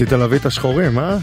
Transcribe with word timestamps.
ניסית 0.00 0.12
להביא 0.12 0.38
את 0.38 0.46
השחורים, 0.46 0.98
אה? 0.98 1.16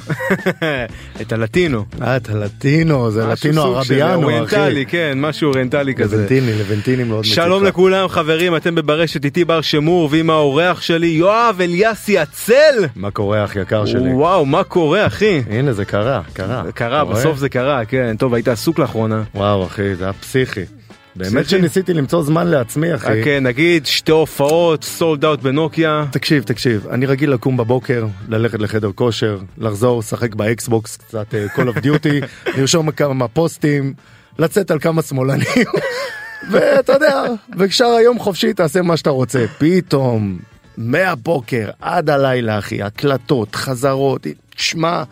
את 1.22 1.34
הלטינו. 1.34 1.86
אה, 2.02 2.18
את 2.18 2.30
הלטינו, 2.30 3.12
זה 3.12 3.28
משהו 3.28 3.50
לטינו 3.50 3.62
סוג 3.62 3.84
של 3.84 3.94
ערביאנו, 3.94 4.24
אוריינטלי, 4.24 4.84
אחי. 4.84 4.92
כן, 4.92 5.18
משהו 5.22 5.50
אוריינטלי 5.50 5.96
כזה. 5.96 6.18
לבנטיני, 6.18 6.54
לבנטינים 6.54 7.08
מאוד 7.08 7.20
מציק 7.20 7.34
שלום. 7.34 7.64
לכולם 7.64 8.08
חברים, 8.08 8.56
אתם 8.56 8.76
בברשת 8.76 9.26
איתי 9.26 9.46
בר 9.46 9.62
שמור 9.62 10.10
ועם 10.12 10.30
האורח 10.30 10.82
שלי 10.82 11.08
יואב 11.08 11.58
אליאסי 11.62 12.20
הצל! 12.20 12.86
מה 12.96 13.12
קורה, 13.12 13.46
אח 13.46 13.56
יקר 13.56 13.86
שלי? 13.86 14.14
וואו, 14.14 14.46
מה 14.46 14.64
קורה 14.64 15.06
אחי? 15.06 15.42
הנה, 15.50 15.74
זה 15.74 15.86
קרה, 15.86 16.22
קרה. 16.34 16.64
קרה? 16.74 17.06
בסוף 17.06 17.38
זה 17.38 17.50
קרה, 17.50 17.86
כן. 17.86 18.16
טוב, 18.20 18.34
היית 18.34 18.48
עסוק 18.48 18.80
לאחרונה. 18.80 19.24
וואו, 19.36 19.66
אחי, 19.66 19.96
זה 19.96 20.04
היה 20.04 20.14
פסיכי. 20.14 20.62
באמת? 21.16 21.50
שניסיתי 21.50 21.94
למצוא 21.94 22.24
זמן 22.24 22.48
לעצמי, 22.48 22.96
אחי. 22.96 23.24
כן, 23.24 23.44
נגיד 23.44 23.86
שתי 23.86 24.12
הופעות, 24.12 24.84
sold 24.84 25.26
out 25.26 25.42
בנוקיה. 25.42 26.06
תקשיב, 26.12 26.44
תקשיב, 26.44 26.88
אני 26.88 27.06
רגיל 27.06 27.32
לקום 27.34 27.58
בבוקר, 27.58 28.06
ללכת 28.28 28.60
לחדר 28.60 28.92
כושר, 28.96 29.40
לחזור, 29.58 30.00
לשחק 30.00 30.36
באקסבוקס 30.36 30.98
קצת 30.98 31.36
אה, 31.36 31.46
Call 31.56 31.76
of 31.76 31.86
Duty, 31.86 32.26
לרשום 32.58 32.92
כמה 32.92 33.28
פוסטים, 33.28 33.94
לצאת 34.40 34.72
על 34.72 34.80
כמה 34.80 35.02
שמאלנים, 35.02 35.48
ואתה 36.52 36.94
יודע, 36.94 37.24
וכשאר 37.58 37.88
היום 37.88 38.20
חופשי 38.20 38.54
תעשה 38.54 38.82
מה 38.82 38.98
שאתה 38.98 39.10
רוצה. 39.10 39.46
פתאום, 39.58 40.38
מהבוקר 40.78 41.70
עד 41.82 42.10
הלילה, 42.10 42.60
אחי, 42.60 42.82
הקלטות, 42.82 43.56
חזרות, 43.56 44.28
שמע, 44.56 45.04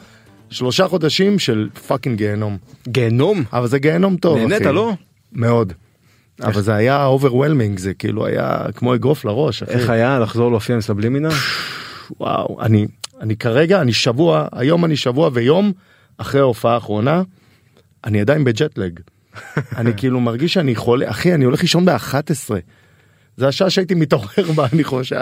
שלושה 0.50 0.88
חודשים 0.88 1.40
של 1.40 1.70
fucking 1.88 2.18
גיהנום. 2.18 2.58
גיהנום? 2.88 3.44
אבל 3.54 3.68
זה 3.68 3.80
גיהנום 3.80 4.18
טוב, 4.18 4.38
אחי. 4.38 4.48
נהנית, 4.48 4.66
לא? 4.66 4.94
מאוד. 5.34 5.74
אבל 6.42 6.62
זה 6.62 6.76
היה 6.76 7.06
overwhelming, 7.06 7.80
זה 7.80 7.94
כאילו 7.94 8.26
היה 8.26 8.66
כמו 8.76 8.96
אגרוף 8.96 9.26
לראש. 9.26 9.64
איך 9.64 9.90
היה 9.90 10.20
לחזור 10.20 10.52
להופיע 10.52 10.76
עם 10.76 10.82
סבלימינל? 10.82 11.30
וואו, 12.20 12.62
אני, 12.62 12.88
אני 13.22 13.36
כרגע, 13.36 13.82
אני 13.82 13.94
שבוע, 13.94 14.48
היום 14.52 14.86
אני 14.86 14.98
שבוע 14.98 15.30
ויום 15.34 15.72
אחרי 16.18 16.42
ההופעה 16.42 16.74
האחרונה, 16.74 17.22
אני 18.04 18.22
עדיין 18.22 18.44
בג'טלג. 18.44 19.00
אני 19.78 19.92
כאילו 19.98 20.20
מרגיש 20.20 20.54
שאני 20.54 20.76
חולה, 20.76 21.10
אחי, 21.10 21.34
אני 21.34 21.46
הולך 21.46 21.62
לישון 21.62 21.86
ב-11. 21.86 22.52
זה 23.38 23.48
השעה 23.48 23.70
שהייתי 23.70 23.94
מתעורר 23.94 24.52
בה, 24.56 24.68
אני 24.74 24.84
חושב, 24.84 25.16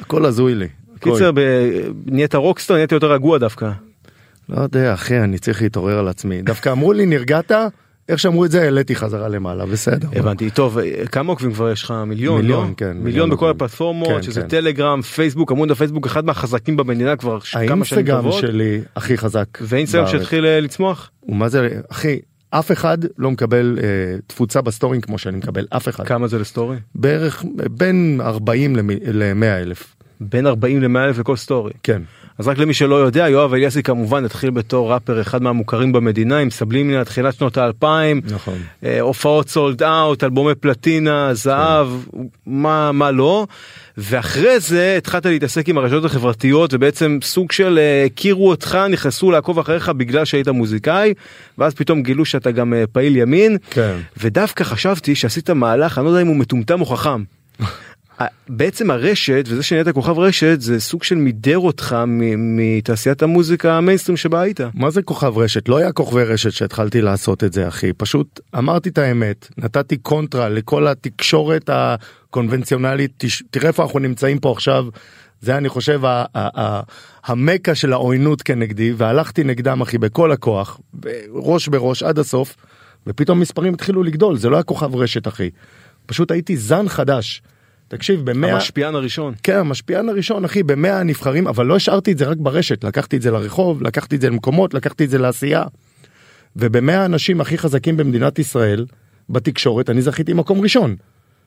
הכל 0.00 0.24
הזוי 0.24 0.54
לי. 0.54 0.68
קיצר, 1.00 1.30
נהיית 2.06 2.34
רוקסטר, 2.34 2.74
נהיית 2.74 2.92
יותר 2.92 3.12
רגוע 3.12 3.38
דווקא. 3.38 3.70
לא 4.48 4.60
יודע, 4.60 4.94
אחי, 4.94 5.20
אני 5.20 5.38
צריך 5.38 5.62
להתעורר 5.62 5.98
על 5.98 6.08
עצמי. 6.08 6.42
דווקא 6.42 6.72
אמרו 6.72 6.92
לי, 6.92 7.06
נרגעת? 7.06 7.52
איך 8.08 8.18
שאמרו 8.18 8.44
את 8.44 8.50
זה, 8.50 8.62
העליתי 8.62 8.94
חזרה 8.94 9.28
למעלה, 9.28 9.66
בסדר. 9.66 10.08
הבנתי, 10.12 10.50
טוב, 10.50 10.78
כמה 11.12 11.32
עוקבים 11.32 11.52
כבר 11.52 11.70
יש 11.70 11.82
לך? 11.82 11.94
מיליון, 12.06 12.40
מיליון, 12.40 12.68
לא? 12.68 12.74
כן, 12.76 12.86
מיליון 12.86 13.04
מיליון 13.04 13.30
בכל. 13.30 13.50
הפלטפורמות, 13.50 14.08
כן, 14.08 14.22
שזה 14.22 14.42
כן. 14.42 14.48
טלגרם, 14.48 15.02
פייסבוק, 15.02 15.52
עמוד 15.52 15.70
הפייסבוק 15.70 16.06
אחד 16.06 16.24
מהחזקים 16.24 16.76
במדינה 16.76 17.16
כבר 17.16 17.40
כמה 17.40 17.50
שנים 17.50 17.70
האינסטגרם 17.70 18.22
טובות. 18.22 18.40
שלי 18.40 18.80
הכי 18.96 19.18
חזק. 19.18 19.46
ואינסטגרם. 19.60 20.06
שהתחיל 20.06 20.46
אה, 20.46 20.60
לצמוח? 20.60 21.10
ומה 21.28 21.48
זה, 21.48 21.80
אחי, 21.88 22.18
אף 22.50 22.72
אחד 22.72 22.98
לא 23.18 23.30
מקבל 23.30 23.78
אה, 23.82 23.86
תפוצה 24.26 24.60
בסטורים 24.60 25.00
כמו 25.00 25.18
שאני 25.18 25.36
מקבל, 25.36 25.66
אף 25.70 25.88
אחד. 25.88 26.06
כמה 26.06 26.28
זה 26.28 26.38
ל 26.38 26.43
story? 26.43 26.76
בערך 26.94 27.44
בין 27.70 28.20
40 28.24 28.76
ל-100 28.76 29.44
אלף. 29.44 29.96
בין 30.20 30.46
40 30.46 30.82
ל-100 30.82 30.98
אלף 30.98 31.18
לכל 31.18 31.36
story. 31.36 31.72
כן. 31.82 32.02
אז 32.40 32.48
רק 32.48 32.58
למי 32.58 32.74
שלא 32.74 32.94
יודע, 32.94 33.28
יואב 33.28 33.54
אליאסי 33.54 33.82
כמובן 33.82 34.24
התחיל 34.24 34.50
בתור 34.50 34.92
ראפר 34.92 35.20
אחד 35.20 35.42
מהמוכרים 35.42 35.92
במדינה 35.92 36.38
עם 36.38 36.50
סבלימינל 36.50 37.04
תחילת 37.04 37.34
שנות 37.34 37.56
האלפיים. 37.56 38.20
נכון. 38.30 38.58
אה, 38.84 39.00
הופעות 39.00 39.48
sold 39.48 39.82
out, 39.82 40.24
אלבומי 40.24 40.54
פלטינה, 40.54 41.34
זהב, 41.34 41.88
מה, 42.46 42.92
מה 42.92 43.10
לא. 43.10 43.46
ואחרי 43.98 44.60
זה 44.60 44.94
התחלת 44.98 45.26
להתעסק 45.26 45.68
עם 45.68 45.78
הרשתות 45.78 46.04
החברתיות 46.04 46.74
ובעצם 46.74 47.18
סוג 47.22 47.52
של 47.52 47.78
אה, 47.78 48.04
הכירו 48.06 48.50
אותך, 48.50 48.78
נכנסו 48.90 49.30
לעקוב 49.30 49.58
אחריך 49.58 49.88
בגלל 49.88 50.24
שהיית 50.24 50.48
מוזיקאי, 50.48 51.14
ואז 51.58 51.74
פתאום 51.74 52.02
גילו 52.02 52.24
שאתה 52.24 52.50
גם 52.50 52.74
אה, 52.74 52.84
פעיל 52.92 53.16
ימין. 53.16 53.56
כן. 53.70 53.96
ודווקא 54.16 54.64
חשבתי 54.64 55.14
שעשית 55.14 55.50
מהלך, 55.50 55.98
אני 55.98 56.04
לא 56.04 56.10
יודע 56.10 56.22
אם 56.22 56.26
הוא 56.26 56.36
מטומטם 56.36 56.80
או 56.80 56.86
חכם. 56.86 57.22
בעצם 58.48 58.90
הרשת 58.90 59.44
וזה 59.48 59.62
שנהיית 59.62 59.88
כוכב 59.88 60.18
רשת 60.18 60.60
זה 60.60 60.80
סוג 60.80 61.02
של 61.02 61.14
מידר 61.14 61.58
אותך 61.58 61.96
מתעשיית 62.38 63.22
המוזיקה 63.22 63.76
המיינסטרים 63.76 64.16
שבה 64.16 64.40
היית. 64.40 64.60
מה 64.74 64.90
זה 64.90 65.02
כוכב 65.02 65.38
רשת? 65.38 65.68
לא 65.68 65.76
היה 65.76 65.92
כוכבי 65.92 66.24
רשת 66.24 66.52
שהתחלתי 66.52 67.00
לעשות 67.00 67.44
את 67.44 67.52
זה, 67.52 67.68
אחי. 67.68 67.92
פשוט 67.92 68.40
אמרתי 68.58 68.88
את 68.88 68.98
האמת, 68.98 69.48
נתתי 69.58 69.96
קונטרה 69.96 70.48
לכל 70.48 70.86
התקשורת 70.86 71.70
הקונבנציונלית. 71.72 73.24
תראה 73.50 73.68
איפה 73.68 73.82
אנחנו 73.82 73.98
נמצאים 73.98 74.38
פה 74.38 74.52
עכשיו. 74.52 74.84
זה 75.40 75.56
אני 75.56 75.68
חושב 75.68 76.04
ה- 76.04 76.24
ה- 76.34 76.60
ה- 76.60 76.80
המקה 77.24 77.74
של 77.74 77.92
העוינות 77.92 78.42
כנגדי, 78.42 78.92
והלכתי 78.96 79.44
נגדם, 79.44 79.80
אחי, 79.80 79.98
בכל 79.98 80.32
הכוח, 80.32 80.80
ראש 81.34 81.68
בראש 81.68 82.02
עד 82.02 82.18
הסוף, 82.18 82.56
ופתאום 83.06 83.40
מספרים 83.40 83.74
התחילו 83.74 84.02
לגדול. 84.02 84.36
זה 84.36 84.48
לא 84.48 84.56
היה 84.56 84.62
כוכב 84.62 84.96
רשת, 84.96 85.28
אחי. 85.28 85.50
פשוט 86.06 86.30
הייתי 86.30 86.56
זן 86.56 86.88
חדש. 86.88 87.42
תקשיב, 87.90 88.30
במאה... 88.30 88.54
המשפיען 88.54 88.94
הראשון. 88.94 89.34
כן, 89.42 89.56
המשפיען 89.56 90.08
הראשון, 90.08 90.44
אחי, 90.44 90.62
במאה 90.62 91.00
הנבחרים, 91.00 91.48
אבל 91.48 91.66
לא 91.66 91.76
השארתי 91.76 92.12
את 92.12 92.18
זה 92.18 92.24
רק 92.24 92.36
ברשת, 92.36 92.84
לקחתי 92.84 93.16
את 93.16 93.22
זה 93.22 93.30
לרחוב, 93.30 93.82
לקחתי 93.82 94.16
את 94.16 94.20
זה 94.20 94.30
למקומות, 94.30 94.74
לקחתי 94.74 95.04
את 95.04 95.10
זה 95.10 95.18
לעשייה. 95.18 95.64
ובמאה 96.56 97.02
האנשים 97.02 97.40
הכי 97.40 97.58
חזקים 97.58 97.96
במדינת 97.96 98.38
ישראל, 98.38 98.86
בתקשורת, 99.30 99.90
אני 99.90 100.02
זכיתי 100.02 100.32
מקום 100.32 100.60
ראשון. 100.60 100.96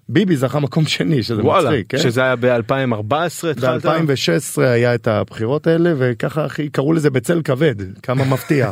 ביבי 0.09 0.35
זכה 0.35 0.59
מקום 0.59 0.85
שני, 0.85 1.23
שזה 1.23 1.43
וואלה, 1.43 1.69
מצחיק, 1.69 1.85
כן? 1.89 1.97
שזה 1.97 2.21
היה 2.21 2.35
ב-2014 2.35 3.47
התחלת? 3.51 3.85
ב-2016 3.85 4.61
היה 4.61 4.95
את 4.95 5.07
הבחירות 5.07 5.67
האלה, 5.67 5.93
וככה, 5.97 6.45
אחי, 6.45 6.69
קראו 6.69 6.93
לזה 6.93 7.09
בצל 7.09 7.41
כבד, 7.41 7.75
כמה 8.03 8.25
מפתיע. 8.25 8.69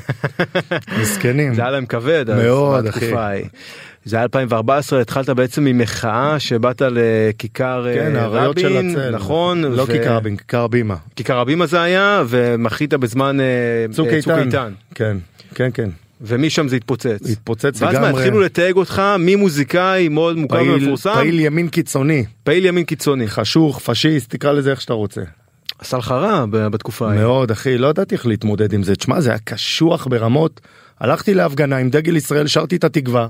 מסכנים. 1.01 1.53
זה 1.53 1.61
היה 1.61 1.71
להם 1.71 1.85
כבד. 1.85 2.25
מאוד, 2.43 2.87
אחי. 2.87 3.11
זה 4.05 4.15
היה 4.15 4.23
2014 4.23 5.01
התחלת 5.01 5.29
בעצם 5.29 5.63
ממחאה 5.63 6.39
שבאת 6.39 6.81
לכיכר 6.91 7.87
אה, 7.87 7.93
כן, 7.93 8.15
האריות 8.15 8.59
של 8.59 8.77
רבין 8.77 8.89
הצל. 8.89 9.15
נכון 9.15 9.61
לא 9.61 9.81
ו- 9.81 9.87
כיכר 9.87 10.15
רבין, 10.15 10.37
כיכר 10.37 10.67
בימה. 10.67 10.95
כיכר 11.15 11.39
הבימה 11.39 11.65
זה 11.65 11.81
היה 11.81 12.23
ומחית 12.27 12.93
בזמן 12.93 13.39
אה, 13.39 13.45
צוק 13.91 14.07
אה, 14.07 14.13
איתן. 14.39 14.73
כן, 14.95 15.17
כן, 15.55 15.69
כן. 15.73 15.89
ומשם 16.21 16.67
זה 16.67 16.75
התפוצץ. 16.75 17.29
התפוצץ 17.31 17.81
ואז 17.81 17.81
מה 17.81 17.89
לגמרי. 17.89 18.09
התחילו 18.09 18.41
לתייג 18.41 18.75
אותך 18.75 19.01
ממוזיקאי 19.19 20.09
מאוד 20.09 20.37
מוכר 20.37 20.57
פעיל, 20.57 20.71
ומפורסם 20.71 21.13
פעיל 21.13 21.39
ימין 21.39 21.69
קיצוני, 21.69 22.25
פעיל 22.43 22.65
ימין 22.65 22.83
קיצוני. 22.83 23.27
חשוך, 23.27 23.79
פשיסט, 23.79 24.29
תקרא 24.29 24.51
לזה 24.51 24.71
איך 24.71 24.81
שאתה 24.81 24.93
רוצה. 24.93 25.21
עשה 25.79 25.97
לך 25.97 26.11
רע 26.11 26.45
בתקופה 26.45 27.09
ההיא. 27.09 27.19
מאוד 27.19 27.51
אחי, 27.51 27.77
לא 27.77 27.87
ידעתי 27.87 28.15
איך 28.15 28.25
להתמודד 28.25 28.73
עם 28.73 28.83
זה. 28.83 28.95
תשמע, 28.95 29.21
זה 29.21 29.29
היה 29.29 29.39
קשוח 29.39 30.07
ברמות. 30.07 30.61
הלכתי 30.99 31.33
להפגנה 31.33 31.77
עם 31.77 31.89
דגל 31.89 32.15
ישראל, 32.15 32.47
שרתי 32.47 32.75
את 32.75 32.83
התקווה. 32.83 33.27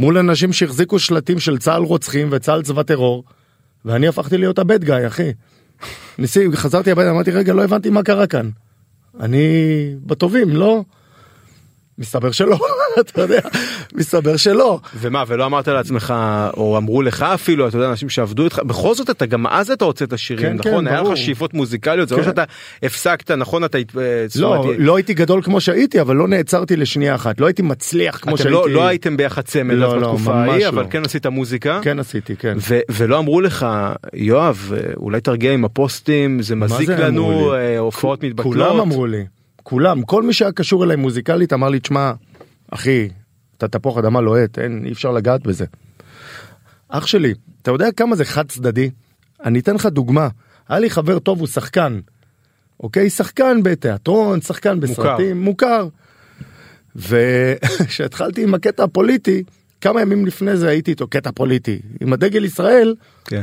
מול 0.00 0.18
אנשים 0.18 0.52
שהחזיקו 0.52 0.98
שלטים 0.98 1.38
של 1.38 1.58
צה"ל 1.58 1.82
רוצחים 1.82 2.28
וצה"ל 2.30 2.62
צבא 2.62 2.82
טרור. 2.82 3.24
ואני 3.84 4.08
הפכתי 4.08 4.38
להיות 4.38 4.58
הבד 4.58 4.84
גאי, 4.84 5.06
אחי. 5.06 5.32
ניסי, 6.18 6.46
חזרתי 6.54 6.90
הביתה, 6.90 7.10
אמרתי, 7.10 7.30
רגע, 7.30 7.52
לא 7.52 7.64
הבנתי 7.64 7.90
מה 7.90 8.02
קרה 8.02 8.26
כאן. 8.26 8.50
אני 9.20 9.46
בטובים, 10.06 10.56
לא? 10.56 10.84
מסתבר 11.98 12.30
שלא, 12.30 12.58
אתה 13.08 13.20
יודע, 13.20 13.40
מסתבר 13.94 14.36
שלא. 14.36 14.80
ומה 14.96 15.24
ולא 15.26 15.46
אמרת 15.46 15.68
לעצמך 15.68 16.14
או 16.56 16.76
אמרו 16.78 17.02
לך 17.02 17.22
אפילו 17.22 17.68
אתה 17.68 17.76
יודע 17.76 17.90
אנשים 17.90 18.08
שעבדו 18.08 18.44
איתך 18.44 18.58
בכל 18.58 18.94
זאת 18.94 19.10
אתה 19.10 19.26
גם 19.26 19.46
אז 19.46 19.70
אתה 19.70 19.84
הוצאת 19.84 20.18
שירים 20.18 20.46
כן, 20.46 20.56
נכון 20.68 20.84
כן, 20.84 20.86
היה 20.86 20.96
לך 20.96 21.02
ברור. 21.02 21.14
שאיפות 21.14 21.54
מוזיקליות 21.54 22.08
זה 22.08 22.16
לא 22.16 22.22
כן. 22.22 22.28
שאתה 22.28 22.44
הפסקת 22.82 23.30
נכון 23.30 23.64
אתה 23.64 23.78
הת- 23.78 23.96
אה, 23.98 24.26
לא, 24.40 24.72
לא 24.78 24.96
הייתי 24.96 25.14
גדול 25.14 25.42
כמו 25.42 25.60
שהייתי, 25.60 26.00
אבל 26.00 26.16
לא 26.16 26.28
נעצרתי 26.28 26.76
לשנייה 26.76 27.14
אחת. 27.14 27.40
לא 27.40 27.46
הייתי 27.46 27.62
מצליח 27.62 28.18
כמו 28.18 28.34
אתם 28.34 28.42
שהייתי. 28.42 28.52
לא, 28.54 28.70
לא 28.70 28.86
הייתם 28.86 29.16
ביחד 29.16 29.42
צמד 29.42 29.74
לא, 29.74 30.00
לא, 30.00 30.06
בתקופה 30.12 30.34
ההיא 30.34 30.64
לא. 30.64 30.68
אבל 30.68 30.84
כן 30.90 31.04
עשית 31.04 31.26
מוזיקה 31.26 31.80
כן 31.82 31.98
עשיתי, 31.98 32.36
כן. 32.36 32.56
ו- 32.68 32.80
ולא 32.90 33.18
אמרו 33.18 33.40
לך 33.40 33.66
יואב 34.14 34.72
אה, 34.76 34.80
אולי 34.96 35.20
תרגיע 35.20 35.52
עם 35.52 35.64
הפוסטים 35.64 36.42
זה 36.42 36.56
מזיק 36.56 36.86
זה 36.86 36.96
לנו? 36.96 37.54
אה, 37.54 37.78
הופעות 37.78 38.22
מתבטלות. 38.24 38.54
כולם 38.54 38.80
אמרו 38.80 39.06
לי, 39.06 39.24
כולם, 39.62 40.02
כל 40.02 40.22
מי 40.22 40.32
שהיה 40.32 40.52
קשור 40.52 40.84
אליי 40.84 40.96
מוזיקלית 40.96 41.52
אמר 41.52 41.68
לי, 41.68 41.80
תשמע, 41.80 42.12
אחי, 42.70 43.08
אתה 43.56 43.68
תפוח 43.68 43.98
אדמה 43.98 44.20
לוהט, 44.20 44.58
אין, 44.58 44.82
אי 44.86 44.92
אפשר 44.92 45.10
לגעת 45.10 45.42
בזה. 45.42 45.64
אח 46.88 47.06
שלי, 47.06 47.34
אתה 47.62 47.70
יודע 47.70 47.92
כמה 47.92 48.16
זה 48.16 48.24
חד 48.24 48.48
צדדי? 48.48 48.90
אני 49.44 49.58
אתן 49.58 49.74
לך 49.74 49.86
דוגמה, 49.86 50.28
היה 50.68 50.78
לי 50.78 50.90
חבר 50.90 51.18
טוב, 51.18 51.38
הוא 51.38 51.48
שחקן, 51.48 52.00
אוקיי? 52.80 53.10
שחקן 53.10 53.62
בתיאטרון, 53.62 54.40
שחקן 54.40 54.80
בסרטים, 54.80 55.42
מוכר. 55.42 55.88
וכשהתחלתי 56.96 58.42
עם 58.44 58.54
הקטע 58.54 58.84
הפוליטי, 58.84 59.42
כמה 59.80 60.00
ימים 60.00 60.26
לפני 60.26 60.56
זה 60.56 60.68
הייתי 60.68 60.90
איתו 60.90 61.06
קטע 61.06 61.30
פוליטי, 61.34 61.78
עם 62.00 62.12
הדגל 62.12 62.44
ישראל, 62.44 62.94
כן. 63.24 63.42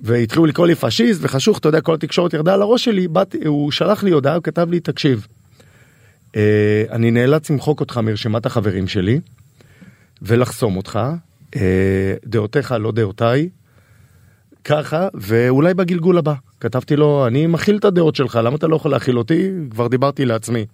והתחילו 0.00 0.46
לקרוא 0.46 0.66
לי 0.66 0.74
פשיסט 0.74 1.20
וחשוך, 1.22 1.58
אתה 1.58 1.68
יודע, 1.68 1.80
כל 1.80 1.94
התקשורת 1.94 2.34
ירדה 2.34 2.54
על 2.54 2.62
הראש 2.62 2.84
שלי, 2.84 3.08
באתי, 3.08 3.38
הוא 3.46 3.70
שלח 3.70 4.02
לי 4.02 4.10
הודעה, 4.10 4.34
הוא 4.34 4.42
כתב 4.42 4.70
לי, 4.70 4.80
תקשיב, 4.80 5.26
אני 6.90 7.10
נאלץ 7.10 7.50
למחוק 7.50 7.80
אותך 7.80 7.98
מרשימת 7.98 8.46
החברים 8.46 8.88
שלי, 8.88 9.20
ולחסום 10.22 10.76
אותך, 10.76 10.98
אה, 11.56 12.14
דעותיך 12.26 12.74
לא 12.80 12.92
דעותיי, 12.92 13.48
ככה, 14.64 15.08
ואולי 15.14 15.74
בגלגול 15.74 16.18
הבא. 16.18 16.34
כתבתי 16.60 16.96
לו, 16.96 17.26
אני 17.26 17.46
מכיל 17.46 17.76
את 17.76 17.84
הדעות 17.84 18.16
שלך, 18.16 18.40
למה 18.44 18.56
אתה 18.56 18.66
לא 18.66 18.76
יכול 18.76 18.90
להכיל 18.90 19.18
אותי? 19.18 19.50
כבר 19.70 19.88
דיברתי 19.88 20.24
לעצמי. 20.24 20.66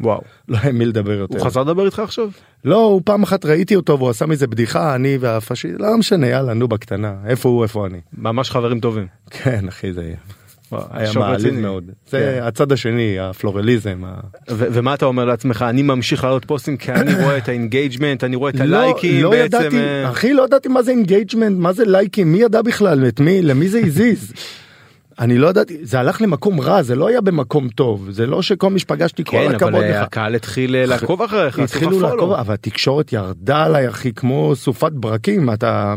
וואו. 0.00 0.20
לא 0.48 0.58
היה 0.62 0.72
מי 0.72 0.86
לדבר 0.86 1.12
יותר. 1.12 1.38
הוא 1.38 1.46
חזר 1.46 1.62
לדבר 1.62 1.86
איתך 1.86 1.98
עכשיו? 1.98 2.28
לא, 2.64 2.84
הוא 2.84 3.02
פעם 3.04 3.22
אחת 3.22 3.44
ראיתי 3.44 3.76
אותו 3.76 3.98
והוא 3.98 4.10
עשה 4.10 4.26
מזה 4.26 4.46
בדיחה, 4.46 4.94
אני 4.94 5.18
והפשיסט, 5.20 5.80
לא 5.80 5.98
משנה, 5.98 6.26
יאללה, 6.26 6.54
נו 6.54 6.68
בקטנה, 6.68 7.14
איפה 7.26 7.48
הוא, 7.48 7.62
איפה 7.62 7.86
אני. 7.86 8.00
ממש 8.18 8.50
חברים 8.50 8.80
טובים. 8.80 9.06
כן, 9.30 9.68
אחי, 9.68 9.92
זה 9.92 10.02
וואו, 10.02 10.14
היה 10.90 11.10
מעליב. 11.14 11.54
מאוד. 11.54 11.84
כן. 11.86 11.92
זה 12.06 12.40
הצד 12.42 12.72
השני, 12.72 13.18
הפלורליזם. 13.20 14.02
ה- 14.06 14.20
ומה 14.48 14.94
אתה 14.94 15.06
אומר 15.06 15.24
לעצמך 15.24 15.64
אני 15.68 15.82
ממשיך 15.82 16.24
לעלות 16.24 16.44
פוסטים 16.44 16.76
כי 16.76 16.92
אני 16.92 17.14
רואה 17.24 17.38
את 17.38 17.48
ה 17.48 17.55
engagement 17.55 18.24
אני 18.24 18.36
רואה 18.36 18.50
את 18.50 18.60
הלייקים 18.60 19.22
לא 19.22 19.30
בעצם 19.30 19.56
ידעתי, 19.58 19.78
אה, 19.78 20.10
אחי, 20.10 20.32
לא 20.34 20.44
ידעתי 20.44 20.68
מה 20.68 20.82
זה 20.82 20.90
engagement, 20.90 21.58
מה 21.58 21.72
זה 21.72 21.84
לייקים, 21.86 22.32
מי 22.32 22.38
ידע 22.38 22.62
בכלל, 22.62 23.08
את 23.08 23.20
מי, 23.20 23.42
למי 23.42 23.68
זה 23.68 23.80
הזיז. 23.86 24.32
אני 25.18 25.38
לא 25.38 25.48
ידעתי, 25.48 25.78
זה 25.82 26.00
הלך 26.00 26.22
למקום 26.22 26.60
רע, 26.60 26.82
זה 26.82 26.94
לא 26.94 27.08
היה 27.08 27.20
במקום 27.20 27.68
טוב, 27.68 28.10
זה 28.10 28.26
לא 28.26 28.42
שכל 28.42 28.70
מי 28.70 28.78
שפגשתי, 28.78 29.24
כל 29.24 29.30
כן 29.48 29.54
הכבוד 29.54 29.74
אבל 29.74 29.82
אה, 29.84 29.90
לך. 29.90 30.02
הקהל 30.06 30.34
התחיל 30.34 30.76
אה, 30.76 30.86
לעקוב 30.86 31.22
אחריך 31.22 31.58
התחילו 31.58 32.00
לעקוב. 32.00 32.32
אבל 32.32 32.54
התקשורת 32.54 33.12
ירדה 33.12 33.64
עליי 33.64 33.88
אחי 33.88 34.12
כמו 34.12 34.52
סופת 34.56 34.92
ברקים 34.92 35.52
אתה 35.52 35.94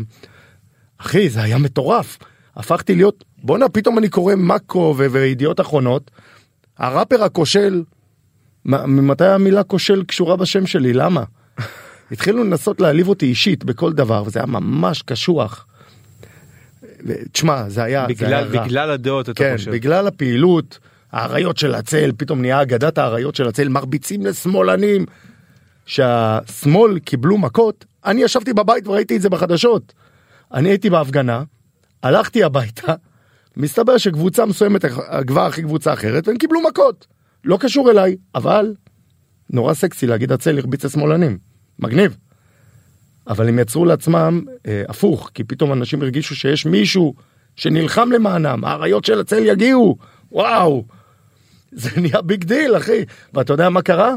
אחי 0.98 1.30
זה 1.30 1.42
היה 1.42 1.58
מטורף 1.58 2.18
הפכתי 2.56 2.96
להיות 2.96 3.24
בואנה 3.44 3.70
פתאום 3.70 3.98
אני 3.98 4.10
קורא 4.10 4.36
מאקו 4.36 4.96
וידיעות 4.98 5.60
אחרונות 5.62 6.12
הראפר 6.78 7.24
הכושל 7.24 7.84
ממתי 8.66 9.26
המילה 9.26 9.64
כושל 9.64 10.04
קשורה 10.04 10.36
בשם 10.36 10.66
שלי 10.66 10.94
למה 10.94 11.24
התחילו 12.12 12.44
לנסות 12.44 12.82
להעליב 12.82 13.08
אותי 13.08 13.26
אישית 13.26 13.64
בכל 13.64 13.94
דבר 13.94 14.24
וזה 14.26 14.40
היה 14.40 14.46
ממש 14.46 15.02
קשוח. 15.02 15.68
תשמע 17.32 17.70
זה 17.70 17.84
היה 17.84 18.06
זה 18.18 18.28
היה 18.28 18.44
בגלל 18.44 18.58
רע. 18.58 18.66
בגלל 18.66 18.90
הדעות 18.90 19.30
אתה 19.30 19.44
כן, 19.44 19.54
חושב. 19.58 19.72
בגלל 19.72 20.08
הפעילות, 20.08 20.80
האריות 21.12 21.58
של 21.58 21.76
הצל, 21.76 22.12
פתאום 22.18 22.42
נהיה 22.42 22.62
אגדת 22.62 22.98
האריות 22.98 23.36
של 23.36 23.48
הצל, 23.48 23.70
מרביצים 23.70 24.26
לשמאלנים. 24.26 25.06
שהשמאל 25.86 27.00
קיבלו 27.00 27.38
מכות, 27.38 27.86
אני 28.06 28.24
ישבתי 28.24 28.54
בבית 28.54 28.88
וראיתי 28.88 29.16
את 29.16 29.22
זה 29.22 29.30
בחדשות. 29.30 29.94
אני 30.54 30.70
הייתי 30.70 30.90
בהפגנה, 30.90 31.44
הלכתי 32.04 32.44
הביתה, 32.44 32.94
מסתבר 33.58 33.98
שקבוצה 33.98 34.46
מסוימת 34.46 34.86
עקבה 34.86 35.48
אחרי 35.48 35.64
קבוצה 35.64 35.94
אחרת 35.94 36.28
והם 36.28 36.38
קיבלו 36.38 36.62
מכות. 36.62 37.08
לא 37.44 37.58
קשור 37.58 37.92
אליי, 37.92 38.16
אבל 38.36 38.76
נורא 39.50 39.74
סקסי 39.74 40.08
להגיד 40.08 40.32
הצל 40.32 40.58
הרביץ 40.58 40.86
לשמאלנים. 40.86 41.38
מגניב. 41.80 42.18
אבל 43.28 43.48
הם 43.48 43.60
יצרו 43.60 43.86
לעצמם 43.86 44.42
אה, 44.68 44.84
הפוך, 44.88 45.32
כי 45.34 45.44
פתאום 45.44 45.74
אנשים 45.74 46.02
הרגישו 46.02 46.36
שיש 46.36 46.66
מישהו 46.66 47.14
שנלחם 47.56 48.12
למענם, 48.12 48.66
האריות 48.66 49.06
של 49.06 49.20
הצל 49.20 49.46
יגיעו, 49.46 49.98
וואו. 50.32 50.86
זה 51.72 51.90
נהיה 52.02 52.22
big 52.22 52.44
deal, 52.44 52.78
אחי. 52.78 53.06
ואתה 53.34 53.54
יודע 53.54 53.70
מה 53.70 53.82
קרה? 53.82 54.16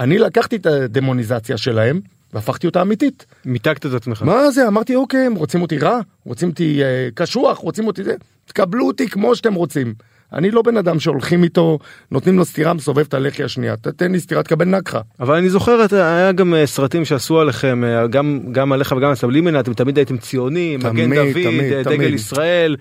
אני 0.00 0.18
לקחתי 0.18 0.56
את 0.56 0.66
הדמוניזציה 0.66 1.56
שלהם 1.56 2.00
והפכתי 2.32 2.66
אותה 2.66 2.82
אמיתית. 2.82 3.26
מיתגת 3.44 3.86
את 3.86 3.92
עצמך. 3.92 4.22
מה 4.22 4.50
זה? 4.50 4.68
אמרתי, 4.68 4.96
אוקיי, 4.96 5.26
הם 5.26 5.34
רוצים 5.34 5.62
אותי 5.62 5.78
רע, 5.78 6.00
רוצים 6.24 6.48
אותי 6.48 6.82
אה, 6.82 7.08
קשוח, 7.14 7.58
רוצים 7.58 7.86
אותי 7.86 8.04
זה, 8.04 8.14
תקבלו 8.48 8.86
אותי 8.86 9.08
כמו 9.08 9.36
שאתם 9.36 9.54
רוצים. 9.54 9.94
אני 10.32 10.50
לא 10.50 10.62
בן 10.62 10.76
אדם 10.76 11.00
שהולכים 11.00 11.42
איתו, 11.42 11.78
נותנים 12.10 12.38
לו 12.38 12.44
סטירה, 12.44 12.72
מסובב 12.72 12.98
את 13.08 13.14
הלחי 13.14 13.44
השנייה, 13.44 13.76
תתן 13.76 14.12
לי 14.12 14.20
סטירה, 14.20 14.42
תקבל 14.42 14.64
נגחה. 14.64 15.00
אבל 15.20 15.34
אני 15.34 15.50
זוכר 15.50 15.80
היה 15.92 16.32
גם 16.32 16.54
אה, 16.54 16.66
סרטים 16.66 17.04
שעשו 17.04 17.40
עליכם 17.40 17.84
אה, 17.84 18.06
גם 18.06 18.40
גם 18.52 18.72
עליך 18.72 18.94
וגם 18.96 19.08
על 19.08 19.14
סבלימינל 19.14 19.60
אתם 19.60 19.74
תמיד 19.74 19.96
הייתם 19.96 20.18
ציונים 20.18 20.80
מגן 20.80 21.14
דוד 21.14 21.32
תמיד, 21.32 21.72
אה, 21.72 21.82
דגל 21.82 21.96
תמיד. 21.96 22.14
ישראל 22.14 22.76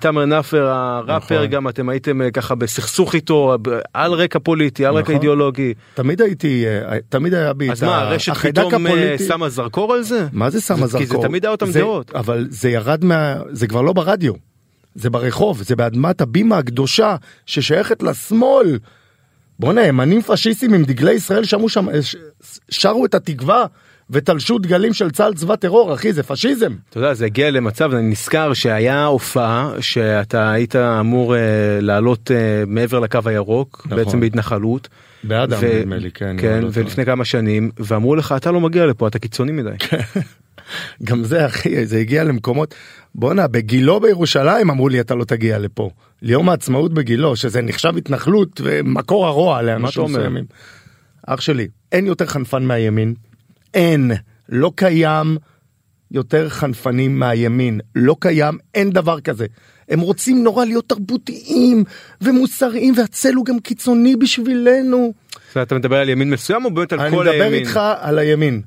תמר 0.00 0.24
נאפר 0.24 0.66
הראפר 0.66 1.34
נכון. 1.36 1.46
גם 1.46 1.68
אתם 1.68 1.88
הייתם 1.88 2.20
ככה 2.32 2.54
בסכסוך 2.54 3.14
איתו 3.14 3.56
על 3.94 4.12
רקע 4.12 4.38
פוליטי 4.38 4.86
על 4.86 4.94
רקע 4.94 5.02
נכון. 5.02 5.14
אידיאולוגי 5.14 5.74
תמיד 5.94 6.22
הייתי, 6.22 6.64
תמיד 7.08 7.34
היה 7.34 7.52
בי 7.52 7.70
אז 7.70 7.78
את 7.82 7.88
מה 7.88 7.96
ה- 7.96 8.00
הרשת 8.00 8.32
החיידק 8.32 8.62
פתאום 8.66 8.86
אה, 8.86 8.92
הפוליטי. 8.92 9.24
שמה 9.24 9.48
זרקור 9.48 9.92
על 9.94 10.02
זה? 10.02 10.26
מה 10.32 10.50
זה 10.50 10.60
שמה 10.60 10.86
זרקור? 10.86 11.00
כי 11.00 11.06
זה 11.06 11.28
תמיד 11.28 11.44
היה 11.44 11.52
אותם 11.52 11.66
זה- 11.70 11.78
דעות. 11.80 12.10
אבל 12.14 12.46
זה 12.50 12.70
ירד 12.70 13.04
מה... 13.04 13.34
זה 13.52 13.66
כבר 13.66 13.82
לא 13.82 13.92
ברדיו. 13.92 14.53
זה 14.94 15.10
ברחוב, 15.10 15.62
זה 15.62 15.76
באדמת 15.76 16.20
הבימה 16.20 16.58
הקדושה 16.58 17.16
ששייכת 17.46 18.02
לשמאל. 18.02 18.78
בואנה, 19.58 19.86
ימנים 19.86 20.22
פשיסטים 20.22 20.74
עם 20.74 20.84
דגלי 20.84 21.12
ישראל 21.12 21.44
שמו 21.44 21.68
שם, 21.68 21.86
ש- 22.02 22.16
שרו 22.70 23.04
את 23.06 23.14
התקווה 23.14 23.66
ותלשו 24.10 24.58
דגלים 24.58 24.94
של 24.94 25.10
צה"ל 25.10 25.34
צבא 25.34 25.56
טרור, 25.56 25.94
אחי, 25.94 26.12
זה 26.12 26.22
פשיזם. 26.22 26.72
אתה 26.90 26.98
יודע 26.98 27.14
זה 27.14 27.24
הגיע 27.24 27.50
למצב 27.50 27.94
אני 27.94 28.08
נזכר 28.08 28.52
שהיה 28.52 29.04
הופעה 29.04 29.70
שאתה 29.80 30.50
היית 30.50 30.76
אמור 30.76 31.36
אה, 31.36 31.40
לעלות 31.80 32.30
אה, 32.30 32.64
מעבר 32.66 33.00
לקו 33.00 33.18
הירוק 33.24 33.82
נכון. 33.86 34.04
בעצם 34.04 34.20
בהתנחלות. 34.20 34.88
באדם, 35.24 35.60
נדמה 35.64 35.96
לי, 35.96 36.10
כן. 36.10 36.36
כן 36.38 36.62
לא 36.62 36.68
ולפני 36.72 37.04
כמה 37.04 37.24
שנים 37.24 37.70
ואמרו 37.78 38.16
לך 38.16 38.34
אתה 38.36 38.50
לא 38.50 38.60
מגיע 38.60 38.86
לפה 38.86 39.08
אתה 39.08 39.18
קיצוני 39.18 39.52
מדי. 39.52 39.70
גם 41.04 41.24
זה 41.24 41.46
אחי 41.46 41.86
זה 41.86 41.98
הגיע 41.98 42.24
למקומות 42.24 42.74
בואנה 43.14 43.46
בגילו 43.46 44.00
בירושלים 44.00 44.70
אמרו 44.70 44.88
לי 44.88 45.00
אתה 45.00 45.14
לא 45.14 45.24
תגיע 45.24 45.58
לפה 45.58 45.90
ליום 46.22 46.48
העצמאות 46.48 46.94
בגילו 46.94 47.36
שזה 47.36 47.62
נחשב 47.62 47.96
התנחלות 47.96 48.60
ומקור 48.64 49.26
הרוע 49.26 49.62
לאנשים? 49.62 50.04
מסוימים. 50.04 50.44
אח 51.26 51.40
שלי 51.40 51.68
אין 51.92 52.06
יותר 52.06 52.26
חנפן 52.26 52.62
מהימין 52.62 53.14
אין 53.74 54.12
לא 54.48 54.72
קיים 54.74 55.36
יותר 56.10 56.48
חנפנים 56.48 57.18
מהימין 57.18 57.80
לא 57.94 58.16
קיים 58.20 58.58
אין 58.74 58.90
דבר 58.90 59.20
כזה. 59.20 59.46
הם 59.88 60.00
רוצים 60.00 60.44
נורא 60.44 60.64
להיות 60.64 60.88
תרבותיים 60.88 61.84
ומוסריים 62.20 62.94
והצל 62.96 63.34
הוא 63.34 63.44
גם 63.44 63.58
קיצוני 63.58 64.16
בשבילנו. 64.16 65.12
אתה 65.62 65.74
מדבר 65.74 65.96
על 65.96 66.08
ימין 66.08 66.30
מסוים 66.30 66.64
או 66.64 66.74
באמת 66.74 66.92
על 66.92 67.00
אני 67.00 67.10
כל 67.10 67.24
מדבר 67.24 67.42
הימין? 67.42 67.60
איתך 67.60 67.80
על 68.00 68.18
הימין. 68.18 68.62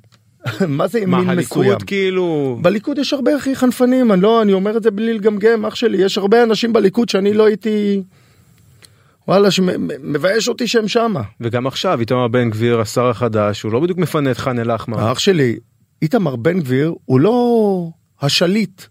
מה 0.68 0.88
זה 0.88 1.06
מה 1.06 1.18
ימין 1.22 1.38
מסוים? 1.38 1.62
הליכוד 1.62 1.84
כאילו 1.84 2.60
בליכוד 2.62 2.98
יש 2.98 3.13
הרבה 3.13 3.36
הכי 3.36 3.56
חנפנים 3.56 4.12
אני 4.12 4.22
לא 4.22 4.42
אני 4.42 4.54
אומר 4.54 4.77
את 4.77 4.84
זה 4.84 4.92
בלי 4.92 5.13
לגמגם 5.13 5.66
אח 5.66 5.75
שלי 5.75 5.98
יש 5.98 6.18
הרבה 6.18 6.44
אנשים 6.44 6.74
בליכוד 6.74 7.10
שאני 7.10 7.34
לא 7.34 7.46
הייתי. 7.46 8.04
וואלה 9.27 9.51
שמבייש 9.51 10.48
אותי 10.48 10.68
שהם 10.68 10.88
שמה. 10.88 11.22
וגם 11.42 11.68
עכשיו 11.68 12.00
איתמר 12.00 12.27
בן 12.27 12.50
גביר 12.50 12.82
השר 12.82 13.08
החדש 13.08 13.62
הוא 13.62 13.72
לא 13.72 13.80
בדיוק 13.80 13.98
מפנה 13.98 14.32
את 14.32 14.38
חאן 14.38 14.60
אל 14.60 14.75
אחמר. 14.75 15.12
אח 15.12 15.20
שלי 15.20 15.58
איתמר 16.01 16.36
בן 16.36 16.60
גביר 16.60 16.94
הוא 17.06 17.20
לא 17.20 17.89
השליט. 18.22 18.82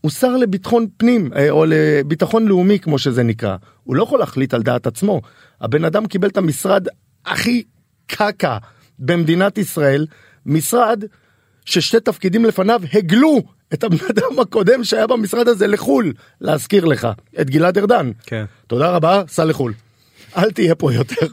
הוא 0.00 0.10
שר 0.10 0.36
לביטחון 0.36 0.86
פנים 0.96 1.30
אה, 1.36 1.50
או 1.50 1.64
לביטחון 1.68 2.48
לאומי 2.48 2.78
כמו 2.78 2.98
שזה 2.98 3.22
נקרא 3.22 3.56
הוא 3.84 3.96
לא 3.96 4.02
יכול 4.02 4.18
להחליט 4.18 4.54
על 4.54 4.62
דעת 4.62 4.86
עצמו 4.86 5.20
הבן 5.60 5.84
אדם 5.84 6.06
קיבל 6.06 6.28
את 6.28 6.36
המשרד 6.36 6.86
הכי 7.26 7.62
קקה 8.06 8.58
במדינת 8.98 9.58
ישראל 9.58 10.06
משרד 10.46 11.04
ששתי 11.64 12.00
תפקידים 12.00 12.44
לפניו 12.44 12.82
הגלו 12.92 13.42
את 13.74 13.84
הבן 13.84 13.96
אדם 14.10 14.38
הקודם 14.40 14.84
שהיה 14.84 15.06
במשרד 15.06 15.48
הזה 15.48 15.66
לחו"ל. 15.66 16.12
להזכיר 16.40 16.84
לך 16.84 17.08
את 17.40 17.50
גלעד 17.50 17.78
ארדן. 17.78 18.10
כן. 18.26 18.44
תודה 18.66 18.90
רבה 18.90 19.22
סע 19.28 19.44
לחו"ל. 19.44 19.72
אל 20.36 20.50
תהיה 20.50 20.74
פה 20.74 20.92
יותר. 20.92 21.26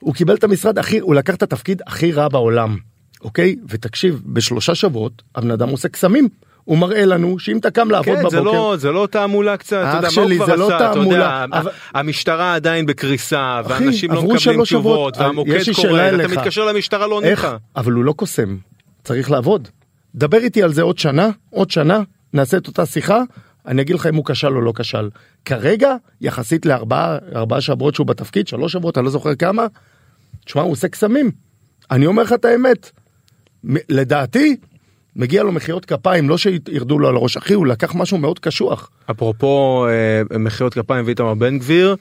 הוא 0.00 0.14
קיבל 0.14 0.34
את 0.34 0.44
המשרד 0.44 0.78
הכי 0.78 0.98
הוא 0.98 1.14
לקח 1.14 1.34
את 1.34 1.42
התפקיד 1.42 1.82
הכי 1.86 2.12
רע 2.12 2.28
בעולם 2.28 2.76
אוקיי? 3.20 3.56
ותקשיב 3.68 4.22
בשלושה 4.26 4.74
שבועות 4.74 5.22
הבן 5.34 5.50
אדם 5.50 5.68
עושה 5.68 5.88
קסמים 5.88 6.28
הוא 6.66 6.78
מראה 6.78 7.04
לנו 7.06 7.38
שאם 7.38 7.58
אתה 7.58 7.70
קם 7.70 7.90
לעבוד 7.90 8.16
כן, 8.16 8.22
בבוקר 8.22 8.30
זה 8.30 8.40
לא 8.40 8.74
זה 8.78 8.90
לא 8.92 9.08
תעמולה 9.10 9.56
קצת, 9.56 9.76
אתה 9.88 9.96
יודע, 9.96 10.00
מה 10.00 10.10
שלי, 10.10 10.36
הוא 10.36 10.44
כבר 10.44 10.56
לא 10.56 10.66
עשה, 10.66 10.76
אתה 10.76 10.84
יודע, 10.84 10.94
תעמולה, 10.94 11.44
אבל- 11.52 11.70
המשטרה 11.94 12.54
עדיין 12.54 12.86
בקריסה, 12.86 13.60
אחי, 13.66 13.84
ואנשים 13.84 14.10
לא 14.10 14.22
מקבלים 14.22 14.38
תשובות, 14.38 14.66
שבועות, 14.66 15.16
והמוקד 15.18 15.58
קורא, 15.74 16.08
אתה. 16.08 16.28
מתקשר 16.28 16.64
למשטרה 16.64 17.06
לא 17.06 17.14
עונים 17.14 17.32
לך. 17.32 17.48
אבל 17.76 17.92
הוא 17.92 18.04
לא 18.04 18.12
קוסם. 18.12 18.56
צריך 19.04 19.30
לעבוד. 19.30 19.68
דבר 20.14 20.38
איתי 20.38 20.62
על 20.62 20.72
זה 20.72 20.82
עוד 20.82 20.98
שנה 20.98 21.30
עוד 21.50 21.70
שנה 21.70 22.00
נעשה 22.32 22.56
את 22.56 22.66
אותה 22.66 22.86
שיחה 22.86 23.22
אני 23.66 23.82
אגיד 23.82 23.96
לך 23.96 24.06
אם 24.06 24.14
הוא 24.14 24.24
כשל 24.24 24.46
או 24.56 24.60
לא 24.60 24.72
כשל. 24.76 25.08
כרגע 25.44 25.94
יחסית 26.20 26.66
לארבעה 26.66 27.18
ארבעה 27.34 27.60
שבועות 27.60 27.94
שהוא 27.94 28.06
בתפקיד 28.06 28.48
שלוש 28.48 28.72
שבועות 28.72 28.98
אני 28.98 29.04
לא 29.04 29.10
זוכר 29.10 29.34
כמה. 29.34 29.66
תשמע 30.44 30.62
הוא 30.62 30.72
עושה 30.72 30.88
קסמים. 30.88 31.30
אני 31.90 32.06
אומר 32.06 32.22
לך 32.22 32.32
את 32.32 32.44
האמת. 32.44 32.90
לדעתי 33.88 34.56
מגיע 35.16 35.42
לו 35.42 35.52
מחיאות 35.52 35.84
כפיים 35.84 36.28
לא 36.28 36.38
שירדו 36.38 36.98
לו 36.98 37.08
על 37.08 37.16
הראש 37.16 37.36
אחי 37.36 37.54
הוא 37.54 37.66
לקח 37.66 37.94
משהו 37.94 38.18
מאוד 38.18 38.38
קשוח 38.38 38.90
אפרופו 39.10 39.86
אה, 39.88 40.38
מחיאות 40.38 40.74
כפיים 40.74 41.06
ואיתמר 41.06 41.34
בן 41.34 41.58
גביר, 41.58 41.96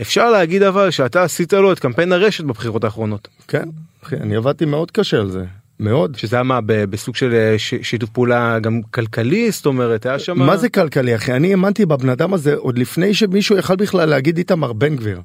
אפשר 0.00 0.30
להגיד 0.30 0.62
אבל 0.62 0.90
שאתה 0.90 1.22
עשית 1.22 1.52
לו 1.52 1.72
את 1.72 1.78
קמפיין 1.78 2.12
הרשת 2.12 2.44
בבחירות 2.44 2.84
האחרונות. 2.84 3.28
כן, 3.48 3.68
אחי, 4.04 4.16
אני 4.16 4.36
עבדתי 4.36 4.64
מאוד 4.64 4.90
קשה 4.90 5.16
על 5.20 5.30
זה, 5.30 5.44
מאוד. 5.80 6.16
שזה 6.18 6.36
היה 6.36 6.42
מה 6.42 6.60
בסוג 6.66 7.16
של 7.16 7.34
אה, 7.34 7.58
ש- 7.58 7.74
שיתוף 7.82 8.10
פעולה 8.10 8.58
גם 8.58 8.80
כלכלי 8.90 9.50
זאת 9.50 9.66
אומרת 9.66 10.06
היה 10.06 10.18
שם 10.18 10.38
מה 10.38 10.56
זה 10.56 10.68
כלכלי 10.68 11.14
אחי? 11.16 11.32
אני 11.32 11.50
האמנתי 11.50 11.86
בבן 11.86 12.08
אדם 12.08 12.34
הזה 12.34 12.54
עוד 12.54 12.78
לפני 12.78 13.14
שמישהו 13.14 13.56
יכל 13.56 13.76
בכלל 13.76 14.08
להגיד 14.08 14.38
איתמר 14.38 14.72
בן 14.72 14.96
גביר. 14.96 15.20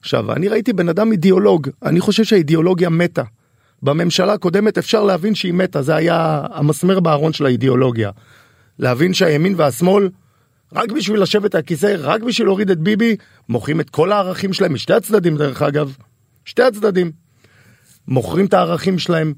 עכשיו, 0.00 0.32
אני 0.32 0.48
ראיתי 0.48 0.72
בן 0.72 0.88
אדם 0.88 1.12
אידיאולוג, 1.12 1.68
אני 1.82 2.00
חושב 2.00 2.24
שהאידיאולוגיה 2.24 2.88
מתה. 2.88 3.22
בממשלה 3.82 4.32
הקודמת 4.32 4.78
אפשר 4.78 5.04
להבין 5.04 5.34
שהיא 5.34 5.52
מתה, 5.52 5.82
זה 5.82 5.96
היה 5.96 6.42
המסמר 6.52 7.00
בארון 7.00 7.32
של 7.32 7.46
האידיאולוגיה. 7.46 8.10
להבין 8.78 9.14
שהימין 9.14 9.54
והשמאל, 9.56 10.08
רק 10.72 10.92
בשביל 10.92 11.22
לשבת 11.22 11.54
על 11.54 11.58
הכיסא, 11.58 11.96
רק 11.98 12.22
בשביל 12.22 12.46
להוריד 12.46 12.70
את 12.70 12.78
ביבי, 12.78 13.16
מוכרים 13.48 13.80
את 13.80 13.90
כל 13.90 14.12
הערכים 14.12 14.52
שלהם, 14.52 14.74
משתי 14.74 14.92
הצדדים 14.92 15.36
דרך 15.36 15.62
אגב, 15.62 15.96
שתי 16.44 16.62
הצדדים. 16.62 17.12
מוכרים 18.08 18.46
את 18.46 18.54
הערכים 18.54 18.98
שלהם. 18.98 19.34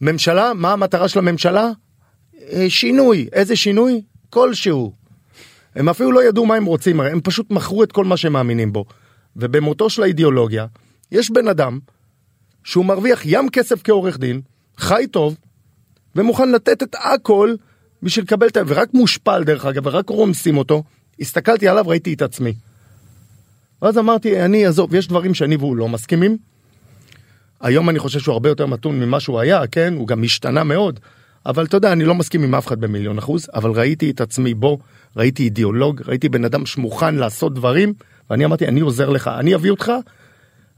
ממשלה, 0.00 0.52
מה 0.54 0.72
המטרה 0.72 1.08
של 1.08 1.18
הממשלה? 1.18 1.70
אה, 2.52 2.66
שינוי. 2.68 3.28
איזה 3.32 3.56
שינוי? 3.56 4.02
כלשהו. 4.30 4.92
הם 5.74 5.88
אפילו 5.88 6.12
לא 6.12 6.24
ידעו 6.28 6.46
מה 6.46 6.54
הם 6.54 6.64
רוצים, 6.64 7.00
הם 7.00 7.20
פשוט 7.20 7.50
מכרו 7.50 7.82
את 7.82 7.92
כל 7.92 8.04
מה 8.04 8.16
שהם 8.16 8.32
מאמינים 8.32 8.72
בו. 8.72 8.84
ובמותו 9.36 9.90
של 9.90 10.02
האידיאולוגיה, 10.02 10.66
יש 11.12 11.30
בן 11.30 11.48
אדם 11.48 11.78
שהוא 12.64 12.84
מרוויח 12.84 13.20
ים 13.24 13.48
כסף 13.48 13.82
כעורך 13.84 14.18
דין, 14.18 14.40
חי 14.78 15.06
טוב, 15.10 15.36
ומוכן 16.16 16.52
לתת 16.52 16.82
את 16.82 16.96
הכל 16.98 17.54
בשביל 18.02 18.24
לקבל 18.24 18.46
את 18.46 18.56
ה... 18.56 18.60
ורק 18.66 18.94
מושפל 18.94 19.44
דרך 19.44 19.66
אגב, 19.66 19.86
ורק 19.86 20.08
רומסים 20.08 20.56
אותו. 20.56 20.82
הסתכלתי 21.20 21.68
עליו, 21.68 21.84
ראיתי 21.88 22.12
את 22.12 22.22
עצמי. 22.22 22.54
ואז 23.82 23.98
אמרתי, 23.98 24.44
אני 24.44 24.66
עזוב, 24.66 24.94
יש 24.94 25.08
דברים 25.08 25.34
שאני 25.34 25.56
והוא 25.56 25.76
לא 25.76 25.88
מסכימים. 25.88 26.36
היום 27.60 27.90
אני 27.90 27.98
חושב 27.98 28.20
שהוא 28.20 28.32
הרבה 28.32 28.48
יותר 28.48 28.66
מתון 28.66 29.00
ממה 29.00 29.20
שהוא 29.20 29.40
היה, 29.40 29.66
כן? 29.66 29.94
הוא 29.96 30.06
גם 30.06 30.22
השתנה 30.24 30.64
מאוד. 30.64 31.00
אבל 31.46 31.64
אתה 31.64 31.76
יודע, 31.76 31.92
אני 31.92 32.04
לא 32.04 32.14
מסכים 32.14 32.42
עם 32.42 32.54
אף 32.54 32.66
אחד 32.66 32.80
במיליון 32.80 33.18
אחוז, 33.18 33.46
אבל 33.54 33.70
ראיתי 33.70 34.10
את 34.10 34.20
עצמי 34.20 34.54
בו, 34.54 34.78
ראיתי 35.16 35.42
אידיאולוג, 35.42 36.02
ראיתי 36.06 36.28
בן 36.28 36.44
אדם 36.44 36.66
שמוכן 36.66 37.14
לעשות 37.14 37.54
דברים, 37.54 37.92
ואני 38.30 38.44
אמרתי, 38.44 38.66
אני 38.66 38.80
עוזר 38.80 39.08
לך, 39.08 39.30
אני 39.38 39.54
אביא 39.54 39.70
אותך. 39.70 39.92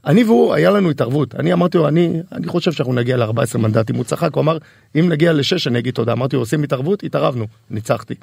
אני 0.05 0.23
והוא, 0.23 0.53
היה 0.53 0.71
לנו 0.71 0.89
התערבות. 0.89 1.35
אני 1.35 1.53
אמרתי 1.53 1.77
לו, 1.77 1.87
אני, 1.87 2.21
אני 2.31 2.47
חושב 2.47 2.71
שאנחנו 2.71 2.93
נגיע 2.93 3.17
ל-14 3.17 3.57
מנדטים. 3.57 3.95
הוא 3.95 4.03
צחק, 4.03 4.33
הוא 4.33 4.41
אמר, 4.41 4.57
אם 4.95 5.09
נגיע 5.09 5.33
ל-6 5.33 5.67
אני 5.67 5.79
אגיד 5.79 5.93
תודה. 5.93 6.11
אמרתי 6.11 6.35
לו, 6.35 6.41
עושים 6.41 6.63
התערבות? 6.63 7.03
התערבנו, 7.03 7.47
ניצחתי. 7.69 8.15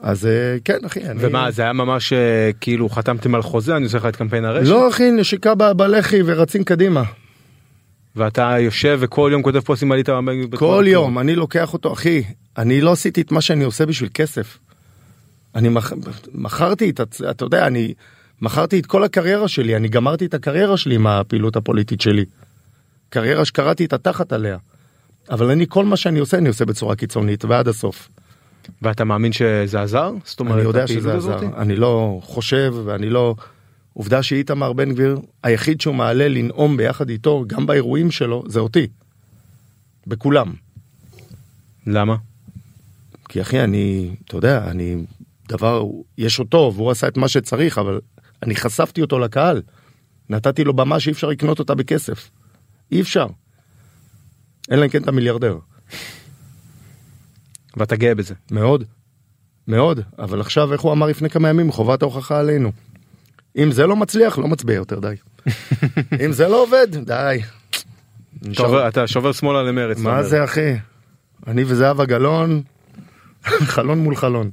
אז 0.00 0.26
אה, 0.26 0.56
כן, 0.64 0.78
אחי, 0.86 1.04
אני... 1.04 1.26
ומה 1.26 1.50
זה 1.50 1.62
היה 1.62 1.72
ממש 1.72 2.12
אה, 2.12 2.50
כאילו 2.60 2.88
חתמתם 2.88 3.34
על 3.34 3.42
חוזה 3.42 3.76
אני 3.76 3.84
עושה 3.84 3.98
לך 3.98 4.06
את 4.06 4.16
קמפיין 4.16 4.44
הרשת 4.44 4.70
לא, 4.70 4.88
אחי, 4.88 5.10
נשיקה 5.10 5.54
בלחי 5.54 6.20
ורצים 6.26 6.64
קדימה. 6.64 7.02
ואתה 8.16 8.54
יושב 8.58 8.98
וכל 9.00 9.30
יום 9.32 9.42
כותב 9.42 9.60
פוסטים 9.60 9.92
על 9.92 10.02
בתמונה 10.02 10.56
כל. 10.58 10.84
יום, 10.86 11.18
אני 11.18 11.34
לוקח 11.34 11.72
אותו, 11.72 11.92
אחי, 11.92 12.22
אני 12.58 12.80
לא 12.80 12.92
עשיתי 12.92 13.20
את 13.20 13.32
מה 13.32 13.40
שאני 13.40 13.64
עושה 13.64 13.86
בשביל 13.86 14.10
כסף. 14.14 14.58
אני. 15.54 15.68
מכרתי 16.34 16.90
את, 16.90 17.00
אתה 17.30 17.44
יודע, 17.44 17.66
אני 17.66 17.94
מכרתי 18.42 18.80
את 18.80 18.86
כל 18.86 19.04
הקריירה 19.04 19.48
שלי, 19.48 19.76
אני 19.76 19.88
גמרתי 19.88 20.26
את 20.26 20.34
הקריירה 20.34 20.76
שלי 20.76 20.94
עם 20.94 21.06
הפעילות 21.06 21.56
הפוליטית 21.56 22.00
שלי. 22.00 22.24
קריירה 23.08 23.44
שקראתי 23.44 23.84
את 23.84 23.92
התחת 23.92 24.32
עליה. 24.32 24.58
אבל 25.30 25.50
אני, 25.50 25.66
כל 25.68 25.84
מה 25.84 25.96
שאני 25.96 26.18
עושה, 26.18 26.38
אני 26.38 26.48
עושה 26.48 26.64
בצורה 26.64 26.96
קיצונית 26.96 27.44
ועד 27.44 27.68
הסוף. 27.68 28.08
ואתה 28.82 29.04
מאמין 29.04 29.32
שזה 29.32 29.82
עזר? 29.82 30.12
זאת 30.24 30.40
אומרת 30.40 30.54
אני 30.54 30.62
יודע 30.62 30.86
שזה 30.86 31.14
הזאת? 31.14 31.36
עזר, 31.36 31.48
אני 31.56 31.76
לא 31.76 32.20
חושב 32.22 32.74
ואני 32.84 33.10
לא... 33.10 33.34
עובדה 33.94 34.22
שאיתמר 34.22 34.72
בן 34.72 34.92
גביר, 34.92 35.20
היחיד 35.42 35.80
שהוא 35.80 35.94
מעלה 35.94 36.28
לנאום 36.28 36.76
ביחד 36.76 37.10
איתו, 37.10 37.44
גם 37.46 37.66
באירועים 37.66 38.10
שלו, 38.10 38.44
זה 38.46 38.60
אותי. 38.60 38.86
בכולם. 40.06 40.52
למה? 41.86 42.16
כי 43.28 43.40
אחי, 43.40 43.60
אני, 43.60 44.14
אתה 44.24 44.36
יודע, 44.36 44.70
אני, 44.70 44.96
דבר, 45.48 45.84
יש 46.18 46.38
אותו, 46.38 46.72
והוא 46.76 46.90
עשה 46.90 47.08
את 47.08 47.16
מה 47.16 47.28
שצריך, 47.28 47.78
אבל 47.78 48.00
אני 48.42 48.56
חשפתי 48.56 49.00
אותו 49.02 49.18
לקהל. 49.18 49.62
נתתי 50.30 50.64
לו 50.64 50.74
במה 50.74 51.00
שאי 51.00 51.12
אפשר 51.12 51.28
לקנות 51.28 51.58
אותה 51.58 51.74
בכסף. 51.74 52.30
אי 52.92 53.00
אפשר. 53.00 53.26
אלא 54.70 54.84
אם 54.84 54.88
כן 54.90 55.02
אתה 55.02 55.12
מיליארדר. 55.12 55.58
ואתה 57.76 57.96
גאה 57.96 58.14
בזה. 58.14 58.34
מאוד. 58.50 58.84
מאוד. 59.68 60.00
אבל 60.18 60.40
עכשיו, 60.40 60.72
איך 60.72 60.80
הוא 60.80 60.92
אמר 60.92 61.06
לפני 61.06 61.30
כמה 61.30 61.48
ימים, 61.48 61.72
חובת 61.72 62.02
ההוכחה 62.02 62.38
עלינו. 62.40 62.72
אם 63.56 63.72
זה 63.72 63.86
לא 63.86 63.96
מצליח, 63.96 64.38
לא 64.38 64.48
מצביע 64.48 64.74
יותר, 64.76 65.00
די. 65.00 65.14
אם 66.24 66.32
זה 66.32 66.48
לא 66.48 66.62
עובד, 66.62 66.86
די. 67.06 67.40
עובר- 68.58 68.88
אתה 68.88 69.06
שובר 69.06 69.32
שמאלה 69.32 69.62
למרץ. 69.62 69.98
מה. 69.98 70.22
זה, 70.22 70.44
אחי? 70.44 70.74
אני 71.46 71.64
וזהבה 71.66 72.04
גלאון, 72.04 72.62
חלון 73.74 73.98
מול 73.98 74.16
חלון. 74.16 74.50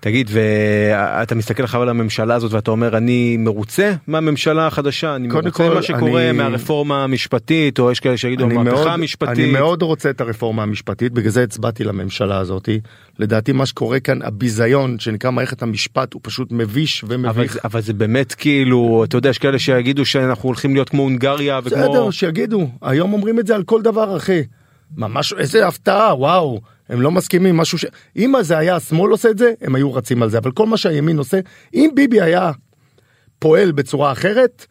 תגיד 0.00 0.30
ואתה 0.32 1.34
מסתכל 1.34 1.62
עכשיו 1.64 1.82
על 1.82 1.88
הממשלה 1.88 2.34
הזאת 2.34 2.52
ואתה 2.52 2.70
אומר 2.70 2.96
אני 2.96 3.36
מרוצה 3.36 3.92
מהממשלה 4.06 4.66
החדשה 4.66 5.16
אני 5.16 5.28
מרוצה 5.28 5.50
כל, 5.50 5.70
ממה 5.70 5.82
שקורה 5.82 6.30
אני- 6.30 6.38
מהרפורמה 6.38 7.04
המשפטית 7.04 7.78
או 7.78 7.90
יש 7.90 8.00
כאלה 8.00 8.16
שיגידו 8.16 8.44
המהפכה 8.44 8.92
המשפטית. 8.92 9.28
אני 9.38 9.52
מאוד 9.52 9.82
רוצה 9.82 10.10
את 10.10 10.20
הרפורמה 10.20 10.62
המשפטית, 10.62 11.12
בגלל 11.12 11.30
זה 11.30 11.42
הצבעתי 11.42 11.84
לממשלה 11.84 12.38
הזאתי. 12.38 12.80
לדעתי 13.18 13.52
מה 13.52 13.66
שקורה 13.66 14.00
כאן, 14.00 14.22
הביזיון 14.22 14.98
שנקרא 14.98 15.30
מערכת 15.30 15.62
המשפט, 15.62 16.12
הוא 16.14 16.20
פשוט 16.24 16.48
מביש 16.52 17.04
אבל, 17.04 17.14
ומביך. 17.14 17.52
זה- 17.52 17.60
אבל 17.64 17.80
זה 17.80 17.92
באמת 17.92 18.32
כאילו 18.34 19.04
אתה 19.04 19.16
יודע 19.16 19.30
יש 19.30 19.38
כאלה 19.38 19.58
שיגידו 19.58 20.04
שאנחנו 20.06 20.46
הולכים 20.48 20.74
להיות 20.74 20.88
כמו 20.88 21.02
הונגריה 21.02 21.60
וכמו 21.64 21.70
בסדר, 21.82 22.10
שיגידו, 22.10 22.68
היום 22.82 23.12
אומרים 23.12 23.38
את 23.38 23.46
זה 23.46 23.54
על 23.54 23.62
כל 23.62 23.82
דבר, 23.82 24.16
אחי. 24.16 24.42
ממש, 24.96 25.32
איזה 25.32 25.66
הפתעה, 25.66 26.14
וואו. 26.18 26.60
הם 26.90 27.00
לא 27.00 27.10
מסכימים, 27.10 27.56
משהו 27.56 27.78
ש... 27.78 27.84
אם 28.16 28.34
זה 28.40 28.58
היה 28.58 28.76
השמאל 28.76 29.10
עושה 29.10 29.30
את 29.30 29.38
זה, 29.38 29.52
הם 29.60 29.74
היו 29.74 29.94
רצים 29.94 30.22
על 30.22 30.30
זה, 30.30 30.38
אבל 30.38 30.50
כל 30.50 30.66
מה 30.66 30.76
שהימין 30.76 31.18
עושה, 31.18 31.40
אם 31.74 31.90
ביבי 31.94 32.20
היה 32.20 32.52
פועל 33.38 33.72
בצורה 33.72 34.12
אחרת, 34.12 34.66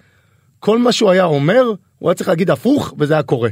כל 0.60 0.80
מה 0.80 0.92
שהוא 0.92 1.10
היה 1.10 1.24
אומר, 1.24 1.74
הוא 2.00 2.10
היה 2.10 2.16
צריך 2.16 2.30
להגיד 2.30 2.50
הפוך, 2.50 2.94
וזה 2.98 3.14
היה 3.14 3.24
קורה. 3.24 3.50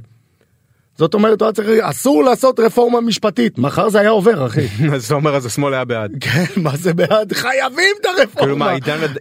זאת 0.97 1.13
אומרת, 1.13 1.41
הוא 1.41 1.45
היה 1.45 1.53
צריך, 1.53 1.69
אסור 1.81 2.23
לעשות 2.23 2.59
רפורמה 2.59 3.01
משפטית, 3.01 3.57
מחר 3.57 3.89
זה 3.89 3.99
היה 3.99 4.09
עובר, 4.09 4.45
אחי. 4.45 4.67
אז 4.93 5.05
אתה 5.05 5.15
אומר 5.15 5.35
אז 5.35 5.45
השמאל 5.45 5.73
היה 5.73 5.85
בעד. 5.85 6.11
כן, 6.21 6.45
מה 6.55 6.77
זה 6.77 6.93
בעד? 6.93 7.33
חייבים 7.33 7.95
את 8.01 8.05
הרפורמה. 8.05 8.29
כאילו 8.39 8.57
מה, 8.57 8.71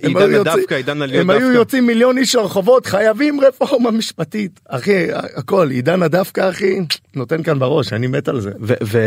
עידן 0.02 0.34
הדווקא, 0.34 0.74
עידן 0.74 1.02
עליות 1.02 1.20
הם 1.20 1.30
היו 1.30 1.40
דווקא. 1.40 1.56
יוצאים 1.56 1.86
מיליון 1.86 2.18
איש 2.18 2.34
לרחובות, 2.34 2.86
חייבים 2.86 3.40
רפורמה 3.40 3.90
משפטית. 3.90 4.60
אחי, 4.68 5.06
הכל, 5.12 5.70
עידן 5.70 6.02
הדווקא, 6.02 6.50
אחי, 6.50 6.78
נותן 7.16 7.42
כאן 7.42 7.58
בראש, 7.58 7.92
אני 7.92 8.06
מת 8.06 8.28
על 8.28 8.40
זה. 8.40 8.50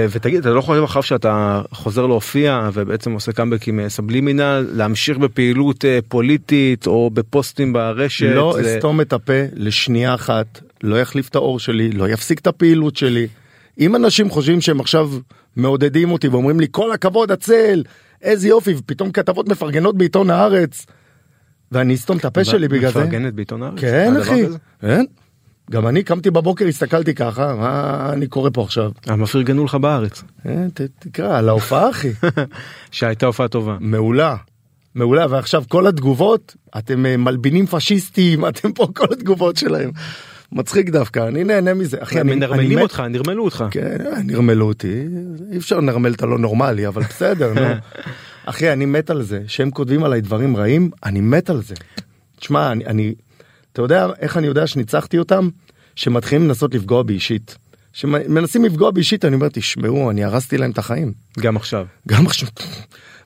ותגיד 0.10 0.40
אתה 0.40 0.50
לא 0.50 0.62
חושב 0.62 0.84
עכשיו 0.84 1.04
שאתה 1.04 1.62
חוזר 1.72 2.06
להופיע 2.06 2.70
ובעצם 2.74 3.12
עושה 3.12 3.32
קאמבק 3.32 3.68
עם 3.68 3.80
אה, 3.80 3.90
סבלימינל 3.90 4.68
להמשיך 4.74 5.18
בפעילות 5.18 5.86
אה, 5.86 6.00
פוליטית 6.08 6.88
או 6.88 7.10
בפוסטים 7.14 7.74
ברשת. 7.74 8.26
לא 8.36 8.56
אסתום 8.62 9.02
את 9.02 9.14
הפה 9.14 9.34
לשנייה 9.54 10.14
אחת, 10.14 10.62
לא 10.84 11.02
יחליף 11.02 11.30
את 11.30 11.36
האור 11.36 11.60
שלי, 11.60 11.92
לא 11.92 12.10
יפסיק 12.10 12.40
את 12.40 12.48
הפעילות 12.48 12.96
שלי. 12.96 13.28
אם 13.80 13.96
אנשים 13.96 14.30
חושבים 14.30 14.62
שהם 14.62 14.80
עכשיו 14.80 15.10
מעודדים 15.56 16.12
אותי 16.12 16.28
ואומרים 16.28 16.60
לי 16.60 16.68
כל 16.72 16.92
הכבוד 16.92 17.32
הצל, 17.32 17.84
איזה 18.22 18.48
יופי, 18.48 18.74
ופתאום 18.78 19.12
כתבות 19.12 19.50
מפרגנות 19.50 19.98
בעיתון 19.98 20.30
הארץ, 20.30 20.86
ואני 21.72 21.96
אסתום 21.96 22.18
את 22.18 22.26
הפה 22.26 22.44
שלי 22.44 22.68
בגלל 22.68 22.92
זה. 22.92 23.00
מפרגנת 23.00 23.34
בעיתון 23.34 23.64
הארץ? 23.64 23.80
כן 23.80 24.14
אחי? 24.22 24.44
כן. 24.82 25.06
גם 25.72 25.88
אני 25.88 26.04
קמתי 26.04 26.32
בבוקר 26.32 26.68
הסתכלתי 26.68 27.16
ככה 27.16 27.56
מה 27.56 28.10
אני 28.14 28.28
קורא 28.28 28.50
פה 28.54 28.62
עכשיו. 28.64 28.92
אבל 29.10 29.26
פרגנו 29.26 29.66
לך 29.66 29.76
בארץ 29.76 30.24
ת- 30.74 30.82
תקרא 31.00 31.38
על 31.38 31.50
ההופעה 31.50 31.90
אחי. 31.90 32.10
שהייתה 32.92 33.26
הופעה 33.26 33.48
טובה. 33.48 33.78
מעולה. 33.80 34.36
מעולה 34.96 35.26
ועכשיו 35.30 35.64
כל 35.68 35.88
התגובות 35.88 36.56
אתם 36.78 37.06
אה, 37.06 37.18
מלבינים 37.18 37.66
פשיסטים 37.68 38.46
אתם 38.50 38.72
פה 38.74 38.88
כל 38.96 39.06
התגובות 39.12 39.58
שלהם. 39.58 39.92
מצחיק 40.52 40.90
דווקא 40.90 41.28
אני 41.28 41.44
נהנה 41.44 41.74
מזה 41.74 41.98
אחי 42.00 42.22
אני, 42.22 42.32
אני 42.32 42.36
מנרמלים 42.40 42.78
מת- 42.78 42.82
אותך 42.84 43.04
נרמלו 43.10 43.46
אותך. 43.46 43.66
כן 43.72 43.98
אה, 44.06 44.24
נרמלו 44.24 44.68
אותי 44.68 45.04
אי 45.52 45.58
אפשר 45.58 45.78
לנרמל 45.80 46.14
את 46.14 46.24
הלא 46.24 46.40
נורמלי 46.40 46.88
אבל 46.88 47.04
בסדר 47.04 47.54
נו. 47.54 47.62
אחי 48.46 48.74
אני 48.74 48.86
מת 48.86 49.10
על 49.10 49.22
זה 49.22 49.42
שהם 49.48 49.72
כותבים 49.72 50.04
עליי 50.04 50.22
דברים 50.22 50.58
רעים 50.58 50.90
אני 51.04 51.22
מת 51.22 51.50
על 51.50 51.62
זה. 51.62 51.76
תשמע 52.40 52.72
אני, 52.72 52.86
אני 52.86 53.14
אתה 53.74 53.82
יודע 53.82 54.08
איך 54.20 54.38
אני 54.38 54.48
יודע 54.48 54.68
שניצחתי 54.68 55.18
אותם 55.18 55.50
שמתחילים 55.96 56.48
לנסות 56.48 56.76
לפגוע 56.76 57.04
בי 57.04 57.14
אישית. 57.14 57.58
שמנסים 57.94 58.66
לפגוע 58.66 58.92
בי 58.92 59.00
אישית 59.00 59.26
אני 59.26 59.36
אומר 59.36 59.48
תשמעו 59.54 60.12
אני 60.12 60.24
הרסתי 60.24 60.58
להם 60.58 60.72
את 60.72 60.78
החיים. 60.78 61.14
גם 61.40 61.56
עכשיו. 61.58 61.86
גם 62.08 62.26
עכשיו, 62.26 62.50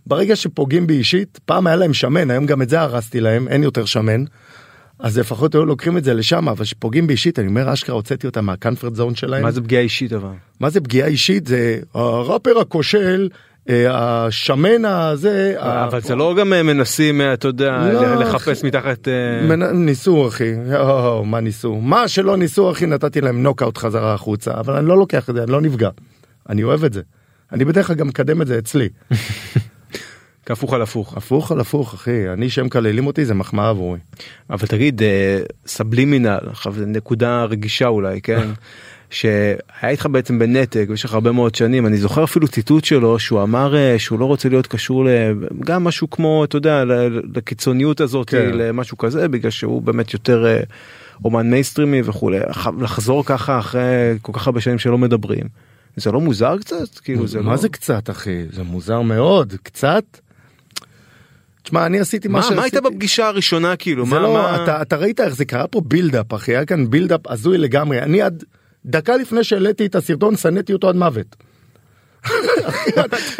ברגע 0.07 0.35
שפוגעים 0.35 0.87
בי 0.87 0.93
אישית, 0.93 1.39
פעם 1.45 1.67
היה 1.67 1.75
להם 1.75 1.93
שמן, 1.93 2.31
היום 2.31 2.45
גם 2.45 2.61
את 2.61 2.69
זה 2.69 2.81
הרסתי 2.81 3.19
להם, 3.19 3.47
אין 3.47 3.63
יותר 3.63 3.85
שמן. 3.85 4.23
אז 5.03 5.17
לפחות 5.17 5.55
היו 5.55 5.65
לוקחים 5.65 5.97
את 5.97 6.03
זה 6.03 6.13
לשם, 6.13 6.49
אבל 6.49 6.65
כשפוגעים 6.65 7.07
בי 7.07 7.13
אישית, 7.13 7.39
אני 7.39 7.47
אומר, 7.47 7.73
אשכרה 7.73 7.95
הוצאתי 7.95 8.27
אותם 8.27 8.45
מהקנפרט 8.45 8.95
זון 8.95 9.15
שלהם. 9.15 9.43
מה 9.43 9.51
זה 9.51 9.61
פגיעה 9.61 9.81
אישית 9.81 10.13
אבל? 10.13 10.29
מה 10.59 10.69
זה 10.69 10.81
פגיעה 10.81 11.07
אישית? 11.07 11.47
זה 11.47 11.79
הראפר 11.93 12.59
הכושל 12.59 13.29
אה, 13.69 13.85
השמן 13.89 14.85
הזה, 14.85 15.55
אבל 15.57 16.01
זה 16.01 16.15
לא 16.15 16.35
גם 16.39 16.53
אה, 16.53 16.63
מנסים, 16.63 17.21
אה, 17.21 17.33
אתה 17.33 17.47
יודע, 17.47 17.91
לא, 17.93 18.15
לחפש 18.15 18.63
מתחת... 18.63 19.07
ניסו 19.73 20.27
אחי, 20.27 20.51
מה 21.25 21.39
ניסו? 21.39 21.75
מה 21.75 22.07
שלא 22.07 22.37
ניסו 22.37 22.71
אחי 22.71 22.85
נתתי 22.85 23.21
להם 23.21 23.43
נוקאוט 23.43 23.77
חזרה 23.77 24.13
החוצה, 24.13 24.51
אבל 24.53 24.75
אני 24.75 24.87
לא 24.87 24.97
לוקח 24.97 25.29
את 25.29 25.35
זה, 25.35 25.43
אני 25.43 25.51
לא 25.51 25.61
נפגע. 25.61 25.89
אני 26.49 26.63
אוהב 26.63 26.83
את 26.83 26.93
זה. 26.93 27.01
אני 27.51 27.65
בדרך 27.65 27.87
כלל 27.87 27.95
גם 27.95 28.07
מקדם 28.07 28.41
את 28.41 28.47
זה 28.47 28.57
אצלי. 28.57 28.89
כהפוך 30.45 30.73
על 30.73 30.81
הפוך. 30.81 31.17
הפוך 31.17 31.51
על 31.51 31.59
הפוך 31.59 31.93
אחי, 31.93 32.29
אני 32.29 32.49
שהם 32.49 32.65
מקללים 32.65 33.07
אותי 33.07 33.25
זה 33.25 33.33
מחמאה 33.33 33.69
עבורי. 33.69 33.99
אבל 34.49 34.67
תגיד, 34.67 35.01
אה, 35.01 35.39
סבלימינל, 35.67 36.39
עכשיו 36.49 36.75
נקודה 36.87 37.43
רגישה 37.43 37.87
אולי, 37.87 38.21
כן? 38.21 38.47
שהיה 39.09 39.57
איתך 39.83 40.05
בעצם 40.11 40.39
בנתק 40.39 40.85
במשך 40.89 41.13
הרבה 41.13 41.31
מאוד 41.31 41.55
שנים, 41.55 41.85
אני 41.85 41.97
זוכר 41.97 42.23
אפילו 42.23 42.47
ציטוט 42.47 42.85
שלו 42.85 43.19
שהוא 43.19 43.43
אמר 43.43 43.75
אה, 43.75 43.99
שהוא 43.99 44.19
לא 44.19 44.25
רוצה 44.25 44.49
להיות 44.49 44.67
קשור 44.67 45.07
גם 45.59 45.83
משהו 45.83 46.09
כמו, 46.09 46.43
אתה 46.43 46.57
יודע, 46.57 46.83
לקיצוניות 47.35 48.01
הזאת, 48.01 48.29
כן. 48.29 48.51
למשהו 48.53 48.97
כזה, 48.97 49.27
בגלל 49.27 49.51
שהוא 49.51 49.81
באמת 49.81 50.13
יותר 50.13 50.45
אה, 50.45 50.59
אומן 51.25 51.49
מיינסטרימי 51.49 52.01
וכולי, 52.05 52.39
לחזור 52.79 53.25
ככה 53.25 53.59
אחרי 53.59 54.17
כל 54.21 54.31
כך 54.35 54.47
הרבה 54.47 54.61
שנים 54.61 54.79
שלא 54.79 54.97
מדברים. 54.97 55.47
זה 55.95 56.11
לא 56.11 56.21
מוזר 56.21 56.57
קצת? 56.57 56.99
כאילו 56.99 57.27
זה 57.27 57.41
מה 57.41 57.51
לא... 57.51 57.57
זה 57.57 57.69
קצת 57.69 58.09
אחי? 58.09 58.43
זה 58.51 58.63
מוזר 58.63 59.01
מאוד, 59.01 59.53
קצת. 59.63 60.03
תשמע 61.63 61.85
אני 61.85 61.99
עשיתי 61.99 62.27
מה 62.27 62.33
מה, 62.33 62.41
שעשיתי. 62.41 62.55
מה 62.57 62.63
הייתה 62.63 62.81
בפגישה 62.81 63.27
הראשונה 63.27 63.75
כאילו? 63.75 64.05
מה, 64.05 64.19
לא, 64.19 64.33
מה... 64.33 64.63
אתה, 64.63 64.81
אתה 64.81 64.95
ראית 64.95 65.19
איך 65.19 65.35
זה 65.35 65.45
קרה 65.45 65.67
פה 65.67 65.81
build-up 65.85 66.33
אחי, 66.33 66.51
היה 66.51 66.65
כאן 66.65 66.89
build-up 66.89 67.21
הזוי 67.27 67.57
לגמרי, 67.57 68.01
אני 68.01 68.21
עד 68.21 68.43
דקה 68.85 69.17
לפני 69.17 69.43
שהעליתי 69.43 69.85
את 69.85 69.95
הסרטון 69.95 70.37
שנאתי 70.37 70.73
אותו 70.73 70.89
עד 70.89 70.95
מוות. 70.95 71.35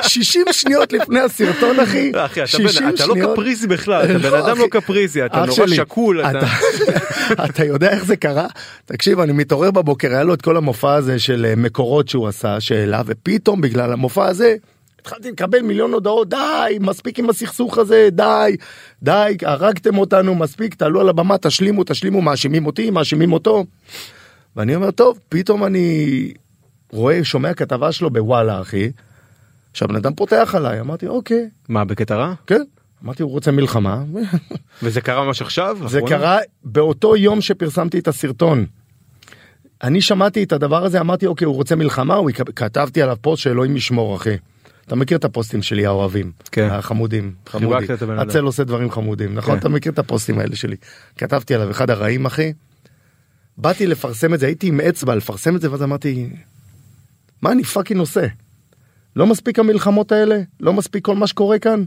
60 0.02 0.46
שניות 0.52 0.94
לפני 0.94 1.20
הסרטון 1.20 1.80
אחי, 1.80 2.12
אחי, 2.16 2.40
אתה, 2.40 2.48
60 2.48 2.88
בן, 2.88 2.96
אתה 2.96 3.06
לא. 3.06 3.16
קפריזי 3.34 3.68
בכלל, 3.68 4.06
אתה 4.06 4.20
בן 4.20 4.32
לא, 4.32 4.48
אדם 4.48 4.58
לא. 4.58 4.68
קפריזי, 4.72 5.26
אתה 5.26 5.46
נורא 5.46 5.68
שקול, 5.68 6.22
אתה... 6.22 6.40
אתה- 7.32 7.46
אתה 7.50 7.66
יודע 7.66 7.90
איך 7.90 8.06
זה 8.06 8.16
קרה? 8.16 8.48
תקשיב, 8.86 9.20
אני 9.20 9.32
מתעורר 9.34 9.72
בבוקר, 9.72 10.08
היה 10.08 10.24
לו 10.24 10.34
את 10.34 10.42
כל 10.42 10.58
המופע 10.58 10.94
הזה 10.94 11.20
של 11.20 11.46
אה, 11.50 11.56
מקורות 11.56 12.08
שהוא 12.10 12.28
עשה, 12.28 12.60
שאלה, 12.60 13.02
ופתאום 13.06 13.62
בגלל 13.62 13.94
המופע 13.94 14.26
הזה, 14.26 14.56
התחלתי 15.04 15.32
לקבל 15.32 15.62
מיליון 15.62 15.94
הודעות, 15.94 16.30
די, 16.30 16.78
מספיק 16.80 17.20
עם 17.20 17.30
הסכסוך 17.30 17.78
הזה, 17.78 18.10
די, 18.12 18.56
די, 19.04 19.38
הרגתם 19.42 19.98
אותנו, 19.98 20.36
מספיק, 20.36 20.76
תעלו 20.76 21.02
על 21.02 21.10
הבמה, 21.10 21.38
תשלימו, 21.38 21.84
תשלימו, 21.84 22.22
מאשימים 22.22 22.66
אותי, 22.66 22.90
מאשימים 22.90 23.34
אותו. 23.34 23.66
ואני 24.56 24.76
אומר, 24.76 24.92
טוב, 24.92 25.20
פתאום 25.30 25.64
אני 25.64 26.32
רואה, 26.92 27.24
שומע 27.24 27.54
כתבה 27.54 27.92
שלו 27.92 28.10
בוואלה, 28.10 28.62
אחי. 28.62 28.92
עכשיו, 29.72 29.88
בן 29.88 29.96
אדם 29.96 30.14
פותח 30.14 30.56
עליי, 30.56 30.80
אמרתי, 30.80 31.08
אוקיי, 31.08 31.50
מה, 31.70 31.86
בקטע 31.86 32.16
רע? 32.16 32.34
כן. 32.48 32.62
אמרתי, 33.04 33.24
הוא 33.24 33.32
רוצה 33.32 33.52
מלחמה. 33.52 34.04
וזה 34.84 35.02
קרה 35.02 35.26
ממש 35.26 35.42
עכשיו? 35.42 35.78
זה 35.88 36.00
לאחרונה? 36.00 36.18
קרה 36.18 36.40
באותו 36.64 37.16
יום 37.16 37.42
שפרסמתי 37.42 38.00
את 38.00 38.08
הסרטון. 38.08 38.66
אני 39.84 40.02
שמעתי 40.02 40.44
את 40.44 40.52
הדבר 40.52 40.86
הזה 40.86 41.00
אמרתי 41.00 41.26
אוקיי 41.26 41.46
הוא 41.46 41.56
רוצה 41.56 41.76
מלחמה 41.76 42.16
הוא. 42.16 42.32
כתבתי 42.56 43.02
עליו 43.02 43.18
פוסט 43.22 43.44
שאלוהים 43.44 43.78
ישמור 43.78 44.16
אחי. 44.16 44.38
אתה 44.86 44.96
מכיר 44.96 45.18
את 45.18 45.26
הפוסטים 45.26 45.62
שלי 45.62 45.86
האוהבים 45.86 46.32
כן. 46.52 46.68
החמודים 46.72 47.34
חמודי. 47.48 47.86
הצל 48.18 48.44
עושה 48.44 48.64
דברים 48.64 48.92
חמודים 48.92 49.36
נכון 49.36 49.54
כן. 49.54 49.60
אתה 49.60 49.70
מכיר 49.70 49.92
את 49.92 50.00
הפוסטים 50.00 50.40
האלה 50.40 50.56
שלי 50.56 50.76
כתבתי 51.18 51.56
עליו 51.56 51.72
אחד 51.72 51.90
הרעים 51.90 52.26
אחי. 52.26 52.54
באתי 53.58 53.88
לפרסם 53.88 54.34
את 54.34 54.40
זה 54.40 54.46
הייתי 54.46 54.68
עם 54.68 54.82
אצבע 54.82 55.16
לפרסם 55.16 55.56
את 55.56 55.62
זה 55.62 55.72
ואז 55.72 55.84
אמרתי 55.84 56.30
מה 57.42 57.52
אני 57.52 57.64
fucking 57.64 58.00
עושה. 58.00 58.28
לא 59.16 59.28
מספיק 59.28 59.60
המלחמות 59.60 60.12
האלה 60.12 60.42
לא 60.60 60.74
מספיק 60.74 61.06
כל 61.06 61.16
מה 61.16 61.28
שקורה 61.28 61.60
כאן. 61.60 61.84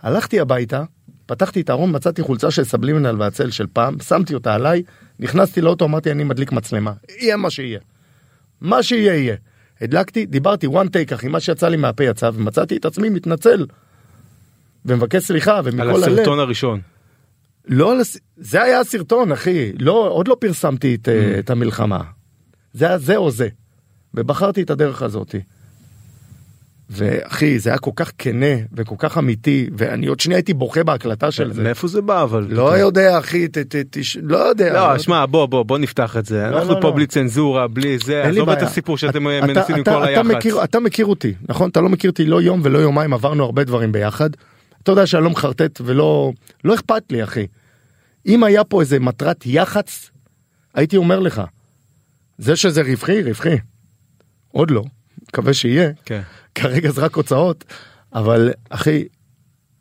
הלכתי 0.00 0.40
הביתה, 0.40 0.84
פתחתי 1.26 1.60
את 1.60 1.70
הארון, 1.70 1.96
מצאתי 1.96 2.22
חולצה 2.22 2.50
של 2.50 2.64
סבלימינל 2.64 3.16
והצל 3.18 3.50
של 3.50 3.66
פעם, 3.72 4.00
שמתי 4.00 4.34
אותה 4.34 4.54
עליי, 4.54 4.82
נכנסתי 5.20 5.60
לאוטו, 5.60 5.84
אמרתי 5.84 6.10
אני 6.10 6.24
מדליק 6.24 6.52
מצלמה, 6.52 6.92
יהיה 7.18 7.36
מה 7.36 7.50
שיהיה. 7.50 7.80
מה 8.60 8.82
שיהיה 8.82 9.14
יהיה. 9.14 9.36
הדלקתי, 9.80 10.26
דיברתי 10.26 10.66
one 10.66 10.86
take 10.86 11.14
אחי, 11.14 11.28
מה 11.28 11.40
שיצא 11.40 11.68
לי 11.68 11.76
מהפה 11.76 12.04
יצא, 12.04 12.30
ומצאתי 12.34 12.76
את 12.76 12.84
עצמי 12.84 13.08
מתנצל. 13.08 13.66
ומבקש 14.84 15.22
סליחה, 15.24 15.60
ומכל 15.64 15.82
על 15.82 16.04
הלב. 16.04 16.12
הסרטון 16.12 16.38
הראשון. 16.38 16.80
לא, 17.68 17.92
על 17.92 18.00
זה 18.36 18.62
היה 18.62 18.80
הסרטון 18.80 19.32
אחי, 19.32 19.72
לא, 19.78 20.08
עוד 20.08 20.28
לא 20.28 20.36
פרסמתי 20.40 20.94
את, 20.94 21.08
mm. 21.08 21.38
את 21.38 21.50
המלחמה. 21.50 22.00
זה 22.72 22.86
היה 22.86 22.98
זה 22.98 23.16
או 23.16 23.30
זה. 23.30 23.48
ובחרתי 24.14 24.62
את 24.62 24.70
הדרך 24.70 25.02
הזאתי. 25.02 25.40
ואחי, 26.90 27.58
זה 27.58 27.70
היה 27.70 27.78
כל 27.78 27.90
כך 27.96 28.12
כנה 28.18 28.56
וכל 28.72 28.94
כך 28.98 29.18
אמיתי, 29.18 29.68
ואני 29.76 30.06
עוד 30.06 30.20
שנייה 30.20 30.38
הייתי 30.38 30.54
בוכה 30.54 30.84
בהקלטה 30.84 31.30
של 31.30 31.52
זה. 31.52 31.62
מאיפה 31.62 31.88
זה 31.88 32.02
בא 32.02 32.22
אבל? 32.22 32.46
לא 32.50 32.78
יודע 32.78 33.18
אחי, 33.18 33.48
ת, 33.48 33.58
ת, 33.58 33.76
תש... 33.90 34.16
לא 34.22 34.36
יודע. 34.36 34.72
לא, 34.72 34.98
שמע, 34.98 35.26
בוא, 35.26 35.46
בוא, 35.46 35.62
בוא 35.62 35.78
נפתח 35.78 36.16
את 36.16 36.26
זה. 36.26 36.48
לא, 36.50 36.58
אנחנו 36.58 36.74
לא, 36.74 36.80
פה 36.80 36.88
לא. 36.88 36.94
בלי 36.94 37.06
צנזורה, 37.06 37.68
בלי 37.68 37.98
זה, 37.98 38.24
עזוב 38.24 38.50
את. 38.50 38.62
הסיפור 38.62 38.98
שאתם 38.98 39.24
מנסים 39.24 39.76
למכור 39.76 40.04
אתה 40.04 40.10
ליח"צ. 40.10 40.26
מכיר, 40.26 40.64
אתה 40.64 40.80
מכיר 40.80 41.06
אותי, 41.06 41.34
נכון? 41.48 41.70
אתה 41.70 41.80
לא 41.80 41.88
מכיר 41.88 42.10
אותי 42.10 42.26
לא 42.26 42.42
יום 42.42 42.60
ולא 42.64 42.78
יומיים, 42.78 43.12
עברנו 43.12 43.44
הרבה 43.44 43.64
דברים 43.64 43.92
ביחד. 43.92 44.30
אתה 44.82 44.92
יודע 44.92 45.06
שאני 45.06 45.24
לא 45.24 45.30
מחרטט 45.30 45.80
ולא... 45.84 46.32
לא 46.64 46.74
אכפת 46.74 47.02
לי, 47.10 47.24
אחי. 47.24 47.46
אם 48.26 48.44
היה 48.44 48.64
פה 48.64 48.80
איזה 48.80 49.00
מטרת 49.00 49.46
יח"צ, 49.46 50.10
הייתי 50.74 50.96
אומר 50.96 51.20
לך. 51.20 51.42
זה 52.38 52.56
שזה 52.56 52.82
רווחי, 52.82 53.22
רווחי. 53.22 53.56
עוד 54.52 54.70
לא, 54.70 54.84
מקווה 55.36 55.54
שיהיה. 55.54 55.90
כן. 56.04 56.20
כרגע 56.54 56.90
זה 56.90 57.00
רק 57.00 57.16
הוצאות, 57.16 57.64
אבל 58.14 58.50
אחי, 58.70 59.04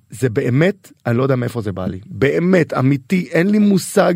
זה 0.09 0.29
באמת, 0.29 0.91
אני 1.05 1.17
לא 1.17 1.23
יודע 1.23 1.35
מאיפה 1.35 1.61
זה 1.61 1.71
בא 1.71 1.85
לי. 1.85 1.99
באמת, 2.05 2.73
אמיתי, 2.73 3.27
אין 3.31 3.49
לי 3.49 3.59
מושג. 3.59 4.13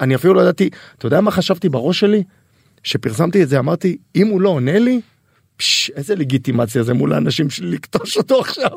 אני 0.00 0.14
אפילו 0.14 0.34
לא 0.34 0.40
ידעתי, 0.40 0.70
אתה 0.98 1.06
יודע 1.06 1.20
מה 1.20 1.30
חשבתי 1.30 1.68
בראש 1.68 2.00
שלי? 2.00 2.22
שפרסמתי 2.82 3.42
את 3.42 3.48
זה, 3.48 3.58
אמרתי, 3.58 3.96
אם 4.16 4.26
הוא 4.26 4.40
לא 4.40 4.48
עונה 4.48 4.78
לי, 4.78 5.00
פש, 5.56 5.90
איזה 5.90 6.14
לגיטימציה 6.14 6.82
זה 6.82 6.94
מול 6.94 7.12
האנשים 7.12 7.50
שלי 7.50 7.70
לכתוש 7.70 8.16
אותו 8.16 8.40
עכשיו. 8.40 8.70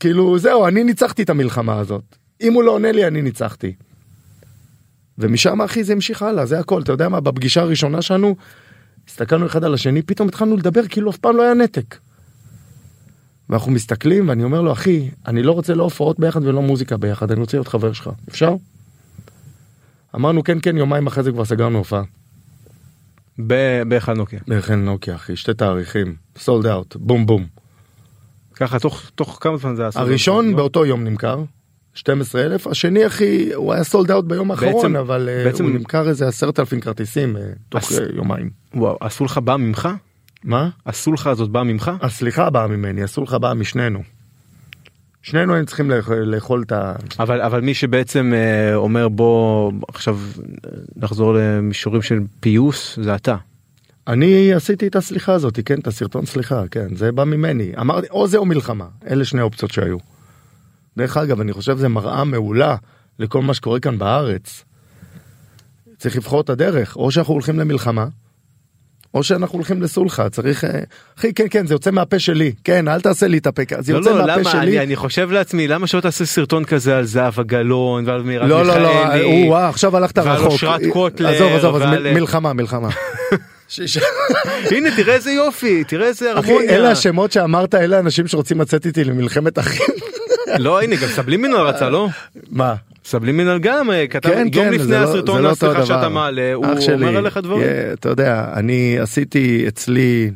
כאילו, 0.00 0.38
זהו, 0.38 0.66
אני 0.66 0.84
ניצחתי 0.84 1.22
את 1.22 1.30
המלחמה 1.30 1.78
הזאת. 1.78 2.16
אם 2.40 2.52
הוא 2.52 2.62
לא 2.62 2.70
עונה 2.70 2.92
לי, 2.92 3.06
אני 3.06 3.22
ניצחתי. 3.22 3.72
ומשם 5.18 5.62
אחי 5.62 5.84
זה 5.84 5.92
המשיך 5.92 6.22
הלאה, 6.22 6.46
זה 6.46 6.58
הכל, 6.58 6.82
אתה 6.82 6.92
יודע 6.92 7.08
מה, 7.08 7.20
בפגישה 7.20 7.60
הראשונה 7.60 8.02
שלנו, 8.02 8.36
הסתכלנו 9.08 9.46
אחד 9.46 9.64
על 9.64 9.74
השני, 9.74 10.02
פתאום 10.02 10.28
התחלנו 10.28 10.56
לדבר 10.56 10.88
כאילו 10.88 11.10
אף 11.10 11.16
פעם 11.16 11.36
לא 11.36 11.42
היה 11.42 11.54
נתק. 11.54 11.98
ואנחנו 13.48 13.72
מסתכלים 13.72 14.28
ואני 14.28 14.44
אומר 14.44 14.62
לו 14.62 14.72
אחי 14.72 15.10
אני 15.26 15.42
לא 15.42 15.52
רוצה 15.52 15.74
לא 15.74 15.82
הופעות 15.82 16.20
ביחד 16.20 16.44
ולא 16.44 16.62
מוזיקה 16.62 16.96
ביחד 16.96 17.30
אני 17.30 17.40
רוצה 17.40 17.56
להיות 17.56 17.68
חבר 17.68 17.92
שלך 17.92 18.10
אפשר? 18.28 18.54
אמרנו 20.14 20.44
כן 20.44 20.58
כן 20.62 20.76
יומיים 20.76 21.06
אחרי 21.06 21.22
זה 21.22 21.32
כבר 21.32 21.44
סגרנו 21.44 21.78
הופעה. 21.78 22.02
בהיכל 23.88 24.14
נוקיה. 24.14 24.40
בהיכל 24.48 24.74
נוקיה 24.74 25.14
אחי 25.14 25.36
שתי 25.36 25.54
תאריכים 25.54 26.14
סולד 26.38 26.66
אאוט 26.66 26.96
בום 26.96 27.26
בום. 27.26 27.46
ככה 28.54 28.78
תוך 28.78 29.02
תוך 29.14 29.38
כמה 29.40 29.56
זמן 29.56 29.74
זה 29.74 29.86
עשה? 29.86 30.00
הראשון 30.00 30.56
באותו 30.56 30.86
יום 30.86 31.04
נמכר 31.04 31.44
12 31.94 32.42
אלף 32.42 32.66
השני 32.66 33.06
אחי 33.06 33.54
הוא 33.54 33.72
היה 33.72 33.84
סולד 33.84 34.10
אאוט 34.10 34.24
ביום 34.24 34.50
האחרון 34.50 34.74
בעצם- 34.74 34.96
אבל 34.96 35.28
אה, 35.28 35.44
בעצם- 35.44 35.64
הוא 35.64 35.72
נמכר 35.72 36.08
איזה 36.08 36.28
עשרת 36.28 36.58
אלפים 36.60 36.80
כרטיסים 36.80 37.36
אה, 37.36 37.42
תוך 37.68 37.92
אה, 37.92 37.98
יומיים. 38.16 38.50
וואו, 38.74 38.96
עשו 39.00 39.24
לך 39.24 39.38
בא 39.38 39.56
ממך? 39.56 39.88
מה? 40.44 40.68
הסולחה 40.86 41.30
הזאת 41.30 41.50
באה 41.50 41.64
ממך? 41.64 41.90
הסליחה 42.00 42.50
באה 42.50 42.66
ממני 42.66 43.02
הסולחה 43.02 43.38
באה 43.38 43.54
משנינו. 43.54 44.02
שנינו 45.22 45.52
היינו 45.54 45.66
צריכים 45.66 45.90
לאכול- 45.90 46.16
לאכול 46.16 46.62
את 46.66 46.72
ה... 46.72 46.92
אבל 47.18 47.40
אבל 47.42 47.60
מי 47.60 47.74
שבעצם 47.74 48.32
אה, 48.34 48.74
אומר 48.74 49.08
בוא 49.08 49.72
עכשיו 49.88 50.18
אה, 50.64 50.70
נחזור 50.96 51.34
למישורים 51.34 52.02
של 52.02 52.18
פיוס 52.40 52.98
זה 53.02 53.14
אתה. 53.14 53.36
אני 54.08 54.52
עשיתי 54.54 54.86
את 54.86 54.96
הסליחה 54.96 55.32
הזאת, 55.32 55.58
כן, 55.64 55.78
את 55.78 55.86
הסרטון 55.86 56.26
סליחה, 56.26 56.62
כן, 56.70 56.94
זה 56.96 57.12
בא 57.12 57.24
ממני. 57.24 57.72
אמרתי, 57.80 58.06
או 58.10 58.28
זה 58.28 58.38
או 58.38 58.44
מלחמה, 58.46 58.86
אלה 59.10 59.24
שני 59.24 59.42
אופציות 59.42 59.70
שהיו. 59.70 59.96
דרך 60.96 61.16
אגב, 61.16 61.40
אני 61.40 61.52
חושב 61.52 61.76
שזה 61.76 61.88
מראה 61.88 62.24
מעולה 62.24 62.76
לכל 63.18 63.42
מה 63.42 63.54
שקורה 63.54 63.80
כאן 63.80 63.98
בארץ. 63.98 64.64
צריך 65.98 66.16
לבחור 66.16 66.40
את 66.40 66.50
הדרך, 66.50 66.96
או 66.96 67.10
שאנחנו 67.10 67.32
הולכים 67.34 67.58
למלחמה, 67.58 68.06
או 69.14 69.22
שאנחנו 69.22 69.58
הולכים 69.58 69.82
לסולחה, 69.82 70.28
צריך... 70.28 70.64
אה, 70.64 70.80
אחי, 71.18 71.34
כן, 71.34 71.46
כן, 71.50 71.66
זה 71.66 71.74
יוצא 71.74 71.90
מהפה 71.90 72.18
שלי, 72.18 72.52
כן, 72.64 72.88
אל 72.88 73.00
תעשה 73.00 73.26
לי 73.26 73.38
את 73.38 73.46
הפה, 73.46 73.62
זה 73.78 73.92
לא 73.92 73.98
יוצא 73.98 74.10
לא 74.10 74.16
מהפה 74.26 74.32
למה 74.40 74.50
שלי. 74.50 74.60
אני 74.60 74.80
אני 74.80 74.96
חושב 74.96 75.30
לעצמי 75.30 75.68
למה 75.68 75.86
שלא 75.86 76.00
תעשה 76.00 76.24
סרטון 76.26 76.64
כזה 76.64 76.96
על 76.96 77.04
זהבה 77.04 77.42
גלאון 77.42 78.08
ועל 78.08 78.22
מרב 78.22 78.48
לא, 78.48 78.64
לא, 78.66 78.78
לא, 78.78 79.04
מיכאלי. 79.04 79.48
או, 79.48 79.56
עכשיו 79.56 79.96
הלכת 79.96 80.18
ועל 80.18 80.28
רחוק. 80.36 80.52
אושרת 80.52 80.80
קוטלר, 80.92 81.28
עזוב, 81.28 81.52
עזוב, 81.52 81.76
אז 81.76 81.82
ועל- 81.82 82.14
מלחמה, 82.14 82.52
מלחמה. 82.52 82.88
הנה 84.70 84.96
תראה 84.96 85.14
איזה 85.14 85.30
יופי 85.30 85.84
תראה 85.84 86.06
איזה 86.06 86.38
אחי, 86.38 86.50
הרמוניה. 86.52 86.76
אלה 86.76 86.90
השמות 86.90 87.32
שאמרת, 87.32 87.74
אלה 87.74 87.96
האנשים 87.96 88.26
שרוצים 88.26 88.60
לצאת 88.60 88.86
איתי 88.86 89.04
למלחמת 89.04 89.58
אחים. 89.58 89.86
לא 90.58 90.82
הנה 90.82 90.96
גם 90.96 91.08
סבלימינל 91.08 91.54
רצה 91.54 91.88
לא? 91.90 92.08
מה? 92.50 92.74
סבלימינל 93.04 93.58
גם 93.58 93.90
אה, 93.90 94.06
כתב 94.06 94.28
כן, 94.28 94.46
יום 94.52 94.64
כן, 94.64 94.72
לפני 94.72 94.90
לא- 94.90 94.96
הסרטון 94.96 95.42
לא 95.42 95.50
הסליחה 95.50 95.72
הדבר. 95.74 95.84
שאתה 95.84 96.08
מעלה 96.08 96.54
הוא 96.54 96.80
שלי, 96.80 96.94
אומר 96.94 97.16
עליך 97.16 97.36
דברים. 97.36 97.62
אה, 97.62 97.92
אתה 97.92 98.08
יודע, 98.08 98.52
אני 98.52 98.98
עשיתי 98.98 99.64
אצלי, 99.68 100.30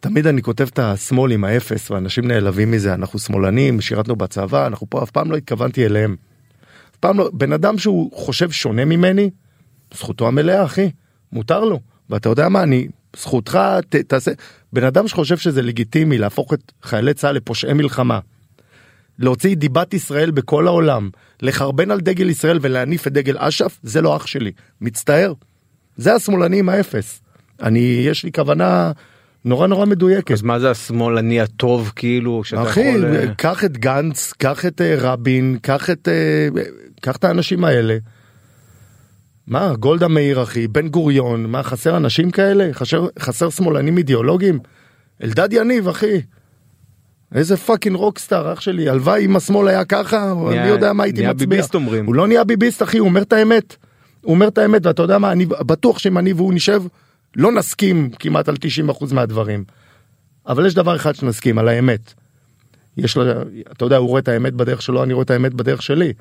תמיד 0.00 0.26
אני 0.26 0.42
כותב 0.42 0.66
את 0.72 0.78
השמאל 0.78 1.32
עם 1.32 1.44
האפס 1.44 1.90
ואנשים 1.90 2.26
נעלבים 2.28 2.70
מזה 2.70 2.94
אנחנו 2.94 3.18
שמאלנים 3.18 3.80
שירתנו 3.80 4.16
בצבא 4.16 4.66
אנחנו 4.66 4.86
פה 4.90 5.02
אף 5.02 5.10
פעם 5.10 5.30
לא 5.30 5.36
התכוונתי 5.36 5.86
אליהם. 5.86 6.16
אף 6.92 6.96
פעם 6.96 7.18
לא 7.18 7.30
בן 7.32 7.52
אדם 7.52 7.78
שהוא 7.78 8.10
חושב 8.14 8.50
שונה 8.50 8.84
ממני 8.84 9.30
זכותו 9.94 10.28
המלאה 10.28 10.64
אחי 10.64 10.90
מותר 11.32 11.64
לו 11.64 11.80
ואתה 12.10 12.28
יודע 12.28 12.48
מה 12.48 12.62
אני 12.62 12.88
זכותך 13.16 13.58
ת, 13.88 13.96
תעשה 13.96 14.30
בן 14.72 14.84
אדם 14.84 15.08
שחושב 15.08 15.36
שזה 15.36 15.62
לגיטימי 15.62 16.18
להפוך 16.18 16.54
את 16.54 16.72
חיילי 16.82 17.14
צה"ל 17.14 17.34
לפושעי 17.34 17.72
מלחמה. 17.72 18.18
להוציא 19.18 19.56
דיבת 19.56 19.94
ישראל 19.94 20.30
בכל 20.30 20.66
העולם 20.66 21.10
לחרבן 21.42 21.90
על 21.90 22.00
דגל 22.00 22.30
ישראל 22.30 22.58
ולהניף 22.62 23.06
את 23.06 23.12
דגל 23.12 23.36
אש"ף 23.38 23.78
זה 23.82 24.00
לא 24.00 24.16
אח 24.16 24.26
שלי 24.26 24.52
מצטער. 24.80 25.32
זה 25.96 26.14
השמאלני 26.14 26.58
עם 26.58 26.68
האפס. 26.68 27.20
אני 27.62 28.02
יש 28.06 28.24
לי 28.24 28.32
כוונה 28.32 28.92
נורא 29.44 29.66
נורא 29.66 29.86
מדויקת. 29.86 30.30
אז 30.30 30.42
מה 30.42 30.58
זה 30.58 30.70
השמאלני 30.70 31.40
הטוב 31.40 31.92
כאילו 31.96 32.44
שאתה 32.44 32.62
אחי, 32.62 32.80
יכול... 32.80 33.04
אה, 33.04 33.34
קח 33.34 33.64
את 33.64 33.78
גנץ, 33.78 34.32
קח 34.38 34.66
את 34.66 34.80
אה, 34.80 34.94
רבין, 34.98 35.58
קח 35.62 35.90
את, 35.90 36.08
אה, 36.08 36.62
קח 37.00 37.16
את 37.16 37.24
האנשים 37.24 37.64
האלה. 37.64 37.96
מה, 39.46 39.74
גולדה 39.76 40.08
מאיר 40.08 40.42
אחי, 40.42 40.68
בן 40.68 40.88
גוריון, 40.88 41.46
מה 41.46 41.62
חסר 41.62 41.96
אנשים 41.96 42.30
כאלה? 42.30 42.68
חסר, 42.72 43.06
חסר 43.18 43.50
שמאלנים 43.50 43.98
אידיאולוגיים? 43.98 44.58
אלדד 45.22 45.52
יניב 45.52 45.88
אחי. 45.88 46.20
איזה 47.34 47.56
fucking 47.56 47.96
rockstar 47.96 48.52
אח 48.52 48.60
שלי, 48.60 48.88
הלוואי 48.88 49.24
אם 49.24 49.36
השמאל 49.36 49.68
היה 49.68 49.84
ככה, 49.84 50.34
נהיה- 50.48 50.62
אני 50.62 50.70
יודע 50.70 50.92
מה 50.92 51.04
הייתי 51.04 51.20
מצביע. 51.30 51.48
ביביסט 51.48 51.74
אומרים. 51.74 52.06
הוא 52.06 52.14
לא 52.14 52.26
נהיה 52.26 52.44
ביביסט 52.44 52.82
אחי, 52.82 52.98
הוא 52.98 53.08
אומר 53.08 53.22
את 53.22 53.32
האמת. 53.32 53.76
הוא 54.20 54.34
אומר 54.34 54.48
את 54.48 54.58
האמת 54.58 54.86
ואתה 54.86 55.02
יודע 55.02 55.18
מה, 55.18 55.32
אני 55.32 55.46
בטוח 55.46 55.98
שאם 55.98 56.18
אני 56.18 56.32
והוא 56.32 56.54
נשב, 56.54 56.82
לא 57.36 57.52
נסכים 57.52 58.10
כמעט 58.18 58.48
על 58.48 58.56
90% 58.56 59.12
מהדברים. 59.12 59.64
אבל 60.46 60.66
יש 60.66 60.74
דבר 60.74 60.96
אחד 60.96 61.14
שנסכים, 61.14 61.58
על 61.58 61.68
האמת. 61.68 62.12
יש 62.96 63.16
לו, 63.16 63.22
אתה 63.72 63.84
יודע, 63.84 63.96
הוא 63.96 64.08
רואה 64.08 64.20
את 64.20 64.28
האמת 64.28 64.52
בדרך 64.54 64.82
שלו, 64.82 65.02
אני 65.02 65.12
רואה 65.12 65.22
את 65.24 65.30
האמת 65.30 65.54
בדרך 65.54 65.82
שלי. 65.82 66.12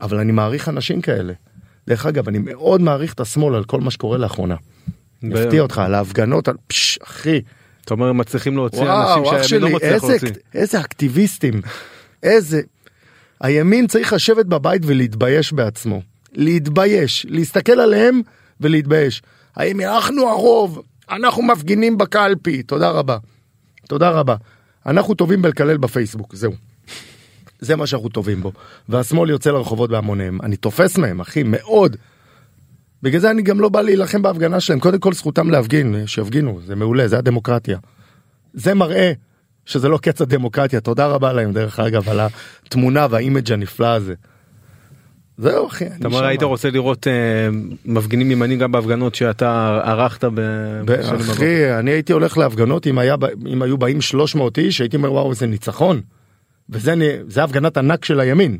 אבל 0.00 0.18
אני 0.18 0.32
מעריך 0.32 0.68
אנשים 0.68 1.00
כאלה. 1.00 1.32
דרך 1.88 2.06
אגב, 2.06 2.28
אני 2.28 2.38
מאוד 2.38 2.80
מעריך 2.80 3.12
את 3.14 3.20
השמאל 3.20 3.54
על 3.54 3.64
כל 3.64 3.80
מה 3.80 3.90
שקורה 3.90 4.18
לאחרונה. 4.18 4.54
ב- 5.22 5.36
יפתיע 5.36 5.62
אותך, 5.62 5.78
על 5.78 5.94
ההפגנות, 5.94 6.48
על 6.48 6.54
פש, 6.66 6.98
אחי. 7.02 7.40
אתה 7.84 7.94
אומר 7.94 8.08
הם 8.08 8.18
מצליחים 8.18 8.56
להוציא 8.56 8.78
וואו, 8.78 9.30
אנשים 9.32 9.48
שהימין 9.48 9.70
לא 9.70 9.76
מצליח 9.76 9.92
איזה, 9.92 10.06
להוציא. 10.08 10.42
איזה 10.54 10.80
אקטיביסטים. 10.80 11.60
איזה... 12.22 12.60
הימין 13.40 13.86
צריך 13.86 14.12
לשבת 14.12 14.46
בבית 14.46 14.82
ולהתבייש 14.84 15.52
בעצמו. 15.52 16.02
להתבייש, 16.32 17.26
להסתכל 17.28 17.80
עליהם 17.80 18.20
ולהתבייש. 18.60 19.22
הימין, 19.56 19.88
אנחנו 19.88 20.28
הרוב, 20.28 20.82
אנחנו 21.10 21.42
מפגינים 21.42 21.98
בקלפי, 21.98 22.62
תודה 22.62 22.90
רבה. 22.90 23.16
תודה 23.88 24.10
רבה. 24.10 24.36
אנחנו 24.86 25.14
טובים 25.14 25.42
בלקלל 25.42 25.76
בפייסבוק, 25.76 26.34
זהו. 26.34 26.52
זה 27.60 27.76
מה 27.76 27.86
שאנחנו 27.86 28.08
טובים 28.08 28.42
בו. 28.42 28.52
והשמאל 28.88 29.30
יוצא 29.30 29.50
לרחובות 29.50 29.90
בהמוניהם. 29.90 30.38
אני 30.42 30.56
תופס 30.56 30.98
מהם, 30.98 31.20
אחי, 31.20 31.42
מאוד. 31.42 31.96
בגלל 33.02 33.20
זה 33.20 33.30
אני 33.30 33.42
גם 33.42 33.60
לא 33.60 33.68
בא 33.68 33.80
להילחם 33.80 34.22
בהפגנה 34.22 34.60
שלהם. 34.60 34.80
קודם 34.80 34.98
כל 34.98 35.12
זכותם 35.12 35.50
להפגין, 35.50 36.06
שיפגינו, 36.06 36.60
זה 36.66 36.76
מעולה, 36.76 37.08
זה 37.08 37.18
הדמוקרטיה. 37.18 37.78
זה 38.54 38.74
מראה 38.74 39.12
שזה 39.66 39.88
לא 39.88 39.98
קץ 39.98 40.22
הדמוקרטיה, 40.22 40.80
תודה 40.80 41.06
רבה 41.06 41.32
להם 41.32 41.52
דרך 41.52 41.80
אגב 41.80 42.08
על 42.08 42.20
התמונה 42.66 43.06
והאימג' 43.10 43.52
הנפלא 43.52 43.86
הזה. 43.86 44.14
זהו 45.38 45.66
אחי, 45.66 45.86
אתה 45.86 46.08
אומר. 46.08 46.24
היית 46.24 46.42
רוצה 46.42 46.70
לראות 46.70 47.06
אה, 47.06 47.12
מפגינים 47.84 48.30
ימנים 48.30 48.58
גם 48.58 48.72
בהפגנות 48.72 49.14
שאתה 49.14 49.80
ערכת 49.84 50.24
ב- 50.24 50.80
ב-. 50.84 50.90
אחי, 51.30 51.78
אני 51.78 51.90
הייתי 51.90 52.12
הולך 52.12 52.38
להפגנות 52.38 52.86
אם, 52.86 52.98
היה, 52.98 53.14
אם 53.46 53.62
היו 53.62 53.78
באים 53.78 54.00
300 54.00 54.58
איש, 54.58 54.80
הייתי 54.80 54.96
אומר 54.96 55.12
וואו 55.12 55.30
איזה 55.30 55.46
ניצחון. 55.46 56.00
וזה 56.70 56.94
זה 57.28 57.44
הפגנת 57.44 57.76
ענק 57.76 58.04
של 58.04 58.20
הימין. 58.20 58.58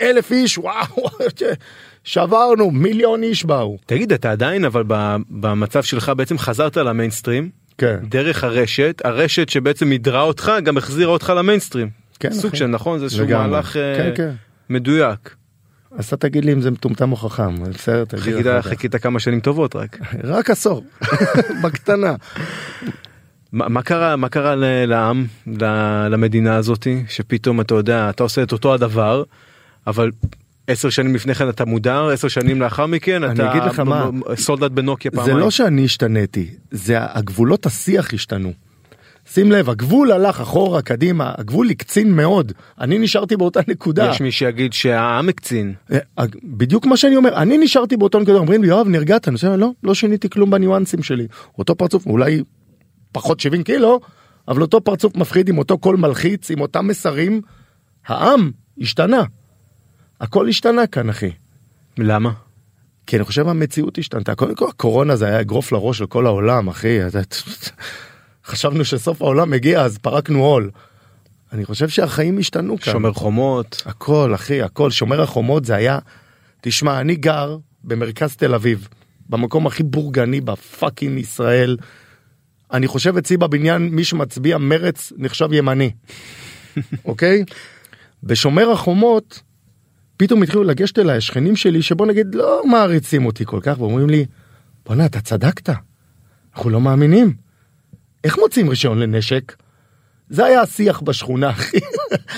אלף 0.00 0.32
איש, 0.32 0.58
וואו, 0.58 1.08
שברנו, 2.04 2.70
מיליון 2.70 3.22
איש 3.22 3.44
באו. 3.44 3.78
תגיד 3.86 4.12
אתה 4.12 4.32
עדיין 4.32 4.64
אבל 4.64 4.82
במצב 5.30 5.82
שלך 5.82 6.12
בעצם 6.16 6.38
חזרת 6.38 6.76
למיינסטרים 6.76 7.50
כן, 7.78 7.96
דרך 8.02 8.44
הרשת 8.44 9.02
הרשת 9.04 9.48
שבעצם 9.48 9.92
הדרה 9.92 10.22
אותך 10.22 10.52
גם 10.62 10.76
החזירה 10.76 11.12
אותך 11.12 11.32
למיינסטרים. 11.36 11.90
כן, 12.20 12.32
סוג 12.32 12.46
אחי. 12.46 12.56
של 12.56 12.66
נכון 12.66 12.98
זה 12.98 13.04
איזשהו. 13.04 13.28
מהלך 13.28 13.76
אה, 13.76 13.94
כן, 13.96 14.10
כן. 14.14 14.30
מדויק. 14.70 15.34
אז 15.98 16.06
אתה 16.06 16.16
תגיד 16.16 16.44
לי 16.44 16.52
אם 16.52 16.60
זה 16.60 16.70
מטומטם 16.70 17.12
או 17.12 17.16
חכם, 17.16 17.64
בסדר, 17.64 18.04
תגיד 18.04 18.22
חיכית, 18.22 18.46
כך. 18.46 18.66
חיכית 18.66 18.96
כמה 18.96 19.20
שנים 19.20 19.40
טובות 19.40 19.76
רק. 19.76 19.98
רק 20.24 20.50
עשור, 20.50 20.84
בקטנה. 21.62 22.14
מה, 23.52 23.68
מה 23.68 23.82
קרה 23.82 24.16
מה 24.16 24.28
קרה 24.28 24.54
לעם 24.86 25.26
למדינה 26.10 26.56
הזאתי 26.56 27.04
שפתאום 27.08 27.60
אתה 27.60 27.74
יודע 27.74 28.10
אתה 28.10 28.22
עושה 28.22 28.42
את 28.42 28.52
אותו 28.52 28.74
הדבר 28.74 29.22
אבל 29.86 30.10
עשר 30.66 30.90
שנים 30.90 31.14
לפני 31.14 31.34
כן 31.34 31.48
אתה 31.48 31.64
מודר 31.64 32.06
עשר 32.08 32.28
שנים 32.28 32.60
לאחר 32.60 32.86
מכן 32.86 33.24
אני 33.24 33.34
אתה 33.34 33.50
אגיד 33.52 33.62
לך 33.62 33.78
מה, 33.80 34.10
סולדט 34.36 34.70
בנוקיה 34.70 35.10
זה 35.14 35.16
פעמיים. 35.16 35.36
לא 35.38 35.50
שאני 35.50 35.84
השתניתי, 35.84 36.46
זה 36.70 36.96
הגבולות 37.00 37.66
השיח 37.66 38.14
השתנו. 38.14 38.52
שים 39.32 39.52
לב, 39.52 39.70
הגבול 39.70 40.12
הלך 40.12 40.40
אחורה, 40.40 40.82
קדימה, 40.82 41.32
הגבול 41.38 41.70
הקצין 41.70 42.12
מאוד. 42.12 42.52
אני 42.80 42.98
נשארתי 42.98 43.36
באותה 43.36 43.60
נקודה. 43.68 44.10
יש 44.10 44.20
מי 44.20 44.32
שיגיד 44.32 44.72
שהעם 44.72 45.28
הקצין. 45.28 45.74
אה, 45.92 45.98
הג- 46.18 46.36
בדיוק 46.44 46.86
מה 46.86 46.96
שאני 46.96 47.16
אומר, 47.16 47.34
אני 47.36 47.58
נשארתי 47.58 47.96
באותה 47.96 48.18
נקודה, 48.18 48.38
אומרים 48.38 48.62
לי, 48.62 48.68
יואב, 48.68 48.88
נרגעת? 48.88 49.28
אני 49.28 49.36
אומר, 49.44 49.56
לא, 49.56 49.70
לא 49.82 49.94
שיניתי 49.94 50.30
כלום 50.30 50.50
בניואנסים 50.50 51.02
שלי. 51.02 51.26
אותו 51.58 51.74
פרצוף, 51.74 52.06
אולי 52.06 52.42
פחות 53.12 53.40
70 53.40 53.62
קילו, 53.62 54.00
אבל 54.48 54.62
אותו 54.62 54.80
פרצוף 54.80 55.16
מפחיד 55.16 55.48
עם 55.48 55.58
אותו 55.58 55.78
קול 55.78 55.96
מלחיץ, 55.96 56.50
עם 56.50 56.60
אותם 56.60 56.86
מסרים. 56.86 57.40
העם 58.06 58.50
השתנה. 58.80 59.22
הכל 60.24 60.48
השתנה 60.48 60.86
כאן, 60.86 61.08
אחי. 61.10 61.30
למה? 61.98 62.30
כי 63.06 63.16
אני 63.16 63.24
חושב 63.24 63.48
המציאות 63.48 63.98
השתנתה. 63.98 64.34
קודם 64.34 64.54
כל 64.54 64.68
הקורונה 64.68 65.16
זה 65.16 65.26
היה 65.26 65.40
אגרוף 65.40 65.72
לראש 65.72 65.98
של 65.98 66.06
כל 66.06 66.26
העולם, 66.26 66.68
אחי. 66.68 66.98
חשבנו 68.46 68.84
שסוף 68.84 69.22
העולם 69.22 69.50
מגיע, 69.50 69.80
אז 69.82 69.98
פרקנו 69.98 70.44
עול. 70.44 70.70
אני 71.52 71.64
חושב 71.64 71.88
שהחיים 71.88 72.38
השתנו 72.38 72.78
כאן. 72.78 72.92
שומר 72.92 73.12
חומות. 73.12 73.82
הכל, 73.86 74.34
אחי, 74.34 74.62
הכל. 74.62 74.90
שומר 74.90 75.22
החומות 75.22 75.64
זה 75.64 75.74
היה... 75.74 75.98
תשמע, 76.60 77.00
אני 77.00 77.16
גר 77.16 77.58
במרכז 77.84 78.36
תל 78.36 78.54
אביב, 78.54 78.88
במקום 79.28 79.66
הכי 79.66 79.82
בורגני 79.82 80.40
בפאקינג 80.40 81.18
ישראל. 81.18 81.76
אני 82.72 82.86
חושב 82.86 83.16
אצלי 83.16 83.36
בבניין, 83.36 83.88
מי 83.88 84.04
שמצביע 84.04 84.58
מרץ 84.58 85.12
נחשב 85.16 85.52
ימני, 85.52 85.90
אוקיי? 87.04 87.44
בשומר 88.22 88.70
החומות, 88.70 89.42
פתאום 90.16 90.42
התחילו 90.42 90.64
לגשת 90.64 90.98
אליי 90.98 91.16
השכנים 91.16 91.56
שלי, 91.56 91.82
שבוא 91.82 92.06
נגיד 92.06 92.34
לא 92.34 92.62
מעריצים 92.66 93.26
אותי 93.26 93.44
כל 93.44 93.60
כך, 93.62 93.80
ואומרים 93.80 94.10
לי, 94.10 94.26
בואנה, 94.86 95.06
אתה 95.06 95.20
צדקת, 95.20 95.70
אנחנו 96.54 96.70
לא 96.70 96.80
מאמינים. 96.80 97.34
איך 98.24 98.38
מוצאים 98.38 98.68
רישיון 98.68 98.98
לנשק? 98.98 99.56
זה 100.28 100.44
היה 100.44 100.60
השיח 100.60 101.00
בשכונה, 101.00 101.50
אחי. 101.50 101.78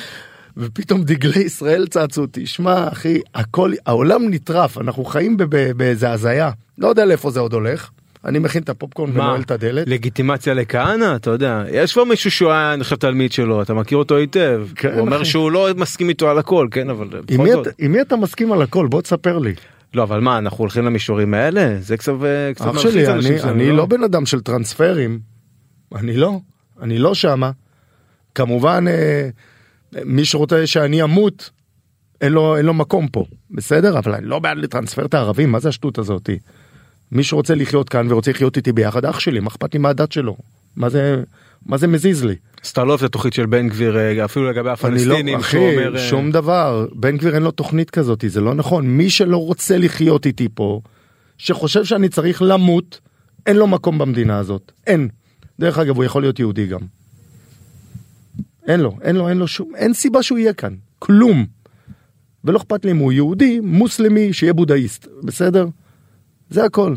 ופתאום 0.57 1.05
דגלי 1.05 1.41
ישראל 1.43 1.87
צצו 1.87 2.21
אותי, 2.21 2.47
שמע, 2.47 2.89
אחי, 2.89 3.21
הכל, 3.35 3.73
העולם 3.87 4.23
נטרף, 4.31 4.79
אנחנו 4.79 5.05
חיים 5.05 5.37
באיזה 5.77 6.11
הזיה. 6.11 6.51
לא 6.79 6.89
יודע 6.89 7.05
לאיפה 7.05 7.31
זה 7.31 7.41
עוד 7.41 7.53
הולך. 7.53 7.91
אני 8.27 8.39
מכין 8.39 8.63
את 8.63 8.69
הפופקורן? 8.69 9.11
ונועל 9.11 9.41
את 9.41 9.51
הדלת. 9.51 9.89
לגיטימציה 9.89 10.55
לכהנא 10.55 11.17
אתה 11.17 11.31
יודע 11.31 11.65
יש 11.71 11.95
פה 11.95 12.05
מישהו 12.05 12.31
שהוא 12.31 12.51
היה 12.51 12.75
אני 12.75 12.85
חושב 12.85 12.97
תלמיד 12.97 13.33
שלו 13.33 13.63
אתה 13.63 13.75
מכיר 13.75 13.99
אותו 13.99 14.17
היטב. 14.17 14.67
כן, 14.75 14.93
הוא 14.93 15.01
אומר 15.01 15.17
אחי. 15.17 15.25
שהוא 15.25 15.51
לא 15.51 15.69
מסכים 15.77 16.09
איתו 16.09 16.31
על 16.31 16.39
הכל 16.39 16.69
כן 16.71 16.91
אבל 16.91 17.09
עם 17.31 17.43
מי. 17.43 17.53
אתה, 17.53 17.71
עם 17.79 17.93
מי 17.93 18.01
אתה 18.01 18.17
מסכים 18.17 18.53
על 18.53 18.63
הכל? 18.63 18.87
בוא 18.87 19.03
תספר 19.03 19.39
לי. 19.39 19.55
לא 19.95 20.03
אבל 20.03 20.21
מה 20.21 20.39
אנחנו 20.39 20.59
הולכים 20.59 20.85
למישורים 20.85 21.35
האלה 21.35 21.77
זה 21.81 21.97
קצת 21.97 22.13
קצת 22.55 22.67
אח 22.67 22.81
שלי, 22.81 23.07
אני, 23.07 23.43
אני 23.43 23.73
לא 23.73 23.87
בן 23.87 24.03
אדם 24.03 24.27
של 24.27 24.41
טרנספרים. 24.41 25.21
אני 25.95 26.17
לא, 26.17 26.41
אני 26.83 26.99
לא 26.99 27.15
שמה. 27.15 27.51
כמובן, 28.35 28.85
אה, 28.89 29.29
מי 30.05 30.25
שרוצה 30.25 30.67
שאני 30.67 31.03
אמות, 31.03 31.51
אין 32.21 32.33
לו, 32.33 32.57
אין 32.57 32.67
לו 32.67 32.75
מקום 32.75 33.09
פה, 33.09 33.25
בסדר? 33.51 33.99
אבל 33.99 34.15
אני 34.15 34.27
לא 34.27 34.39
בעד 34.39 34.59
לטרנספר 34.59 35.05
את 35.05 35.15
הערבים, 35.15 35.53
מה 35.53 35.61
זה 35.61 35.69
השטות 35.69 35.99
הזאתי? 35.99 36.39
מי 37.13 37.25
שרוצה 37.25 37.55
לחיות 37.55 37.89
כאן 37.89 38.13
ורוצה 38.13 38.31
לחיות 38.31 38.57
איתי 38.57 38.73
ביחד, 38.73 39.05
אח 39.05 39.19
שלי, 39.19 39.41
מה 39.41 39.49
אכפת 39.49 39.75
לי 39.75 39.81
מהדת 39.81 40.13
שלו? 40.13 40.37
מה 40.77 40.89
זה, 40.89 41.23
מה 41.67 41.77
זה 41.77 41.87
מזיז 41.87 42.25
לי? 42.25 42.35
אז 42.65 42.71
אתה 42.71 42.85
לא 42.85 42.89
אוהב 42.89 43.01
את 43.01 43.07
התוכנית 43.07 43.35
של 43.35 43.47
בן 43.47 43.69
גביר 43.69 43.99
אה, 43.99 44.25
אפילו 44.25 44.51
לגבי 44.51 44.69
אני 44.69 44.73
הפלסטינים 44.73 45.35
לא, 45.35 45.41
אחי, 45.41 45.57
אומר, 45.57 45.97
אה, 45.97 46.01
שום 46.09 46.33
דבר, 46.33 46.87
בן 46.93 47.17
גביר 47.17 47.35
אין 47.35 47.43
לו 47.43 47.51
תוכנית 47.51 47.91
כזאת, 47.91 48.25
זה 48.29 48.41
לא 48.41 48.55
נכון. 48.55 48.87
מי 48.87 49.11
שלא 49.11 49.37
רוצה 49.37 49.79
לחיות 49.79 50.27
איתי 50.27 50.49
פה, 50.55 50.81
שחושב 51.39 51.85
שאני 51.85 52.09
צריך 52.09 52.43
למות, 52.43 53.01
אין 53.47 53.57
לו 53.57 53.67
מקום 53.67 53.99
במדינה 53.99 54.39
הזאת. 54.39 54.73
אין. 54.87 55.09
דרך 55.61 55.79
אגב, 55.79 55.97
הוא 55.97 56.05
יכול 56.05 56.23
להיות 56.23 56.39
יהודי 56.39 56.67
גם. 56.67 56.81
אין 58.67 58.81
לו, 58.81 58.97
אין 59.03 59.17
לו, 59.17 59.29
אין 59.29 59.39
לו 59.39 59.49
שום, 59.49 59.73
אין 59.77 59.95
סיבה 59.95 60.23
שהוא 60.23 60.39
יהיה 60.39 60.53
כאן. 60.53 60.75
כלום. 60.99 61.47
ולא 62.45 62.59
אכפת 62.59 62.85
לי 62.85 62.91
אם 62.91 62.97
הוא 62.97 63.13
יהודי, 63.13 63.61
מוסלמי, 63.63 64.33
שיהיה 64.33 64.53
בודהיסט, 64.53 65.07
בסדר? 65.23 65.67
זה 66.51 66.65
הכל. 66.65 66.95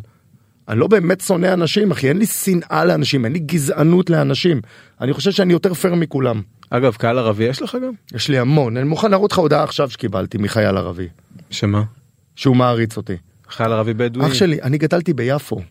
אני 0.70 0.80
לא 0.80 0.88
באמת 0.88 1.22
שונא 1.22 1.54
אנשים 1.54 1.92
אחי 1.92 2.10
אין 2.10 2.18
לי 2.18 2.26
שנאה 2.26 2.86
לאנשים 2.86 3.26
אין 3.26 3.34
לי 3.34 3.40
גזענות 3.40 4.10
לאנשים 4.10 4.62
אני 5.02 5.14
חושב 5.14 5.32
שאני 5.32 5.54
יותר 5.54 5.74
פייר 5.74 5.96
מכולם. 5.96 6.42
אגב 6.70 6.96
קהל 6.96 7.18
ערבי 7.18 7.44
יש 7.44 7.62
לך 7.62 7.78
גם? 7.84 7.92
יש 8.16 8.30
לי 8.30 8.40
המון 8.40 8.78
אני 8.78 8.86
מוכן 8.86 9.12
להראות 9.12 9.32
לך 9.32 9.38
הודעה 9.38 9.64
עכשיו 9.64 9.90
שקיבלתי 9.90 10.38
מחייל 10.38 10.78
ערבי 10.78 11.08
שמה? 11.50 11.84
שהוא 12.36 12.56
מעריץ 12.56 12.98
אותי. 12.98 13.14
חייל 13.50 13.72
ערבי 13.72 13.94
בדואי? 13.94 14.28
אח 14.28 14.34
שלי 14.34 14.62
אני 14.62 14.78
גדלתי 14.78 15.14
ביפו 15.14 15.62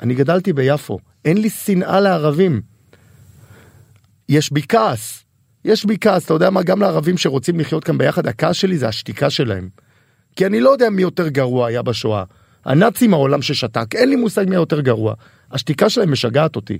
אני 0.00 0.14
גדלתי 0.14 0.52
ביפו 0.52 0.98
אין 1.24 1.36
לי 1.36 1.50
שנאה 1.50 2.00
לערבים. 2.00 2.60
יש 4.28 4.52
בי 4.52 4.62
כעס 4.68 5.24
יש 5.64 5.86
בי 5.86 5.96
כעס 6.00 6.24
אתה 6.24 6.34
יודע 6.34 6.50
מה 6.50 6.62
גם 6.62 6.80
לערבים 6.80 7.18
שרוצים 7.18 7.60
לחיות 7.60 7.84
כאן 7.84 7.98
ביחד 7.98 8.26
הכעס 8.26 8.56
שלי 8.56 8.78
זה 8.78 8.88
השתיקה 8.88 9.30
שלהם. 9.30 9.68
כי 10.36 10.46
אני 10.46 10.60
לא 10.60 10.70
יודע 10.70 10.90
מי 10.90 11.02
יותר 11.02 11.28
גרוע 11.28 11.66
היה 11.66 11.82
בשואה. 11.82 12.24
הנאצים 12.64 13.14
העולם 13.14 13.42
ששתק 13.42 13.94
אין 13.94 14.08
לי 14.08 14.16
מושג 14.16 14.44
מי 14.48 14.54
יותר 14.54 14.80
גרוע. 14.80 15.14
השתיקה 15.52 15.88
שלהם 15.88 16.12
משגעת 16.12 16.56
אותי. 16.56 16.78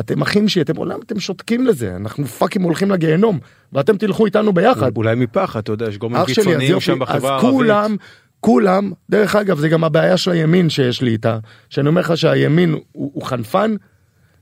אתם 0.00 0.22
אחים 0.22 0.48
שלי 0.48 0.62
אתם 0.62 0.76
עולם 0.76 1.00
אתם 1.06 1.20
שותקים 1.20 1.66
לזה 1.66 1.96
אנחנו 1.96 2.26
פאקים 2.26 2.62
הולכים 2.62 2.90
לגיהנום 2.90 3.38
ואתם 3.72 3.96
תלכו 3.96 4.26
איתנו 4.26 4.52
ביחד. 4.52 4.96
אולי 4.96 5.14
מפחד 5.14 5.60
אתה 5.60 5.72
יודע 5.72 5.88
יש 5.88 5.98
גורמים 5.98 6.18
אז 6.18 6.26
קיצוניים 6.26 6.80
שם 6.80 6.92
אז 6.92 6.98
בחברה 6.98 7.30
הערבית. 7.30 7.50
כולם 7.50 7.96
כולם 8.40 8.92
דרך 9.10 9.36
אגב 9.36 9.58
זה 9.58 9.68
גם 9.68 9.84
הבעיה 9.84 10.16
של 10.16 10.30
הימין 10.30 10.70
שיש 10.70 11.02
לי 11.02 11.10
איתה 11.10 11.38
שאני 11.70 11.88
אומר 11.88 12.00
לך 12.00 12.16
שהימין 12.16 12.72
הוא, 12.72 13.10
הוא 13.14 13.22
חנפן 13.22 13.74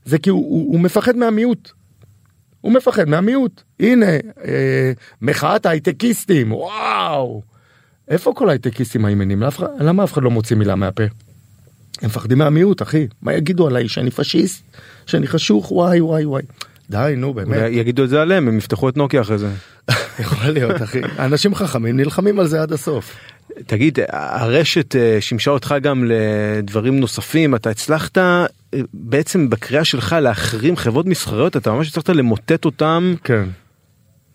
זה 0.05 0.17
כי 0.17 0.29
הוא, 0.29 0.45
הוא, 0.49 0.73
הוא 0.73 0.79
מפחד 0.79 1.15
מהמיעוט. 1.15 1.71
הוא 2.61 2.73
מפחד 2.73 3.09
מהמיעוט 3.09 3.61
הנה 3.79 4.05
אה, 4.45 4.91
מחאת 5.21 5.65
הייטקיסטים 5.65 6.51
וואו 6.51 7.41
איפה 8.09 8.33
כל 8.35 8.49
הייטקיסטים 8.49 9.05
הימנים 9.05 9.41
למה, 9.79 10.03
אף 10.03 10.13
אחד- 10.13 10.23
לא 10.23 10.31
מוציא 10.31 10.55
מילה 10.55 10.75
מהפה. 10.75 11.03
הם 12.01 12.05
מפחדים 12.09 12.37
מהמיעוט 12.37 12.81
אחי. 12.81 13.07
מה 13.21 13.33
יגידו 13.33 13.67
עליי? 13.67 13.89
שאני 13.89 14.11
פשיסט? 14.11 14.63
שאני 15.05 15.27
חשוך? 15.27 15.71
וואי 15.71 16.01
וואי 16.01 16.25
וואי. 16.25 16.43
די 16.89 17.13
נו 17.17 17.33
באמת. 17.33 17.57
יגידו 17.71 18.03
את 18.03 18.09
זה 18.09 18.21
עליהם 18.21 18.47
הם 18.47 18.57
יפתחו 18.57 18.89
את 18.89 18.97
נוקיה 18.97 19.21
אחרי 19.21 19.37
זה. 19.37 19.49
יכול 20.19 20.49
להיות 20.49 20.81
אחי. 20.81 21.01
אנשים 21.19 21.55
חכמים 21.55 21.97
נלחמים 21.97 22.39
על 22.39 22.47
זה 22.47 22.61
עד 22.61 22.71
הסוף. 22.73 23.15
תגיד 23.67 23.99
הרשת 24.09 24.95
אה, 24.95 25.17
שימשה 25.19 25.51
אותך 25.51 25.75
גם 25.81 26.03
לדברים 26.11 26.99
נוספים. 26.99 27.55
אתה 27.55 27.69
הצלחת 27.69 28.17
אה, 28.17 28.45
בעצם 28.93 29.49
בקריאה 29.49 29.85
שלך 29.85 30.15
להחרים 30.21 30.75
חברות 30.75 31.05
מסחריות 31.05 31.57
אתה 31.57 31.71
ממש 31.71 31.87
הצלחת 31.89 32.09
למוטט 32.09 32.65
אותם. 32.65 33.15
כן. 33.23 33.43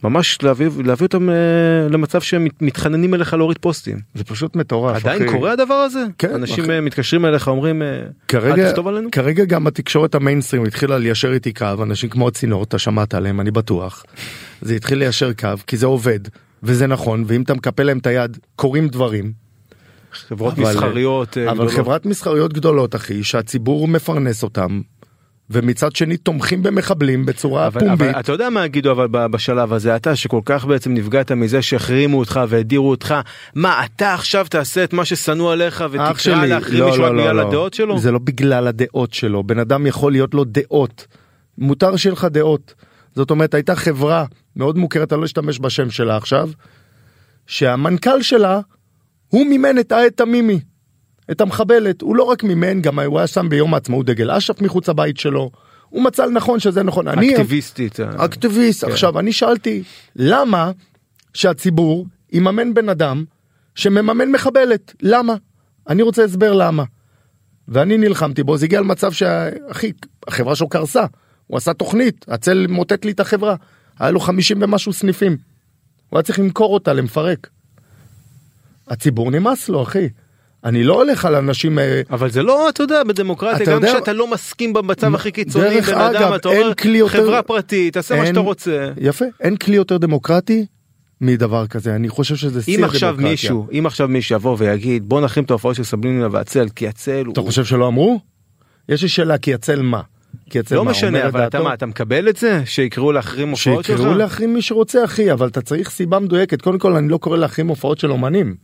ממש 0.04 0.38
להביא 0.42 0.68
להביא 0.84 1.06
אותם 1.06 1.30
אה, 1.30 1.34
למצב 1.90 2.20
שהם 2.20 2.44
מת- 2.44 2.62
מתחננים 2.62 3.14
אליך 3.14 3.34
להוריד 3.34 3.58
פוסטים 3.58 3.98
זה 4.14 4.24
פשוט 4.24 4.56
מטורף. 4.56 4.96
עדיין 4.96 5.22
אחי. 5.22 5.32
קורה 5.32 5.52
הדבר 5.52 5.74
הזה 5.74 6.04
כן, 6.18 6.34
אנשים 6.34 6.64
אחי. 6.64 6.72
אה, 6.72 6.80
מתקשרים 6.80 7.26
אליך 7.26 7.48
אומרים 7.48 7.82
אה, 7.82 8.02
כרגע, 8.28 8.62
אל 8.66 8.70
תכתוב 8.70 8.88
עלינו 8.88 9.08
כרגע 9.12 9.44
גם 9.44 9.66
התקשורת 9.66 10.14
המיינסטרים 10.14 10.64
התחילה 10.64 10.98
ליישר 10.98 11.32
איתי 11.32 11.52
קו, 11.52 11.66
אנשים 11.82 12.10
כמו 12.10 12.28
הצינור, 12.28 12.62
אתה 12.62 12.78
שמעת 12.78 13.14
עליהם, 13.14 13.40
אני 13.40 13.50
בטוח. 13.50 14.04
זה 14.62 14.74
התחיל 14.74 14.98
ליישר 14.98 15.32
קו, 15.32 15.48
כי 15.66 15.76
זה 15.76 15.86
עובד, 15.86 16.20
וזה 16.62 16.86
נכון, 16.86 17.24
ואם 17.26 17.42
אתה 17.42 17.54
מקפל 17.54 17.82
להם 17.82 17.98
את 17.98 18.06
היד, 18.06 18.38
קורים 18.56 18.88
דברים. 18.88 19.32
חברות 20.12 20.58
אבל- 20.58 20.62
מסחריות 20.70 21.38
אבל 21.38 21.54
גדולות. 21.54 21.72
חברת 21.72 22.06
מסחריות 22.06 22.52
גדולות, 22.52 22.94
אחי, 22.94 23.24
שהציבור 23.24 23.88
מפרנס 23.88 24.42
אותם, 24.42 24.80
ומצד 25.50 25.96
שני 25.96 26.16
תומכים 26.16 26.62
במחבלים 26.62 27.26
בצורה 27.26 27.66
אבל, 27.66 27.80
פומבית. 27.80 28.08
אבל 28.08 28.20
אתה 28.20 28.32
יודע 28.32 28.50
מה 28.50 28.64
יגידו 28.64 28.92
אבל 28.92 29.06
בשלב 29.06 29.72
הזה 29.72 29.96
אתה 29.96 30.16
שכל 30.16 30.40
כך 30.44 30.64
בעצם 30.64 30.94
נפגעת 30.94 31.32
מזה 31.32 31.62
שהחרימו 31.62 32.18
אותך 32.18 32.40
והדירו 32.48 32.90
אותך 32.90 33.14
מה 33.54 33.84
אתה 33.84 34.14
עכשיו 34.14 34.46
תעשה 34.50 34.84
את 34.84 34.92
מה 34.92 35.04
ששנוא 35.04 35.52
עליך 35.52 35.84
ותקרא 35.90 36.44
להחרים 36.44 36.80
לא, 36.80 36.86
מישהו 36.86 37.04
רק 37.04 37.12
לא, 37.12 37.22
בגלל 37.22 37.36
לא, 37.36 37.48
הדעות 37.48 37.74
שלו? 37.74 37.98
זה 37.98 38.12
לא 38.12 38.18
בגלל 38.18 38.66
הדעות 38.66 39.12
שלו, 39.12 39.44
בן 39.44 39.58
אדם 39.58 39.86
יכול 39.86 40.12
להיות 40.12 40.34
לו 40.34 40.44
דעות. 40.44 41.06
מותר 41.58 41.96
שיהיה 41.96 42.12
לך 42.12 42.24
דעות. 42.24 42.74
זאת 43.16 43.30
אומרת, 43.30 43.54
הייתה 43.54 43.76
חברה 43.76 44.24
מאוד 44.56 44.78
מוכרת, 44.78 45.12
אני 45.12 45.20
לא 45.20 45.26
אשתמש 45.26 45.60
בשם 45.60 45.90
שלה 45.90 46.16
עכשיו, 46.16 46.50
שהמנכ"ל 47.46 48.22
שלה, 48.22 48.60
הוא 49.28 49.46
מימן 49.46 49.78
את 49.78 49.92
העד 49.92 50.12
תמימי, 50.12 50.60
את 51.30 51.40
המחבלת. 51.40 52.02
הוא 52.02 52.16
לא 52.16 52.22
רק 52.22 52.42
מימן, 52.44 52.80
גם 52.80 52.98
הוא 52.98 53.18
היה 53.18 53.26
שם 53.26 53.48
ביום 53.48 53.74
העצמאות 53.74 54.06
דגל 54.06 54.30
אש"ף 54.30 54.60
מחוץ 54.62 54.88
הבית 54.88 55.16
שלו. 55.16 55.50
הוא 55.88 56.02
מצא 56.02 56.26
לנכון 56.26 56.60
שזה 56.60 56.82
נכון. 56.82 57.08
אני- 57.08 57.32
אקטיביסטית. 57.34 58.00
אה, 58.00 58.24
אקטיביסט. 58.24 58.84
כן. 58.84 58.90
עכשיו, 58.92 59.18
אני 59.18 59.32
שאלתי, 59.32 59.82
למה 60.16 60.70
שהציבור 61.34 62.06
יממן 62.32 62.74
בן 62.74 62.88
אדם 62.88 63.24
שמממן 63.74 64.30
מחבלת? 64.32 64.94
למה? 65.02 65.34
אני 65.88 66.02
רוצה 66.02 66.24
הסבר 66.24 66.52
למה. 66.52 66.84
ואני 67.68 67.98
נלחמתי 67.98 68.42
בו, 68.42 68.56
זה 68.56 68.64
הגיע 68.66 68.80
למצב 68.80 69.12
שאחי, 69.12 69.92
החברה 70.28 70.56
שלו 70.56 70.68
קרסה. 70.68 71.04
הוא 71.46 71.56
עשה 71.56 71.72
תוכנית, 71.74 72.24
הצל 72.28 72.66
מוטט 72.68 73.04
לי 73.04 73.10
את 73.10 73.20
החברה. 73.20 73.54
היה 73.98 74.10
לו 74.10 74.20
50 74.20 74.62
ומשהו 74.62 74.92
סניפים. 74.92 75.36
הוא 76.08 76.16
היה 76.18 76.22
צריך 76.22 76.38
למכור 76.38 76.74
אותה, 76.74 76.92
למפרק. 76.92 77.48
הציבור 78.88 79.30
נמאס 79.30 79.68
לו, 79.68 79.82
אחי. 79.82 80.08
אני 80.64 80.84
לא 80.84 80.94
הולך 81.02 81.24
על 81.24 81.34
אנשים... 81.34 81.78
אה, 81.78 82.00
אבל 82.10 82.30
זה 82.30 82.42
לא 82.42 82.68
אתה 82.68 82.82
יודע 82.82 83.04
בדמוקרטיה 83.04 83.62
אתה 83.62 83.70
גם 83.70 83.76
יודע- 83.76 83.88
כשאתה 83.94 84.12
לא 84.12 84.30
מסכים 84.30 84.72
במצב 84.72 85.14
הכי 85.14 85.32
קיצוני 85.32 85.80
בן 85.80 85.94
אדם 85.94 86.16
אגב, 86.16 86.32
אתה 86.32 86.48
אומר 86.48 86.72
יותר- 86.84 87.08
חברה 87.08 87.42
פרטית 87.42 87.94
תעשה 87.94 88.14
מה 88.16 88.20
אין- 88.22 88.28
שאתה 88.34 88.40
רוצה. 88.40 88.88
יפה, 89.00 89.24
אין 89.40 89.56
כלי 89.56 89.76
יותר 89.76 89.96
דמוקרטי 89.98 90.66
מדבר 91.20 91.66
כזה, 91.66 91.94
אני 91.94 92.08
חושב 92.08 92.36
שזה 92.36 92.62
שיא 92.62 92.78
אם 92.78 92.84
הדמוקרטיה. 92.84 93.08
עכשיו 93.10 93.28
מישהו 93.30 93.66
אם 93.78 93.86
עכשיו 93.86 94.08
מישהו 94.08 94.34
יבוא 94.36 94.56
ויגיד 94.58 95.08
בוא 95.08 95.20
נחרים 95.20 95.44
את 95.44 95.50
ההופעות 95.50 95.76
של 95.76 95.84
סבלינה 95.84 96.28
והצל 96.30 96.66
כי 96.76 96.88
הצל 96.88 97.24
אתה 97.32 97.40
הוא 97.40 97.46
חושב 97.48 97.64
שלא 97.64 97.86
אמרו? 97.88 98.20
יש 98.88 99.02
לי 99.02 99.08
שאלה, 99.08 99.38
כי 99.38 99.50
יצל 99.50 99.82
מה? 99.82 100.00
כי 100.50 100.58
יצל 100.58 100.74
לא 100.74 100.84
מה? 100.84 100.90
משנה 100.90 101.26
אבל 101.26 101.46
אתה? 101.46 101.62
מה 101.62 101.74
אתה 101.74 101.86
מקבל 101.86 102.28
את 102.28 102.36
זה 102.36 102.62
שיקראו 102.64 103.12
להחרים 103.12 103.48
הופעות 103.50 103.84
שלך? 103.84 103.96
שיקראו 103.98 104.14
להחרים 104.14 104.54
מי 104.54 104.62
שרוצה 104.62 105.04
אחי, 105.04 105.32
אבל 105.32 105.48
אתה 105.48 105.60
צריך 105.60 105.90
סיבה 105.90 106.18
מדויקת. 106.18 106.62
קודם 106.62 106.78
כל 106.78 106.92
אני 106.96 107.08
לא 107.08 107.18
קורא 107.18 107.36
להחרים 107.36 107.68
הופעות 107.68 107.98
של 107.98 108.10
אומנים. 108.10 108.54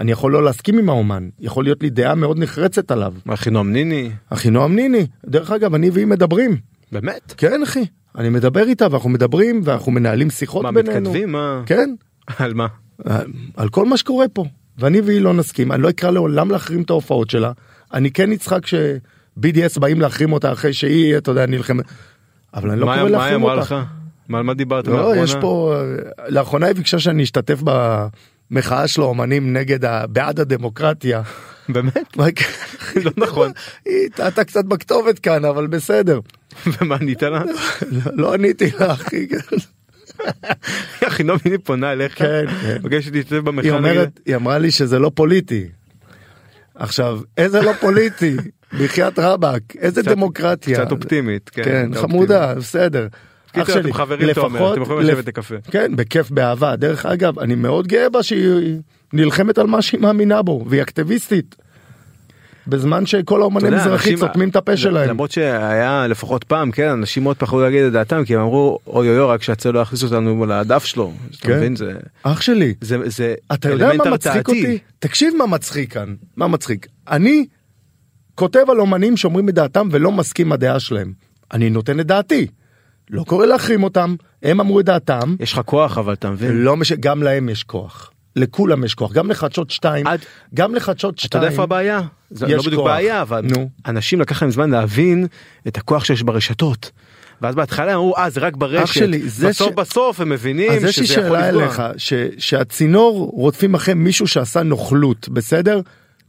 אני 0.00 0.12
יכול 0.12 0.32
לא 0.32 0.44
להסכים 0.44 0.78
עם 0.78 0.88
האומן, 0.88 1.28
יכול 1.40 1.64
להיות 1.64 1.82
לי 1.82 1.90
דעה 1.90 2.14
מאוד 2.14 2.38
נחרצת 2.38 2.90
עליו. 2.90 3.14
מה 3.26 3.36
חינום 3.36 3.72
ניני 3.72 4.10
אחינועם 4.30 4.76
ניני, 4.76 5.06
דרך 5.26 5.50
אגב 5.50 5.74
אני 5.74 5.90
והיא 5.90 6.06
מדברים. 6.06 6.56
באמת? 6.92 7.34
כן 7.36 7.62
אחי, 7.62 7.84
אני 8.18 8.28
מדבר 8.28 8.66
איתה 8.68 8.86
ואנחנו 8.90 9.10
מדברים 9.10 9.60
ואנחנו 9.64 9.92
מנהלים 9.92 10.30
שיחות 10.30 10.62
מה 10.62 10.72
בינינו. 10.72 11.00
מתכתבים? 11.00 11.32
מה? 11.32 11.62
כן, 11.66 11.94
על 12.38 12.54
מה? 12.54 12.66
על- 13.04 13.26
על 13.56 13.68
כל 13.68 13.86
מה 13.86 13.96
שקורה 13.96 14.28
פה 14.28 14.44
ואני 14.78 15.00
והיא 15.00 15.20
לא 15.20 15.34
נסכים 15.34 15.72
אני 15.72 15.82
לא 15.82 15.90
אקרא 15.90 16.10
לעולם 16.10 16.50
להחרים 16.50 16.82
את 16.82 16.90
ההופעות 16.90 17.30
שלה 17.30 17.52
אני 17.94 18.10
כן 18.10 18.32
אצחק 18.32 18.66
ש-BDS 18.66 19.80
באים 19.80 20.00
להחרים 20.00 20.32
אותה 20.32 20.52
אחרי 20.52 20.72
שהיא 20.72 21.16
אתה 21.16 21.30
יודע 21.30 21.46
נלחמת 21.46 21.84
אבל 22.54 22.70
אני 22.70 22.80
לא 22.80 22.86
מה 22.86 22.92
קורא 22.98 23.02
מה 23.02 23.08
היא 23.08 23.16
להחרים 23.16 23.34
אמרה 23.40 23.52
אותה. 23.52 23.60
לך? 23.64 23.74
מה 24.28 24.42
מה 24.42 24.54
דיברת 24.54 24.86
לא 24.86 24.96
לאחרונה? 24.96 25.22
יש 25.22 25.34
פה 25.40 25.74
לאחרונה 26.28 26.66
היא 26.66 26.74
ביקשה 26.74 26.98
שאני 26.98 27.22
אשתתף 27.22 27.60
במחאה 28.50 28.88
של 28.88 29.00
האומנים 29.00 29.52
נגד 29.52 29.84
ה... 29.84 30.06
בעד 30.06 30.40
הדמוקרטיה. 30.40 31.22
באמת? 31.68 31.96
מה- 32.16 32.26
לא 33.04 33.10
נכון. 33.16 33.52
היא 33.86 34.08
טעתה 34.14 34.44
קצת 34.44 34.64
בכתובת 34.64 35.18
כאן 35.18 35.44
אבל 35.44 35.66
בסדר 35.66 36.20
ומה 36.80 36.96
ענית 37.00 37.22
לה? 37.22 37.42
לא- 37.90 38.12
לא 38.12 38.34
עניתי 38.34 38.70
לה 38.80 38.92
אחי 38.92 39.26
חינום 41.08 41.38
ניני 41.44 41.58
פונה 41.58 41.92
אליך? 41.92 42.18
כן, 42.18 42.44
כן. 42.62 42.76
מבקש 42.80 43.04
שתשתתף 43.04 43.32
היא 43.32 43.40
במחאה 43.40 43.70
נגד- 43.70 43.76
אומרת 43.78 44.20
היא 44.26 44.36
אמרה 44.36 44.58
לי 44.58 44.70
שזה 44.70 44.98
לא 44.98 45.10
פוליטי. 45.14 45.66
עכשיו 46.74 47.20
איזה 47.36 47.60
לא 47.62 47.72
פוליטי 47.80 48.36
בחייאת 48.80 49.18
רבאק 49.18 49.62
איזה 49.78 50.02
דמוקרטיה 50.02 50.80
קצת 50.80 50.92
אופטימית. 50.92 51.48
כן, 51.48 51.62
כן 51.62 51.90
חמודה 52.00 52.54
בסדר. 52.54 53.06
קיצר, 53.52 53.62
אח 53.72 53.78
שלי, 53.78 53.80
אתם 53.90 53.92
חברים, 53.92 54.28
לפחות- 54.28 54.72
אתם 54.72 54.82
יכולים 54.82 55.06
לשבת 55.08 55.28
לקפה. 55.28 55.54
כן 55.70 55.96
בכיף 55.96 56.30
באהבה 56.30 56.76
דרך 56.76 57.06
אגב 57.06 57.38
אני 57.38 57.54
מאוד 57.54 57.86
גאה 57.86 58.08
בה 58.08 58.22
שהיא 58.22 58.76
נלחמת 59.12 59.58
על 59.58 59.66
מה 59.66 59.82
שהיא 59.82 60.00
מאמינה 60.00 60.42
בו 60.42 60.64
והיא 60.68 60.82
אקטיביסטית. 60.82 61.56
בזמן 62.66 63.06
שכל 63.06 63.40
האומנים 63.42 63.74
אנשים- 63.74 64.16
סותמים 64.18 64.48
את 64.48 64.56
הפה 64.56 64.76
שלהם. 64.76 65.08
למרות 65.08 65.30
שהיה 65.30 66.06
לפחות 66.06 66.44
פעם 66.44 66.70
כן 66.70 66.88
אנשים 66.88 67.22
מאוד 67.22 67.36
פחדו 67.36 67.60
להגיד 67.60 67.82
את 67.84 67.92
דעתם 67.92 68.24
כי 68.24 68.34
הם 68.34 68.40
אמרו 68.40 68.78
אוי 68.86 69.08
אוי 69.08 69.18
אוי 69.18 69.26
רק 69.28 69.42
שהצל 69.42 69.70
לא 69.70 69.78
יכניס 69.80 70.02
אותנו 70.02 70.46
לדף 70.46 70.84
שלו. 70.84 71.12
כן. 71.40 71.76
זה 71.76 71.92
אח 72.22 72.40
שלי 72.40 72.74
זה 72.80 72.96
זה 73.06 73.34
אתה 73.54 73.70
יודע 73.70 73.92
מה 73.98 74.10
מצחיק. 74.10 74.48
אותי? 74.48 74.78
תקשיב 74.98 75.34
מה 75.38 75.46
מצחיק 75.46 75.92
כאן, 75.92 76.14
מה 76.36 76.48
מצחיק. 76.48 76.86
אני 77.08 77.46
כותב 78.34 78.64
על 78.68 78.80
אומנים 78.80 79.16
שאומרים 79.16 79.48
את 79.48 79.54
דעתם 79.54 79.88
ולא 79.90 80.12
מסכים 80.12 80.52
הדעה 80.52 80.80
שלהם. 80.80 81.12
אני 81.52 81.70
נותן 81.70 82.00
את 82.00 82.06
דעתי. 82.06 82.46
לא 83.10 83.24
קורא 83.24 83.46
להחרים 83.46 83.82
אותם, 83.82 84.14
הם 84.42 84.60
אמרו 84.60 84.80
את 84.80 84.84
דעתם, 84.84 85.34
יש 85.40 85.52
לך 85.52 85.60
כוח 85.64 85.98
אבל 85.98 86.12
אתה 86.12 86.30
מבין? 86.30 86.52
לא 86.62 86.76
מש... 86.76 86.92
גם 86.92 87.22
להם 87.22 87.48
יש 87.48 87.64
כוח. 87.64 88.10
לכולם 88.36 88.84
יש 88.84 88.94
כוח, 88.94 89.12
גם 89.12 89.30
לחדשות 89.30 89.70
2, 89.70 90.06
עד- 90.06 90.20
גם 90.54 90.74
לחדשות 90.74 91.18
2. 91.18 91.28
אתה 91.28 91.38
יודע 91.38 91.48
איפה 91.48 91.62
הבעיה? 91.62 92.00
זה 92.30 92.46
לא 92.46 92.58
בדיוק 92.62 92.74
כוח. 92.74 92.86
בעיה 92.86 93.22
אבל 93.22 93.40
נו. 93.44 93.68
אנשים 93.86 94.20
לקח 94.20 94.42
להם 94.42 94.50
זמן 94.50 94.70
להבין 94.70 95.26
את 95.68 95.76
הכוח 95.76 96.04
שיש 96.04 96.22
ברשתות. 96.22 96.90
ואז 97.42 97.54
בהתחלה 97.54 97.94
אמרו 97.94 98.16
אה 98.16 98.30
זה 98.30 98.40
רק 98.40 98.56
ברשת. 98.56 98.94
שלי, 98.94 99.28
זה 99.28 99.48
בסוף 99.48 99.68
ש- 99.72 99.74
בסוף 99.74 100.20
הם 100.20 100.28
מבינים 100.28 100.70
אז 100.72 100.84
יש 100.84 100.98
לי 100.98 101.06
שזה 101.06 101.14
יכול 101.20 101.24
שאלה 101.38 101.46
לפגוע. 101.48 101.62
אליך, 101.64 101.82
ש... 101.96 102.12
שהצינור 102.38 103.30
רודפים 103.34 103.74
אחרי 103.74 103.94
מישהו 103.94 104.26
שעשה 104.26 104.62
נוכלות, 104.62 105.28
בסדר? 105.28 105.80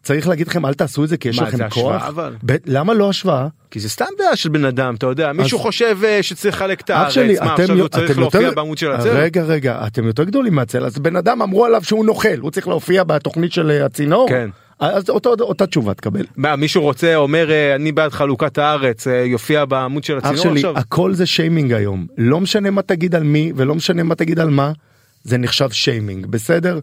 צריך 0.04 0.28
להגיד 0.28 0.48
לכם 0.48 0.66
אל 0.66 0.74
תעשו 0.74 1.04
את 1.04 1.10
זה 1.10 1.18
כי 1.18 1.30
יש 1.30 1.40
מה, 1.40 1.48
לכם 1.48 1.58
זה 1.58 1.64
כוח. 1.70 1.76
השוואה, 1.96 2.08
אבל? 2.08 2.36
ב- 2.46 2.56
למה 2.66 2.94
לא 2.94 3.10
השוואה? 3.10 3.48
כי 3.72 3.80
זה 3.80 3.90
סתם 3.90 4.06
דעה 4.18 4.36
של 4.36 4.50
בן 4.50 4.66
אדם 4.66 4.96
אתה 4.96 5.06
יודע 5.06 5.32
מישהו 5.34 5.60
חושב 5.60 5.98
אה, 6.04 6.24
שצריך 6.24 6.56
לחלק 6.56 6.82
את 6.82 6.90
הארץ 6.90 7.12
שלי, 7.14 7.36
מה 7.40 7.54
אתם 7.54 7.62
עכשיו 7.62 7.76
יו- 7.78 7.82
הוא 7.84 7.90
צריך 7.90 8.18
להופיע 8.20 8.42
יותר- 8.42 8.56
בעמוד 8.56 8.78
של 8.78 8.92
הצל. 8.92 9.10
רגע 9.10 9.44
רגע 9.44 9.84
אתם 9.88 10.06
יותר 10.06 10.24
גדולים 10.24 10.56
מהצל 10.56 10.86
אז 10.86 10.98
בן 11.00 11.16
אדם 11.16 11.42
אמרו 11.42 11.66
עליו 11.66 11.84
שהוא 11.84 12.06
נוכל 12.06 12.38
הוא 12.40 12.52
צריך 12.52 12.68
להופיע 12.68 13.04
בתוכנית 13.04 13.52
של 13.52 13.72
אה, 13.72 13.86
הצינור. 13.86 14.30
כן. 14.30 14.50
אז 14.80 15.10
אותו, 15.10 15.34
אותה 15.40 15.66
תשובה 15.68 15.94
תקבל. 15.94 16.26
מה, 16.38 16.56
מישהו 16.56 16.82
רוצה 16.82 17.16
אומר 17.16 17.52
אה, 17.52 17.76
אני 17.76 17.92
בעד 17.92 18.12
חלוקת 18.12 18.58
הארץ 18.58 19.08
יופיע 19.26 19.66
בעמוד 19.66 20.04
של 20.04 20.18
הצינור 20.18 20.38
שלי 20.38 20.52
עכשיו. 20.60 20.78
הכל 20.78 21.14
זה 21.14 21.26
שיימינג 21.26 21.74
היום 21.74 22.08
לא 22.18 22.40
משנה 22.42 22.70
מה 22.72 22.82
תגיד 22.82 23.16
על 23.16 23.24
מי 23.24 23.52
ולא 23.56 23.76
משנה 23.76 24.04
מה 24.04 24.16
תגיד 24.16 24.40
על 24.40 24.50
מה 24.50 24.72
זה 25.24 25.38
נחשב 25.38 25.70
שיימינג 25.72 26.26
בסדר 26.26 26.80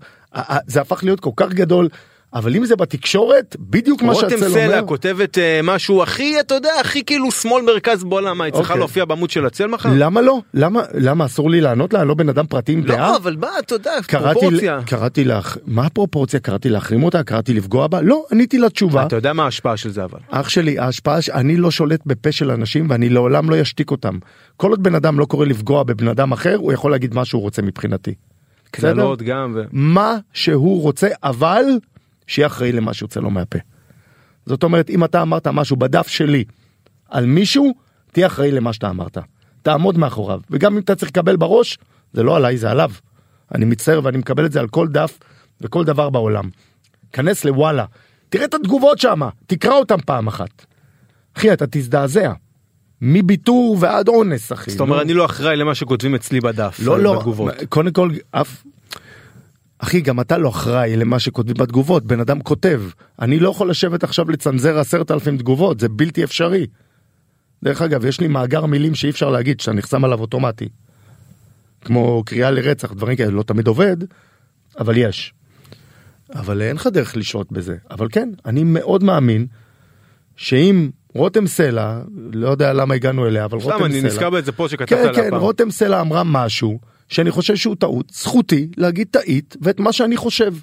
זה 0.66 0.80
הפך 0.80 1.04
להיות 1.04 1.20
כל 1.20 1.30
כך 1.36 1.48
גדול 1.52 1.88
אבל 2.34 2.56
אם 2.56 2.64
זה 2.64 2.76
בתקשורת 2.76 3.56
בדיוק 3.60 4.02
מה 4.02 4.12
רותם 4.12 4.30
שהצל 4.30 4.50
סלע 4.50 4.78
אומר. 4.78 4.88
כותבת 4.88 5.38
אה, 5.38 5.60
משהו 5.62 6.02
הכי 6.02 6.40
אתה 6.40 6.54
יודע 6.54 6.70
הכי 6.80 7.04
כאילו 7.04 7.30
שמאל 7.30 7.64
מרכז 7.64 8.04
בעולם 8.04 8.38
מה 8.38 8.44
היא 8.44 8.52
צריכה 8.52 8.68
אוקיי. 8.72 8.78
להופיע 8.78 9.04
בעמוד 9.04 9.30
של 9.30 9.46
הצל 9.46 9.66
מחר? 9.66 9.88
למה 9.92 10.20
לא 10.20 10.40
למה 10.54 10.82
למה 10.94 11.24
אסור 11.24 11.50
לי 11.50 11.60
לענות 11.60 11.92
לה 11.92 12.04
לא 12.04 12.14
בן 12.14 12.28
אדם 12.28 12.46
פרטי 12.46 12.72
עם 12.72 12.82
דעה. 12.82 13.10
לא 13.10 13.16
אבל 13.16 13.36
מה 13.40 13.48
אתה 13.58 13.74
יודע 13.74 13.92
פרופורציה. 14.10 14.80
קראתי 14.86 15.24
לך, 15.24 15.56
מה 15.66 15.86
הפרופורציה? 15.86 16.40
קראתי 16.40 16.68
להחרים 16.68 17.02
אותה? 17.02 17.22
קראתי 17.22 17.54
לפגוע 17.54 17.86
בה? 17.86 18.00
לא, 18.00 18.24
עניתי 18.32 18.58
לה 18.58 18.70
תשובה. 18.70 19.06
אתה 19.06 19.16
יודע 19.16 19.32
מה 19.32 19.44
ההשפעה 19.44 19.76
של 19.76 19.90
זה 19.90 20.04
אבל. 20.04 20.18
אח 20.30 20.48
שלי, 20.48 20.78
ההשפעה, 20.78 21.18
אני 21.34 21.56
לא 21.56 21.70
שולט 21.70 22.00
בפה 22.06 22.32
של 22.32 22.50
אנשים 22.50 22.86
ואני 22.90 23.08
לעולם 23.08 23.50
לא 23.50 23.62
אשתיק 23.62 23.90
אותם. 23.90 24.18
כל 24.56 24.70
עוד 24.70 24.82
בן 24.82 24.94
אדם 24.94 25.18
לא 25.18 25.24
קורא 25.24 25.46
לפגוע 25.46 25.82
בבן 25.82 26.08
אדם 26.08 26.32
אחר, 26.32 26.56
הוא 26.56 26.72
יכול 26.72 26.90
להגיד 26.90 27.14
מה 27.14 27.24
שהוא 27.24 27.42
רוצה 27.42 27.62
מבחינתי. 27.62 28.14
קללות 28.70 29.22
גם. 29.22 29.52
ו- 29.56 29.62
מה 29.72 30.16
שהוא 30.32 30.82
רוצה, 30.82 31.08
אבל 31.22 31.64
שיהיה 32.28 32.46
אחראי 32.46 32.72
למה 32.72 32.94
שיוצא 32.94 33.20
לו 33.20 33.30
מהפה. 33.30 33.58
זאת 34.46 34.62
אומרת, 34.62 34.90
אם 34.90 35.04
אתה 35.04 35.22
אמרת 35.22 35.46
משהו 35.46 35.76
בדף 35.76 36.08
שלי 36.08 36.44
על 37.08 37.26
מישהו, 37.26 37.74
תהיה 38.12 38.26
אחראי 38.26 38.50
למה 38.50 38.72
שאתה 38.72 38.90
אמרת. 38.90 39.18
תעמוד 39.62 39.98
מאחוריו, 39.98 40.40
וגם 40.50 40.72
אם 40.72 40.78
אתה 40.78 40.94
צריך 40.94 41.10
לקבל 41.10 41.36
בראש, 41.36 41.78
זה 42.12 42.22
לא 42.22 42.36
עליי, 42.36 42.56
זה 42.56 42.70
עליו. 42.70 42.90
אני 43.54 43.64
מצטער 43.64 44.00
ואני 44.04 44.18
מקבל 44.18 44.46
את 44.46 44.52
זה 44.52 44.60
על 44.60 44.68
כל 44.68 44.88
דף 44.88 45.18
וכל 45.60 45.84
דבר 45.84 46.10
בעולם. 46.10 46.44
כנס 47.12 47.44
לוואלה, 47.44 47.84
תראה 48.28 48.44
את 48.44 48.54
התגובות 48.54 48.98
שם, 48.98 49.20
תקרא 49.46 49.72
אותם 49.74 49.96
פעם 50.06 50.26
אחת. 50.26 50.66
אחי, 51.36 51.52
אתה 51.52 51.64
תזדעזע. 51.70 52.32
מביטור 53.00 53.76
ועד 53.80 54.08
אונס, 54.08 54.52
אחי. 54.52 54.70
זאת 54.70 54.80
אומרת. 54.80 55.02
אני 55.02 55.14
לא 55.14 55.24
אחראי 55.24 55.56
למה 55.56 55.74
שכותבים 55.74 56.14
אצלי 56.14 56.40
בדף. 56.40 56.80
לא 56.84 57.00
לא. 57.00 57.22
קודם 57.68 57.92
כל 57.92 58.10
אף. 58.30 58.62
אחי 59.78 60.00
גם 60.00 60.20
אתה 60.20 60.38
לא 60.38 60.48
אחראי 60.48 60.96
למה 60.96 61.18
שכותבים 61.18 61.56
בתגובות 61.56 62.04
בן 62.06 62.20
אדם 62.20 62.40
כותב 62.40 62.82
אני 63.20 63.38
לא 63.38 63.50
יכול 63.50 63.70
לשבת 63.70 64.04
עכשיו 64.04 64.30
לצנזר 64.30 64.78
עשרת 64.78 65.10
אלפים 65.10 65.38
תגובות 65.38 65.80
זה 65.80 65.88
בלתי 65.88 66.24
אפשרי. 66.24 66.66
דרך 67.64 67.82
אגב 67.82 68.04
יש 68.04 68.20
לי 68.20 68.28
מאגר 68.28 68.66
מילים 68.66 68.94
שאי 68.94 69.10
אפשר 69.10 69.30
להגיד 69.30 69.60
שאתה 69.60 69.72
נחסם 69.72 70.04
עליו 70.04 70.20
אוטומטי. 70.20 70.68
כמו 71.80 72.22
קריאה 72.26 72.50
לרצח 72.50 72.92
דברים 72.92 73.16
כאלה 73.16 73.30
לא 73.30 73.42
תמיד 73.42 73.66
עובד 73.66 73.96
אבל 74.80 74.96
יש. 74.96 75.34
אבל 76.34 76.62
אין 76.62 76.76
לך 76.76 76.86
דרך 76.86 77.16
לשלוט 77.16 77.52
בזה 77.52 77.76
אבל 77.90 78.06
כן 78.12 78.28
אני 78.46 78.64
מאוד 78.64 79.04
מאמין 79.04 79.46
שאם 80.36 80.90
רותם 81.14 81.46
סלע 81.46 82.00
לא 82.32 82.48
יודע 82.48 82.72
למה 82.72 82.94
הגענו 82.94 83.26
אליה 83.26 83.44
אבל 83.44 83.58
רותם 83.58 83.76
סתם 83.76 83.78
סלע. 83.78 83.86
אני 83.86 84.02
נזכר 84.02 84.30
באיזה 84.30 84.52
פוסט 84.52 84.72
שכתבת 84.72 84.88
כן, 84.88 84.98
עליו 84.98 85.14
כן, 85.14 85.30
פעם. 85.30 85.40
רותם 85.40 85.70
סלע 85.70 86.00
אמרה 86.00 86.22
משהו 86.24 86.78
שאני 87.08 87.30
חושב 87.30 87.56
שהוא 87.56 87.76
טעות, 87.78 88.10
זכותי 88.14 88.68
להגיד 88.76 89.08
טעית 89.10 89.56
ואת 89.62 89.80
מה 89.80 89.92
שאני 89.92 90.16
חושב. 90.16 90.54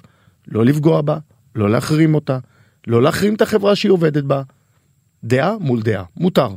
לא 0.48 0.64
לפגוע 0.64 1.00
בה, 1.00 1.18
לא 1.54 1.70
להחרים 1.70 2.14
אותה, 2.14 2.38
לא 2.86 3.02
להחרים 3.02 3.34
את 3.34 3.42
החברה 3.42 3.76
שהיא 3.76 3.92
עובדת 3.92 4.24
בה. 4.24 4.42
דעה 5.24 5.58
מול 5.60 5.82
דעה, 5.82 6.04
מותר. 6.16 6.48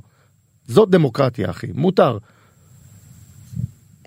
זאת 0.67 0.89
דמוקרטיה 0.89 1.49
אחי, 1.49 1.67
מותר. 1.73 2.17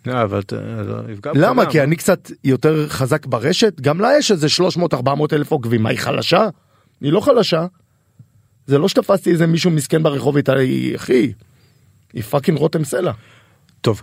אה, 0.09 0.23
אבל 0.23 0.39
אתה- 0.41 0.57
לא, 0.85 0.97
למה? 1.35 1.71
כי 1.71 1.83
אני 1.83 1.97
קצת 1.97 2.31
יותר 2.45 2.89
חזק 2.89 3.27
ברשת, 3.27 3.81
גם 3.81 4.01
לה 4.01 4.09
יש 4.19 4.31
איזה 4.31 4.47
300-400 4.49 5.33
אלף 5.33 5.51
עוקבים, 5.53 5.83
מה 5.83 5.89
היא 5.91 5.99
חלשה? 5.99 6.49
היא 7.01 7.13
לא 7.13 7.21
חלשה. 7.21 7.67
זה 8.67 8.79
לא 8.79 8.89
שתפסתי 8.89 9.31
איזה 9.31 9.47
מישהו 9.47 9.71
מסכן 9.71 10.03
ברחוב 10.03 10.37
איתה, 10.37 10.53
אחי, 10.97 11.33
היא 12.13 12.23
פאקינג 12.23 12.59
רותם 12.59 12.85
סלע. 12.85 13.13
טוב. 13.81 14.03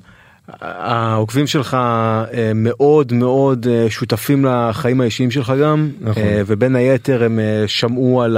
העוקבים 0.61 1.47
שלך 1.47 1.73
אה, 1.73 2.51
מאוד 2.55 3.13
מאוד 3.13 3.67
אה, 3.67 3.89
שותפים 3.89 4.45
לחיים 4.45 5.01
האישיים 5.01 5.31
שלך 5.31 5.53
גם 5.61 5.89
נכון. 6.01 6.23
אה, 6.23 6.41
ובין 6.45 6.75
היתר 6.75 7.23
הם 7.23 7.39
שמעו 7.67 8.21
על 8.21 8.37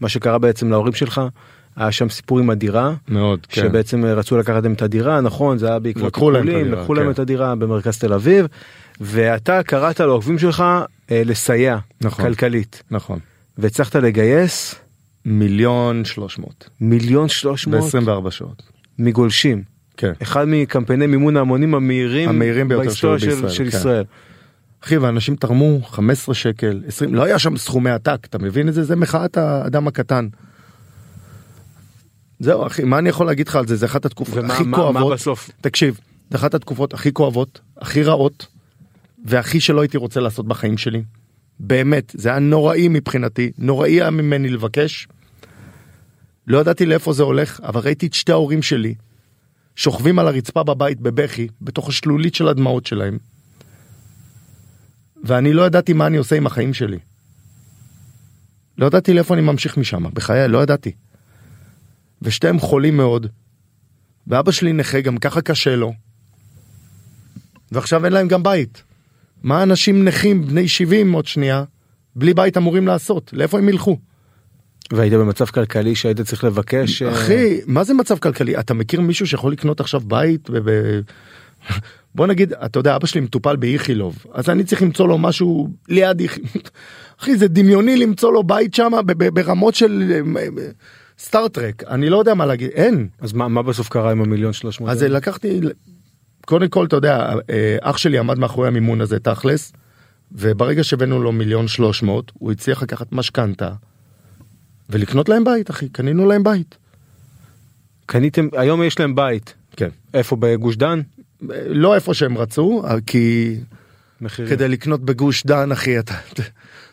מה 0.00 0.08
שקרה 0.08 0.38
בעצם 0.38 0.70
להורים 0.70 0.92
שלך. 0.92 1.20
היה 1.76 1.92
שם 1.92 2.08
סיפור 2.08 2.38
עם 2.38 2.50
הדירה 2.50 2.94
מאוד, 3.08 3.46
כן. 3.48 3.62
שבעצם 3.62 4.04
רצו 4.04 4.38
לקחת 4.38 4.62
להם 4.62 4.72
את 4.72 4.82
הדירה 4.82 5.20
נכון 5.20 5.58
זה 5.58 5.68
היה 5.68 5.78
בעקבות 5.78 6.06
לקחו 6.06 6.30
להם 6.30 6.42
את 6.42 6.46
טיפולים, 6.46 6.66
הדירה, 6.66 6.80
לקחו 6.82 6.94
להם 6.94 7.04
כן. 7.04 7.10
את 7.10 7.18
הדירה 7.18 7.54
במרכז 7.54 7.98
תל 7.98 8.12
אביב 8.12 8.46
ואתה 9.00 9.62
קראת 9.62 10.00
לעוקבים 10.00 10.38
שלך 10.38 10.64
לסייע 11.10 11.78
נכון. 12.00 12.24
כלכלית 12.24 12.82
נכון. 12.90 13.18
והצלחת 13.58 13.96
לגייס 13.96 14.74
מיליון 15.24 16.04
שלוש 16.04 16.38
מאות. 16.38 16.70
מיליון 16.80 17.28
שלוש 17.28 17.66
מאות 17.66 17.94
ב-24 17.94 18.30
שעות. 18.30 18.62
מגולשים. 18.98 19.71
כן. 19.96 20.12
אחד 20.22 20.44
מקמפייני 20.48 21.06
מימון 21.06 21.36
ההמונים 21.36 21.74
המהירים, 21.74 22.28
המהירים 22.28 22.68
ביותר 22.68 22.84
בהיסטוריה 22.84 23.18
של, 23.18 23.28
בישראל, 23.28 23.48
של 23.48 23.70
כן. 23.70 23.76
ישראל. 23.76 24.04
אחי, 24.84 24.96
ואנשים 24.96 25.36
תרמו 25.36 25.82
15 25.82 26.34
שקל, 26.34 26.82
20, 26.86 27.14
לא 27.14 27.22
היה 27.22 27.38
שם 27.38 27.56
סכומי 27.56 27.90
עתק, 27.90 28.18
אתה 28.24 28.38
מבין 28.38 28.68
את 28.68 28.74
זה? 28.74 28.84
זה 28.84 28.96
מחאת 28.96 29.36
האדם 29.36 29.88
הקטן. 29.88 30.28
זהו 32.40 32.66
אחי, 32.66 32.84
מה 32.84 32.98
אני 32.98 33.08
יכול 33.08 33.26
להגיד 33.26 33.48
לך 33.48 33.56
על 33.56 33.66
זה? 33.66 33.76
זה 33.76 33.86
אחת 33.86 34.04
התקופות 34.04 34.38
ומה 34.38 34.54
הכי 34.54 34.64
מה, 34.64 34.76
כואבות. 34.76 35.08
מה 35.08 35.14
בסוף? 35.14 35.50
תקשיב, 35.60 36.00
זה 36.30 36.36
אחת 36.36 36.54
התקופות 36.54 36.94
הכי 36.94 37.12
כואבות, 37.12 37.60
הכי 37.78 38.02
רעות, 38.02 38.46
והכי 39.24 39.60
שלא 39.60 39.80
הייתי 39.80 39.96
רוצה 39.96 40.20
לעשות 40.20 40.48
בחיים 40.48 40.78
שלי. 40.78 41.02
באמת, 41.60 42.12
זה 42.16 42.28
היה 42.28 42.38
נוראי 42.38 42.88
מבחינתי, 42.88 43.52
נוראי 43.58 43.92
היה 43.92 44.10
ממני 44.10 44.48
לבקש. 44.48 45.08
לא 46.46 46.58
ידעתי 46.58 46.86
לאיפה 46.86 47.12
זה 47.12 47.22
הולך, 47.22 47.60
אבל 47.62 47.80
ראיתי 47.80 48.06
את 48.06 48.14
שתי 48.14 48.32
ההורים 48.32 48.62
שלי 48.62 48.94
שוכבים 49.76 50.18
על 50.18 50.28
הרצפה 50.28 50.62
בבית 50.62 51.00
בבכי, 51.00 51.48
בתוך 51.60 51.88
השלולית 51.88 52.34
של 52.34 52.48
הדמעות 52.48 52.86
שלהם. 52.86 53.18
ואני 55.24 55.52
לא 55.52 55.66
ידעתי 55.66 55.92
מה 55.92 56.06
אני 56.06 56.16
עושה 56.16 56.36
עם 56.36 56.46
החיים 56.46 56.74
שלי. 56.74 56.98
לא 58.78 58.86
ידעתי 58.86 59.14
לאיפה 59.14 59.34
אני 59.34 59.42
ממשיך 59.42 59.76
משם, 59.76 60.10
בחיי, 60.14 60.48
לא 60.48 60.62
ידעתי. 60.62 60.92
ושתיהם 62.22 62.58
חולים 62.58 62.96
מאוד, 62.96 63.26
ואבא 64.26 64.52
שלי 64.52 64.72
נכה, 64.72 65.00
גם 65.00 65.18
ככה 65.18 65.40
קשה 65.40 65.76
לו. 65.76 65.92
ועכשיו 67.72 68.04
אין 68.04 68.12
להם 68.12 68.28
גם 68.28 68.42
בית. 68.42 68.82
מה 69.42 69.62
אנשים 69.62 70.04
נכים 70.04 70.46
בני 70.46 70.68
70 70.68 71.12
עוד 71.12 71.26
שנייה, 71.26 71.64
בלי 72.16 72.34
בית 72.34 72.56
אמורים 72.56 72.86
לעשות? 72.86 73.32
לאיפה 73.32 73.58
הם 73.58 73.68
ילכו? 73.68 73.98
והיית 74.92 75.12
במצב 75.12 75.44
כלכלי 75.44 75.94
שהיית 75.94 76.20
צריך 76.20 76.44
לבקש? 76.44 77.02
אה, 77.02 77.12
אחי, 77.12 77.60
מה 77.66 77.84
זה 77.84 77.94
מצב 77.94 78.18
כלכלי? 78.18 78.58
אתה 78.58 78.74
מכיר 78.74 79.00
מישהו 79.00 79.26
שיכול 79.26 79.52
לקנות 79.52 79.80
עכשיו 79.80 80.00
בית? 80.00 80.50
ב- 80.50 81.00
בוא 82.14 82.26
נגיד, 82.26 82.52
אתה 82.52 82.78
יודע, 82.78 82.96
אבא 82.96 83.06
שלי 83.06 83.20
מטופל 83.20 83.56
באיכילוב, 83.56 84.24
אז 84.32 84.50
אני 84.50 84.64
צריך 84.64 84.82
למצוא 84.82 85.08
לו 85.08 85.18
משהו 85.18 85.68
ליד 85.88 86.20
איכילוב. 86.20 86.50
אחי, 87.20 87.36
זה 87.36 87.48
דמיוני 87.48 87.96
למצוא 87.96 88.32
לו 88.32 88.42
בית 88.42 88.74
שם 88.74 88.92
ברמות 89.32 89.74
של 89.74 90.22
אה, 90.36 90.46
סטארטרק, 91.18 91.84
אני 91.84 92.10
לא 92.10 92.18
יודע 92.18 92.34
מה 92.34 92.46
להגיד, 92.46 92.70
אין. 92.70 93.08
אז 93.20 93.32
מה, 93.32 93.48
מה 93.48 93.62
בסוף 93.62 93.88
קרה 93.88 94.10
עם 94.10 94.22
המיליון 94.22 94.52
שלוש 94.52 94.80
מאות? 94.80 94.90
אז 94.90 95.02
לקחתי, 95.02 95.60
קודם 96.46 96.68
כל, 96.68 96.86
אתה 96.86 96.96
יודע, 96.96 97.34
אה, 97.50 97.76
אח 97.80 97.96
שלי 97.96 98.18
עמד 98.18 98.38
מאחורי 98.38 98.68
המימון 98.68 99.00
הזה 99.00 99.18
תכלס, 99.18 99.72
וברגע 100.32 100.84
שהבאנו 100.84 101.22
לו 101.22 101.32
מיליון 101.32 101.68
שלוש 101.68 102.02
מאות, 102.02 102.32
הוא 102.34 102.52
הצליח 102.52 102.82
לקחת 102.82 103.12
משכנתה 103.12 103.70
ולקנות 104.92 105.28
להם 105.28 105.44
בית, 105.44 105.70
אחי, 105.70 105.88
קנינו 105.88 106.26
להם 106.26 106.42
בית. 106.44 106.78
קניתם, 108.06 108.48
היום 108.52 108.82
יש 108.82 109.00
להם 109.00 109.14
בית. 109.14 109.54
כן. 109.76 109.88
איפה 110.14 110.36
בגוש 110.36 110.76
דן? 110.76 111.00
לא 111.66 111.94
איפה 111.94 112.14
שהם 112.14 112.38
רצו, 112.38 112.82
כי 113.06 113.56
מחירים. 114.20 114.50
כדי 114.50 114.68
לקנות 114.68 115.04
בגוש 115.04 115.46
דן, 115.46 115.72
אחי, 115.72 115.98
אתה... 115.98 116.14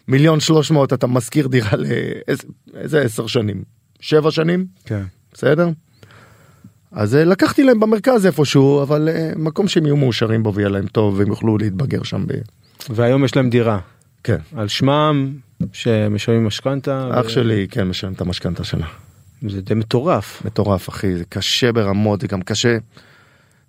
מיליון 0.07 0.39
שלוש 0.39 0.71
מאות 0.71 0.93
אתה 0.93 1.07
משכיר 1.07 1.47
דירה 1.47 1.71
לאיזה 1.77 3.01
עשר 3.01 3.27
שנים? 3.27 3.63
שבע 3.99 4.31
שנים? 4.31 4.65
כן. 4.85 5.03
בסדר? 5.33 5.69
אז 6.91 7.15
אה, 7.15 7.23
לקחתי 7.23 7.63
להם 7.63 7.79
במרכז 7.79 8.25
איפשהו, 8.25 8.81
אבל 8.81 9.09
אה, 9.09 9.31
מקום 9.35 9.67
שהם 9.67 9.85
יהיו 9.85 9.97
מאושרים 9.97 10.43
בו 10.43 10.53
ויהיה 10.53 10.69
להם 10.69 10.87
טוב 10.87 11.19
והם 11.19 11.27
יוכלו 11.27 11.57
להתבגר 11.57 12.03
שם. 12.03 12.27
ב... 12.27 12.31
והיום 12.89 13.25
יש 13.25 13.35
להם 13.35 13.49
דירה. 13.49 13.79
כן. 14.23 14.37
על 14.55 14.67
שמם, 14.67 15.33
שמשלמים 15.73 16.45
משכנתה. 16.45 17.09
אח 17.13 17.25
ו- 17.25 17.29
שלי, 17.29 17.67
כן, 17.71 17.83
משלם 17.83 18.13
את 18.13 18.21
המשכנתה 18.21 18.63
שלה. 18.63 18.87
זה 19.47 19.61
די 19.61 19.73
מטורף. 19.73 20.41
מטורף, 20.45 20.89
אחי, 20.89 21.17
זה 21.17 21.23
קשה 21.29 21.71
ברמות, 21.71 22.21
זה 22.21 22.27
גם 22.27 22.41
קשה. 22.41 22.77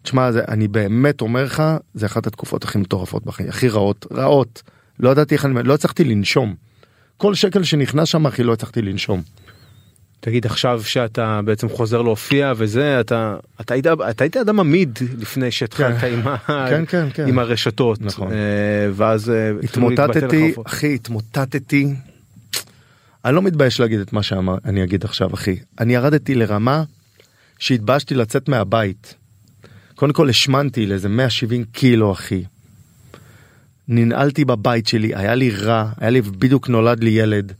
תשמע, 0.02 0.32
זה, 0.32 0.42
אני 0.48 0.68
באמת 0.68 1.20
אומר 1.20 1.44
לך, 1.44 1.62
זה 1.94 2.06
אחת 2.06 2.26
התקופות 2.26 2.64
הכי 2.64 2.78
מטורפות 2.78 3.24
בחיים, 3.24 3.48
הכי 3.48 3.68
רעות, 3.68 4.06
רעות. 4.12 4.62
לא 5.00 5.10
ידעתי 5.10 5.34
איך 5.34 5.44
אני, 5.44 5.54
לא 5.64 5.74
הצלחתי 5.74 6.04
לנשום. 6.04 6.54
כל 7.16 7.34
שקל 7.34 7.62
שנכנס 7.62 8.08
שם 8.08 8.26
אחי 8.26 8.42
לא 8.42 8.52
הצלחתי 8.52 8.82
לנשום. 8.82 9.22
תגיד 10.20 10.46
עכשיו 10.46 10.82
שאתה 10.84 11.40
בעצם 11.44 11.68
חוזר 11.68 12.02
להופיע 12.02 12.52
וזה 12.56 13.00
אתה 13.00 13.36
אתה 13.60 13.74
היית 13.74 13.86
אתה 13.86 14.24
היית 14.24 14.36
אדם 14.36 14.60
עמיד 14.60 14.98
לפני 15.18 15.50
שהתחלת 15.50 16.00
כן. 16.00 16.12
עם, 16.12 16.28
ה- 16.28 16.36
כן, 16.70 16.84
כן, 16.88 17.06
כן. 17.14 17.28
עם 17.28 17.38
הרשתות 17.38 18.02
נכון. 18.02 18.32
אה, 18.32 18.36
ואז 18.92 19.30
אה, 19.30 19.52
התמוטטתי. 19.62 20.52
אחי 20.64 20.94
התמוטטתי. 20.94 21.86
אני 23.24 23.34
לא 23.34 23.42
מתבייש 23.42 23.80
להגיד 23.80 24.00
את 24.00 24.12
מה 24.12 24.22
שאני 24.22 24.84
אגיד 24.84 25.04
עכשיו 25.04 25.34
אחי 25.34 25.56
אני 25.80 25.94
ירדתי 25.94 26.34
לרמה 26.34 26.82
שהתביישתי 27.58 28.14
לצאת 28.14 28.48
מהבית. 28.48 29.14
קודם 29.94 30.12
כל 30.12 30.28
השמנתי 30.28 30.86
לאיזה 30.86 31.08
170 31.08 31.64
קילו 31.72 32.12
אחי. 32.12 32.44
ננעלתי 33.88 34.44
בבית 34.44 34.86
שלי 34.86 35.14
היה 35.14 35.34
לי 35.34 35.50
רע 35.50 35.90
היה 36.00 36.10
לי 36.10 36.22
בדיוק 36.22 36.68
נולד 36.68 37.04
לי 37.04 37.10
ילד. 37.10 37.52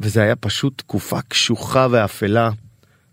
וזה 0.00 0.22
היה 0.22 0.36
פשוט 0.36 0.78
תקופה 0.78 1.20
קשוחה 1.28 1.86
ואפלה. 1.90 2.50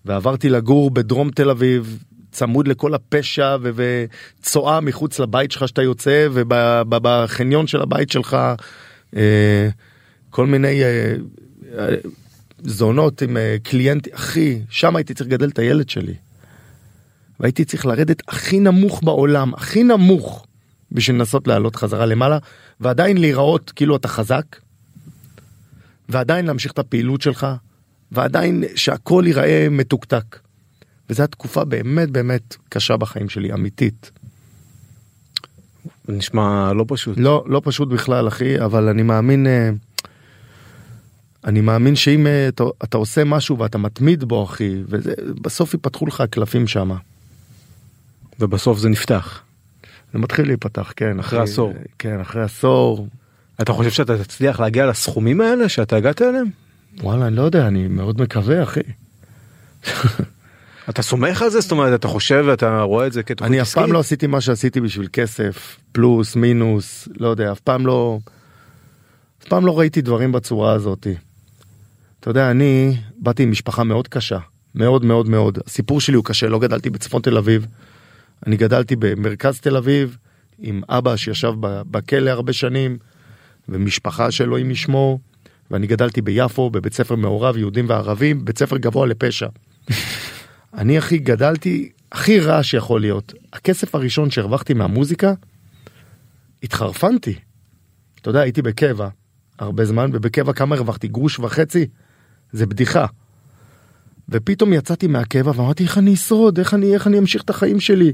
ועברתי 0.05 0.49
לגור 0.49 0.91
בדרום 0.91 1.31
תל 1.31 1.49
אביב 1.49 2.03
צמוד 2.31 2.67
לכל 2.67 2.93
הפשע 2.93 3.57
וצואה 3.61 4.81
מחוץ 4.81 5.19
לבית 5.19 5.51
שלך 5.51 5.67
שאתה 5.67 5.81
יוצא 5.81 6.27
ובחניון 6.31 7.67
של 7.67 7.81
הבית 7.81 8.09
שלך 8.11 8.37
אה, 9.15 9.69
כל 10.29 10.45
מיני 10.45 10.83
אה, 10.83 11.15
אה, 11.77 11.95
זונות 12.63 13.21
עם 13.21 13.37
קליינטים 13.63 14.13
אחי 14.13 14.61
שם 14.69 14.95
הייתי 14.95 15.13
צריך 15.13 15.29
לגדל 15.29 15.49
את 15.49 15.59
הילד 15.59 15.89
שלי. 15.89 16.13
והייתי 17.39 17.65
צריך 17.65 17.85
לרדת 17.85 18.21
הכי 18.27 18.59
נמוך 18.59 19.03
בעולם 19.03 19.53
הכי 19.53 19.83
נמוך 19.83 20.45
בשביל 20.91 21.15
לנסות 21.15 21.47
לעלות 21.47 21.75
חזרה 21.75 22.05
למעלה 22.05 22.37
ועדיין 22.79 23.17
להיראות 23.17 23.71
כאילו 23.75 23.95
אתה 23.95 24.07
חזק. 24.07 24.45
ועדיין 26.09 26.45
להמשיך 26.45 26.71
את 26.71 26.79
הפעילות 26.79 27.21
שלך 27.21 27.47
ועדיין 28.11 28.63
שהכל 28.75 29.23
ייראה 29.27 29.67
מתוקתק. 29.71 30.39
וזו 31.09 31.23
התקופה 31.23 31.63
באמת 31.63 32.09
באמת 32.09 32.55
קשה 32.69 32.97
בחיים 32.97 33.29
שלי 33.29 33.53
אמיתית. 33.53 34.11
נשמע 36.07 36.73
לא 36.73 36.85
פשוט. 36.87 37.17
לא 37.17 37.43
לא 37.47 37.61
פשוט 37.63 37.89
בכלל 37.89 38.27
אחי 38.27 38.59
אבל 38.59 38.89
אני 38.89 39.03
מאמין 39.03 39.47
אה, 39.47 39.69
אני 41.45 41.61
מאמין 41.61 41.95
שאם 41.95 42.27
אה, 42.27 42.47
אתה, 42.47 42.63
אתה 42.83 42.97
עושה 42.97 43.23
משהו 43.23 43.59
ואתה 43.59 43.77
מתמיד 43.77 44.23
בו 44.23 44.43
אחי 44.43 44.75
וזה 44.87 45.13
בסוף 45.41 45.73
ייפתחו 45.73 46.05
לך 46.05 46.21
הקלפים 46.21 46.67
שם. 46.67 46.91
ובסוף 48.39 48.77
זה 48.77 48.89
נפתח. 48.89 49.41
זה 50.13 50.19
מתחיל 50.19 50.47
להיפתח 50.47 50.93
כן 50.95 51.19
אחרי 51.19 51.39
עשור. 51.39 51.73
כן 51.99 52.19
אחרי 52.19 52.43
עשור 52.43 53.07
אתה 53.63 53.73
חושב 53.73 53.89
שאתה 53.91 54.23
תצליח 54.23 54.59
להגיע 54.59 54.85
לסכומים 54.85 55.41
האלה 55.41 55.69
שאתה 55.69 55.95
הגעת 55.95 56.21
אליהם? 56.21 56.47
וואלה 57.01 57.27
אני 57.27 57.35
לא 57.35 57.41
יודע 57.41 57.67
אני 57.67 57.87
מאוד 57.87 58.21
מקווה 58.21 58.63
אחי. 58.63 58.79
אתה 60.89 61.01
סומך 61.01 61.41
על 61.41 61.49
זה? 61.49 61.61
זאת 61.61 61.71
אומרת 61.71 61.99
אתה 61.99 62.07
חושב 62.07 62.45
ואתה 62.47 62.81
רואה 62.81 63.07
את 63.07 63.13
זה 63.13 63.23
כתוכנית 63.23 63.51
אני 63.51 63.61
אף 63.61 63.73
פעם 63.73 63.91
לא 63.91 63.99
עשיתי 63.99 64.27
מה 64.27 64.41
שעשיתי 64.41 64.81
בשביל 64.81 65.07
כסף 65.13 65.77
פלוס 65.91 66.35
מינוס 66.35 67.07
לא 67.17 67.27
יודע 67.27 67.51
אף 67.51 67.59
פעם 67.59 67.87
לא 67.87 68.19
אף 69.43 69.47
פעם 69.47 69.65
לא 69.65 69.79
ראיתי 69.79 70.01
דברים 70.01 70.31
בצורה 70.31 70.73
הזאתי. 70.73 71.15
אתה 72.19 72.29
יודע 72.29 72.51
אני 72.51 72.97
באתי 73.17 73.43
עם 73.43 73.51
משפחה 73.51 73.83
מאוד 73.83 74.07
קשה 74.07 74.39
מאוד 74.75 75.05
מאוד 75.05 75.29
מאוד 75.29 75.59
הסיפור 75.67 76.01
שלי 76.01 76.15
הוא 76.15 76.25
קשה 76.25 76.47
לא 76.47 76.59
גדלתי 76.59 76.89
בצפון 76.89 77.21
תל 77.21 77.37
אביב 77.37 77.67
אני 78.47 78.57
גדלתי 78.57 78.95
במרכז 78.95 79.59
תל 79.59 79.77
אביב 79.77 80.17
עם 80.59 80.81
אבא 80.89 81.15
שישב 81.15 81.53
בכלא 81.61 82.29
הרבה 82.29 82.53
שנים 82.53 82.97
ומשפחה 83.69 84.31
שאלוהים 84.31 84.71
ישמור 84.71 85.19
ואני 85.71 85.87
גדלתי 85.87 86.21
ביפו 86.21 86.69
בבית 86.69 86.93
ספר 86.93 87.15
מעורב 87.15 87.57
יהודים 87.57 87.89
וערבים 87.89 88.45
בית 88.45 88.57
ספר 88.57 88.77
גבוה 88.77 89.07
לפשע. 89.07 89.47
אני 90.77 90.97
הכי 90.97 91.17
גדלתי 91.17 91.91
הכי 92.11 92.39
רע 92.39 92.63
שיכול 92.63 93.01
להיות 93.01 93.33
הכסף 93.53 93.95
הראשון 93.95 94.31
שהרווחתי 94.31 94.73
מהמוזיקה 94.73 95.33
התחרפנתי. 96.63 97.35
אתה 98.21 98.29
יודע 98.29 98.39
הייתי 98.39 98.61
בקבע 98.61 99.07
הרבה 99.59 99.85
זמן 99.85 100.09
ובקבע 100.13 100.53
כמה 100.53 100.75
הרווחתי 100.75 101.07
גרוש 101.07 101.39
וחצי 101.39 101.87
זה 102.51 102.65
בדיחה. 102.65 103.05
ופתאום 104.29 104.73
יצאתי 104.73 105.07
מהקבע 105.07 105.51
ואמרתי 105.55 105.83
איך 105.83 105.97
אני 105.97 106.13
אשרוד 106.13 106.59
איך 106.59 106.73
אני 106.73 106.93
איך 106.93 107.07
אני 107.07 107.19
אמשיך 107.19 107.43
את 107.43 107.49
החיים 107.49 107.79
שלי. 107.79 108.13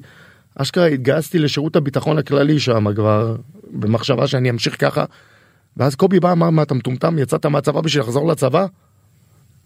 אשכרה 0.55 0.85
התגייסתי 0.85 1.39
לשירות 1.39 1.75
הביטחון 1.75 2.17
הכללי 2.17 2.59
שם 2.59 2.93
כבר 2.93 3.35
במחשבה 3.71 4.27
שאני 4.27 4.49
אמשיך 4.49 4.75
ככה. 4.79 5.05
ואז 5.77 5.95
קובי 5.95 6.19
בא 6.19 6.31
אמר 6.31 6.49
מה 6.49 6.63
אתה 6.63 6.73
מטומטם 6.73 7.19
יצאת 7.19 7.45
מהצבא 7.45 7.81
בשביל 7.81 8.03
לחזור 8.03 8.27
לצבא? 8.27 8.65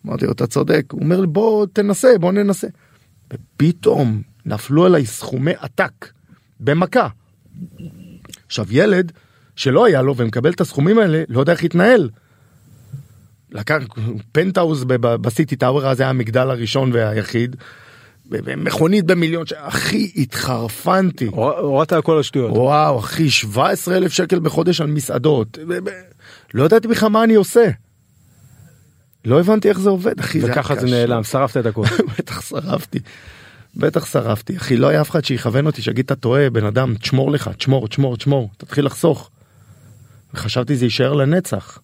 אמרתי 0.05 0.25
לו 0.25 0.31
אתה 0.31 0.47
צודק 0.47 0.85
הוא 0.91 1.01
אומר 1.01 1.21
לי 1.21 1.27
בוא 1.27 1.65
תנסה 1.73 2.17
בוא 2.19 2.31
ננסה. 2.31 2.67
ופתאום 3.33 4.21
נפלו 4.45 4.85
עליי 4.85 5.05
סכומי 5.05 5.51
עתק 5.59 6.11
במכה. 6.59 7.07
עכשיו 8.45 8.65
ילד 8.69 9.11
שלא 9.55 9.85
היה 9.85 10.01
לו 10.01 10.17
ומקבל 10.17 10.51
את 10.51 10.61
הסכומים 10.61 10.99
האלה 10.99 11.23
לא 11.29 11.39
יודע 11.39 11.51
איך 11.51 11.63
להתנהל. 11.63 12.09
לקח 13.51 13.83
פנטהאוז 14.31 14.83
בסיטי 14.87 15.55
טאוור 15.55 15.87
אז 15.87 15.99
היה 15.99 16.09
המגדל 16.09 16.49
הראשון 16.49 16.91
והיחיד. 16.93 17.55
מכונית 18.57 19.05
במיליון 19.05 19.45
ש... 19.45 19.53
אחי 19.55 20.11
התחרפנתי. 20.15 21.25
הור- 21.25 21.57
הורדת 21.59 21.93
על 21.93 22.01
כל 22.01 22.19
השטויות. 22.19 22.51
וואו 22.51 22.99
אחי 22.99 23.29
17 23.29 23.97
אלף 23.97 24.11
שקל 24.13 24.39
בחודש 24.39 24.81
על 24.81 24.87
מסעדות. 24.87 25.57
לא 26.53 26.63
ידעתי 26.63 26.87
בכלל 26.87 27.09
מה 27.09 27.23
אני 27.23 27.35
עושה. 27.35 27.65
לא 29.25 29.39
הבנתי 29.39 29.69
איך 29.69 29.79
זה 29.79 29.89
עובד 29.89 30.19
אחי. 30.19 30.39
וככה 30.43 30.75
זה. 30.75 30.85
נעלם 30.87 31.23
שרפת 31.23 31.57
את 31.57 31.65
הכל. 31.65 31.83
בטח 32.19 32.41
שרפתי. 32.41 32.99
בטח 33.75 34.05
שרפתי 34.05 34.57
אחי 34.57 34.77
לא 34.77 34.87
היה 34.87 35.01
אף 35.01 35.09
אחד 35.09 35.25
שיכוון 35.25 35.65
אותי 35.65 35.81
שיגיד 35.81 36.05
אתה 36.05 36.15
טועה 36.15 36.49
בן 36.49 36.65
אדם 36.65 36.95
תשמור 36.95 37.31
לך 37.31 37.47
תשמור 37.57 37.87
תשמור 37.87 38.17
תשמור 38.17 38.49
תתחיל 38.57 38.85
לחסוך. 38.85 39.29
וחשבתי 40.33 40.75
זה 40.75 40.85
יישאר 40.85 41.13
לנצח. 41.13 41.79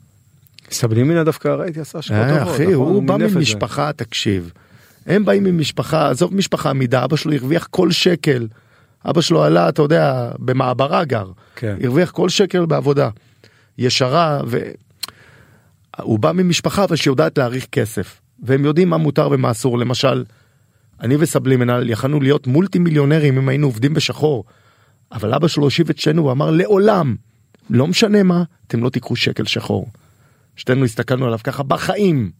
סבלימינה 0.72 1.24
דווקא 1.24 1.47
ראיתי 1.47 1.80
עשה 1.80 2.00
השקעות 2.00 2.20
אה, 2.20 2.39
טובות. 2.39 2.56
אחי 2.56 2.64
נכון? 2.64 2.76
הוא 2.76 3.04
בא. 3.04 3.18
ממשפחה 3.18 3.91
תקשיב. 3.93 4.52
הם 5.10 5.26
באים 5.26 5.43
ממשפחה 5.43 6.10
עזוב 6.10 6.36
משפחה 6.36 6.70
עמידה 6.70 7.05
אבא 7.05 7.16
שלו 7.16 7.34
הרוויח 7.34 7.68
כל 7.72 7.91
שקל. 7.91 8.47
אבא 9.05 9.22
שלו 9.22 9.43
עלה 9.43 9.70
אתה 9.70 9.82
יודע 9.82 10.32
במעברה 10.39 11.05
גר. 11.05 11.32
כן. 11.55 11.78
הרוויח 11.84 12.12
כל 12.12 12.30
שקל 12.30 12.66
בעבודה. 12.66 13.10
ישרה 13.78 14.41
והוא 14.45 16.20
בא 16.20 16.32
ממשפחה 16.32 16.84
אבל 16.84 16.95
שיודעת 16.95 17.38
להעריך 17.38 17.66
כסף 17.72 18.22
והם 18.43 18.66
יודעים 18.66 18.89
מה 18.89 18.97
מותר 18.97 19.30
ומה 19.32 19.51
אסור 19.51 19.80
למשל. 19.80 20.24
אני 21.01 21.16
וסבלימנל 21.20 21.89
יכלנו 21.89 22.22
להיות 22.22 22.47
מולטי 22.47 22.80
מיליונרים 22.80 23.38
אם 23.38 23.49
היינו 23.49 23.68
עובדים 23.68 23.93
בשחור. 23.93 24.43
אבל 25.12 25.34
אבא 25.34 25.47
שלו 25.47 25.64
הושיב 25.64 25.89
את 25.89 25.97
שנינו 25.97 26.26
ואמר 26.26 26.51
לעולם 26.51 27.16
לא 27.70 27.88
משנה 27.88 28.24
מה 28.24 28.43
אתם 28.68 28.84
לא 28.84 28.89
תיקחו 28.89 29.16
שקל 29.16 29.45
שחור. 29.45 29.88
שתינו 30.55 30.86
הסתכלנו 30.86 31.26
עליו 31.26 31.39
ככה 31.43 31.64
בחיים. 31.64 32.32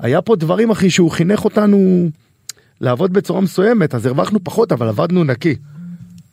היה 0.00 0.22
פה 0.22 0.36
דברים 0.36 0.70
אחי 0.70 0.90
שהוא 0.90 1.10
חינך 1.10 1.44
אותנו 1.44 2.08
לעבוד 2.80 3.12
בצורה 3.12 3.40
מסוימת 3.40 3.94
אז 3.94 4.06
הרווחנו 4.06 4.44
פחות 4.44 4.72
אבל 4.72 4.88
עבדנו 4.88 5.24
נקי. 5.24 5.56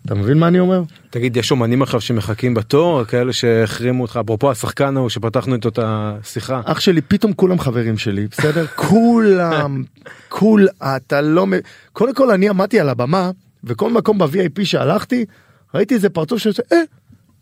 אתה 0.05 0.15
מבין 0.15 0.38
מה 0.38 0.47
אני 0.47 0.59
אומר? 0.59 0.82
תגיד 1.09 1.38
יש 1.38 1.51
אומנים 1.51 1.82
עכשיו 1.82 2.01
שמחכים 2.01 2.53
בתור 2.53 3.03
כאלה 3.03 3.34
שהחרימו 3.34 4.01
אותך 4.01 4.20
אפרופו 4.26 4.51
השחקן 4.51 4.97
ההוא 4.97 5.09
שפתחנו 5.09 5.55
איתו 5.55 5.70
את 5.70 5.80
השיחה. 5.82 6.61
אח 6.65 6.80
שלי 6.80 7.01
פתאום 7.01 7.34
כולם 7.34 7.59
חברים 7.59 7.97
שלי 7.97 8.28
בסדר 8.28 8.65
כולם 8.89 9.84
כול 10.30 10.68
אתה 10.82 11.22
לא 11.22 11.47
מ... 11.47 11.51
קודם 11.93 12.13
כל 12.13 12.32
אני 12.32 12.49
עמדתי 12.49 12.80
על 12.80 12.89
הבמה 12.89 13.32
וכל 13.63 13.91
מקום 13.91 14.18
ב-VIP 14.18 14.63
שהלכתי 14.65 15.26
ראיתי 15.74 15.93
איזה 15.93 16.09
פרצוף 16.09 16.39
שעושה 16.39 16.63
אה 16.72 16.82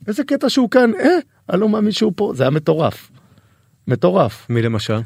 איזה 0.07 0.23
קטע 0.23 0.49
שהוא 0.49 0.69
כאן 0.69 0.91
אה 0.99 1.17
אני 1.49 1.61
לא 1.61 1.69
מאמין 1.69 1.91
שהוא 1.91 2.13
פה 2.15 2.31
זה 2.35 2.43
היה 2.43 2.49
מטורף. 2.49 3.11
מטורף 3.87 4.45
מי 4.49 4.61
למשל? 4.61 4.99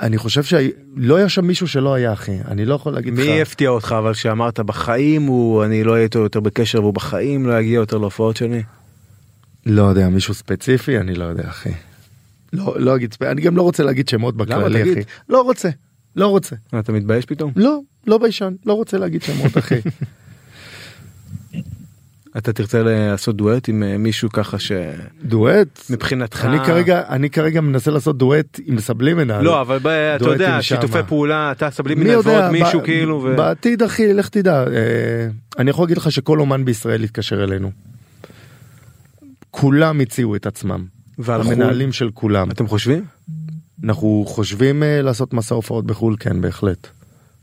אני 0.00 0.18
חושב 0.18 0.42
שלא 0.42 1.16
היה 1.16 1.28
שם 1.28 1.44
מישהו 1.44 1.68
שלא 1.68 1.94
היה 1.94 2.12
אחי 2.12 2.38
אני 2.48 2.64
לא 2.64 2.74
יכול 2.74 2.92
להגיד 2.92 3.14
לך. 3.14 3.20
מי 3.20 3.42
הפתיע 3.42 3.70
אותך 3.70 3.94
אבל 3.98 4.14
שאמרת 4.14 4.60
בחיים 4.60 5.22
הוא 5.22 5.64
אני 5.64 5.84
לא 5.84 5.92
אהיה 5.92 6.04
איתו 6.04 6.18
יותר 6.18 6.40
בקשר 6.40 6.82
והוא 6.82 6.94
בחיים 6.94 7.46
לא 7.46 7.60
יגיע 7.60 7.74
יותר 7.74 7.98
להופעות 7.98 8.36
שלי. 8.36 8.62
לא 9.66 9.82
יודע 9.82 10.08
מישהו 10.08 10.34
ספציפי 10.34 10.98
אני 10.98 11.14
לא 11.14 11.24
יודע 11.24 11.48
אחי. 11.48 11.72
לא 12.52 12.74
לא 12.78 12.96
אגיד 12.96 13.14
אני 13.22 13.40
גם 13.40 13.56
לא 13.56 13.62
רוצה 13.62 13.82
להגיד 13.82 14.08
שמות 14.08 14.36
בכללי? 14.36 14.92
אחי. 14.92 15.00
לא 15.28 15.42
רוצה. 15.42 15.68
לא 16.16 16.26
רוצה. 16.26 16.56
אתה 16.78 16.92
מתבייש 16.92 17.24
פתאום? 17.24 17.52
לא 17.56 17.80
לא 18.06 18.18
ביישן 18.18 18.54
לא 18.66 18.72
רוצה 18.72 18.98
להגיד 18.98 19.22
שמות 19.22 19.58
אחי. 19.58 19.78
אתה 22.38 22.52
תרצה 22.52 22.82
לעשות 22.82 23.36
דואט 23.36 23.68
עם 23.68 23.82
אה, 23.82 23.98
מישהו 23.98 24.28
ככה 24.32 24.56
דואט 25.24 25.80
שמבחינתך 25.86 26.44
אני 26.44 26.58
כרגע 26.66 27.02
אני 27.08 27.30
כרגע 27.30 27.60
מנסה 27.60 27.90
לעשות 27.90 28.18
דואט 28.18 28.60
עם 28.66 28.80
סבלימנל. 28.80 29.40
לא 29.40 29.60
אבל 29.60 29.78
ב- 29.82 29.86
אתה 29.86 30.24
יודע. 30.24 30.62
שיתופי 30.62 30.98
פעולה 31.08 31.52
אתה 31.52 31.68
יודע 31.88 32.18
ועוד 32.24 32.50
מישהו 32.50 32.80
ב- 32.80 32.84
כאילו 32.84 33.22
ו- 33.24 33.36
בעתיד 33.36 33.82
אחי 33.82 34.12
לך 34.12 34.28
תדע 34.28 34.64
אה, 34.64 35.28
אני 35.58 35.70
יכול 35.70 35.84
להגיד 35.84 35.96
לך 35.96 36.12
שכל 36.12 36.40
אומן 36.40 36.64
בישראל 36.64 37.04
יתקשר 37.04 37.44
אלינו. 37.44 37.70
כולם 39.50 40.00
הציעו 40.00 40.36
את 40.36 40.46
עצמם 40.46 40.84
ועל 41.18 41.42
חו"ל? 41.42 41.52
המנהלים 41.52 41.92
של 41.92 42.10
כולם. 42.14 42.50
אתם 42.50 42.66
חושבים? 42.66 43.04
אנחנו 43.84 44.24
חושבים 44.28 44.82
אה, 44.82 45.02
לעשות 45.02 45.34
מסע 45.34 45.54
הופעות 45.54 45.86
בחו"ל, 45.86 46.16
כן, 46.20 46.40
בהחלט. 46.40 46.88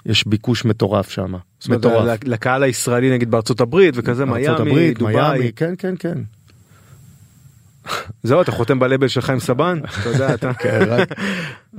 יש 0.06 0.28
ביקוש 0.28 0.66
מטורף 0.66 1.10
שם. 1.10 1.34
מטורף. 1.70 2.20
לקהל 2.26 2.64
הישראלי 2.64 3.12
נגיד 3.14 3.32
בארצות 3.32 3.62
הברית 3.62 3.94
וכזה 3.98 4.26
מיאמי, 4.26 4.48
ארצות 4.48 4.68
הברית, 4.68 5.00
דובאי. 5.00 5.16
מיאמי, 5.16 5.52
כן, 5.56 5.74
כן, 5.78 5.96
כן. 6.00 6.18
זהו 8.24 8.42
אתה 8.42 8.52
חותם 8.52 8.80
בלבל 8.80 9.08
של 9.08 9.22
חיים 9.22 9.40
סבן? 9.40 9.80
אתה 10.02 10.10
יודע 10.10 10.34
אתה. 10.34 10.54
כן, 10.54 10.80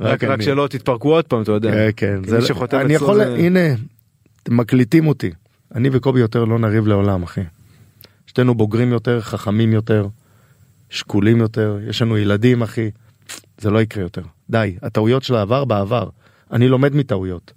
רק- 0.00 0.24
רק. 0.24 0.42
שלא 0.42 0.66
תתפרקו 0.70 1.12
עוד 1.14 1.24
פעם 1.24 1.42
אתה 1.42 1.52
יודע. 1.52 1.90
כן, 1.96 2.20
כן. 2.26 2.34
אני 2.72 2.94
יכול, 2.94 3.20
הנה, 3.20 3.60
מקליטים 4.48 5.06
אותי. 5.06 5.30
אני 5.74 5.88
וקובי 5.92 6.20
יותר 6.20 6.44
לא 6.44 6.58
נריב 6.58 6.86
לעולם, 6.86 7.22
אחי. 7.22 7.40
שתינו 8.26 8.54
בוגרים 8.54 8.92
יותר, 8.92 9.20
חכמים 9.20 9.72
יותר, 9.72 10.06
שקולים 10.90 11.38
יותר, 11.38 11.78
יש 11.88 12.02
לנו 12.02 12.18
ילדים, 12.18 12.62
אחי. 12.62 12.90
זה 13.58 13.70
לא 13.70 13.82
יקרה 13.82 14.02
יותר. 14.02 14.22
די, 14.50 14.76
הטעויות 14.82 15.22
של 15.22 15.34
העבר 15.34 15.64
בעבר. 15.64 16.08
אני 16.52 16.68
לומד 16.68 16.96
מטעויות. 16.96 17.52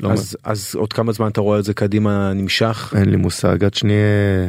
לא 0.00 0.12
אז 0.12 0.36
אז 0.44 0.74
עוד 0.74 0.92
כמה 0.92 1.12
זמן 1.12 1.28
אתה 1.28 1.40
רואה 1.40 1.58
את 1.58 1.64
זה 1.64 1.74
קדימה 1.74 2.32
נמשך? 2.32 2.94
אין 2.96 3.10
לי 3.10 3.16
מושג 3.16 3.64
עד 3.64 3.74
שנהיה 3.74 4.48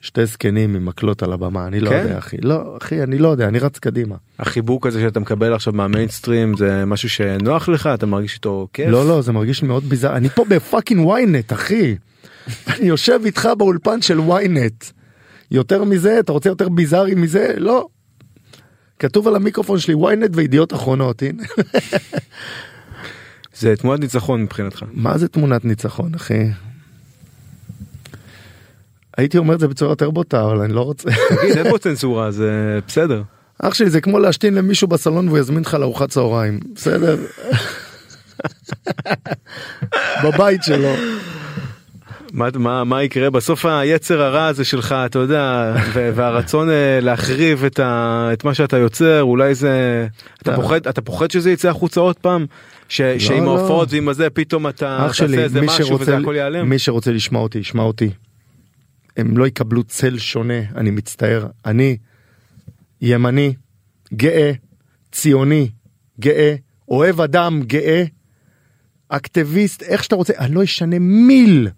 שתי 0.00 0.26
זקנים 0.26 0.74
עם 0.74 0.84
מקלות 0.86 1.22
על 1.22 1.32
הבמה 1.32 1.66
אני 1.66 1.80
לא 1.80 1.90
כן? 1.90 2.02
יודע 2.02 2.18
אחי. 2.18 2.36
לא 2.42 2.76
אחי 2.82 3.02
אני 3.02 3.18
לא 3.18 3.28
יודע 3.28 3.48
אני 3.48 3.58
רץ 3.58 3.78
קדימה. 3.78 4.16
החיבוק 4.38 4.86
הזה 4.86 5.00
שאתה 5.00 5.20
מקבל 5.20 5.54
עכשיו 5.54 5.72
מהמיינסטרים 5.72 6.56
זה 6.56 6.84
משהו 6.84 7.08
שנוח 7.08 7.68
לך? 7.68 7.86
אתה 7.94 8.06
מרגיש 8.06 8.34
איתו 8.34 8.68
כיף? 8.72 8.88
לא 8.88 9.08
לא 9.08 9.22
זה 9.22 9.32
מרגיש 9.32 9.62
מאוד 9.62 9.84
ביזאר. 9.84 10.16
אני 10.16 10.28
פה 10.28 10.44
בפאקינג 10.48 11.08
ynet 11.08 11.54
אחי. 11.54 11.96
אני 12.68 12.86
יושב 12.88 13.20
איתך 13.24 13.48
באולפן 13.58 14.02
של 14.02 14.18
ynet. 14.18 14.92
יותר 15.50 15.84
מזה 15.84 16.18
אתה 16.20 16.32
רוצה 16.32 16.48
יותר 16.48 16.68
ביזארי 16.68 17.14
מזה? 17.14 17.54
לא. 17.56 17.86
כתוב 18.98 19.28
על 19.28 19.36
המיקרופון 19.36 19.78
שלי 19.78 19.94
ynet 19.94 20.30
וידיעות 20.32 20.72
אחרונות 20.74 21.22
הנה 21.22 21.42
זה 23.54 23.76
תמונת 23.76 24.00
ניצחון 24.00 24.42
מבחינתך. 24.42 24.84
מה 24.92 25.18
זה 25.18 25.28
תמונת 25.28 25.64
ניצחון 25.64 26.14
אחי. 26.14 26.50
הייתי 29.16 29.38
אומר 29.38 29.54
את 29.54 29.60
זה 29.60 29.68
בצורה 29.68 29.92
יותר 29.92 30.10
בוטה 30.10 30.44
אבל 30.44 30.60
אני 30.60 30.72
לא 30.72 30.80
רוצה. 30.80 31.10
תגיד 31.40 31.58
אין 31.58 31.70
פה 31.70 31.78
צנזורה 31.78 32.30
זה 32.30 32.78
בסדר. 32.88 33.22
אח 33.58 33.74
שלי 33.74 33.90
זה 33.90 34.00
כמו 34.00 34.18
להשתין 34.18 34.54
למישהו 34.54 34.88
בסלון 34.88 35.28
והוא 35.28 35.38
יזמין 35.38 35.62
לך 35.62 35.74
לארוחת 35.74 36.08
צהריים 36.08 36.60
בסדר. 36.74 37.16
בבית 40.24 40.62
שלו. 40.62 40.94
מה, 42.32 42.48
מה, 42.54 42.84
מה 42.84 43.02
יקרה 43.02 43.30
בסוף 43.30 43.66
היצר 43.66 44.22
הרע 44.22 44.46
הזה 44.46 44.64
שלך 44.64 44.94
אתה 45.06 45.18
יודע 45.18 45.74
והרצון 45.94 46.70
אה, 46.70 46.98
להחריב 47.00 47.64
את, 47.64 47.80
ה, 47.80 48.28
את 48.32 48.44
מה 48.44 48.54
שאתה 48.54 48.78
יוצר 48.78 49.22
אולי 49.22 49.54
זה 49.54 50.06
אתה 50.42 50.50
לא. 50.50 50.56
פוחד 50.56 50.86
אתה 50.86 51.00
פוחד 51.00 51.30
שזה 51.30 51.50
יצא 51.50 51.68
החוצה 51.68 52.00
עוד 52.00 52.16
פעם 52.16 52.46
שעם 52.92 53.44
לא. 53.44 53.58
ההופעות 53.58 53.92
ועם 53.92 54.08
הזה 54.08 54.30
פתאום 54.30 54.68
אתה 54.68 55.06
תעשה 55.08 55.24
איזה 55.24 55.60
משהו 55.60 56.00
וזה 56.00 56.16
הכל 56.16 56.34
ייעלם. 56.36 56.68
מי 56.68 56.78
שרוצה 56.78 57.12
לשמוע 57.12 57.42
אותי 57.42 57.58
ישמע 57.58 57.82
אותי. 57.82 58.10
הם 59.16 59.38
לא 59.38 59.46
יקבלו 59.46 59.82
צל 59.84 60.18
שונה 60.18 60.60
אני 60.76 60.90
מצטער 60.90 61.46
אני 61.66 61.96
ימני 63.00 63.54
גאה 64.14 64.52
ציוני 65.12 65.68
גאה 66.20 66.54
אוהב 66.88 67.20
אדם 67.20 67.62
גאה 67.62 68.04
אקטיביסט 69.08 69.82
איך 69.82 70.04
שאתה 70.04 70.16
רוצה 70.16 70.32
אני 70.38 70.54
לא 70.54 70.64
אשנה 70.64 70.98
מיל 70.98 71.68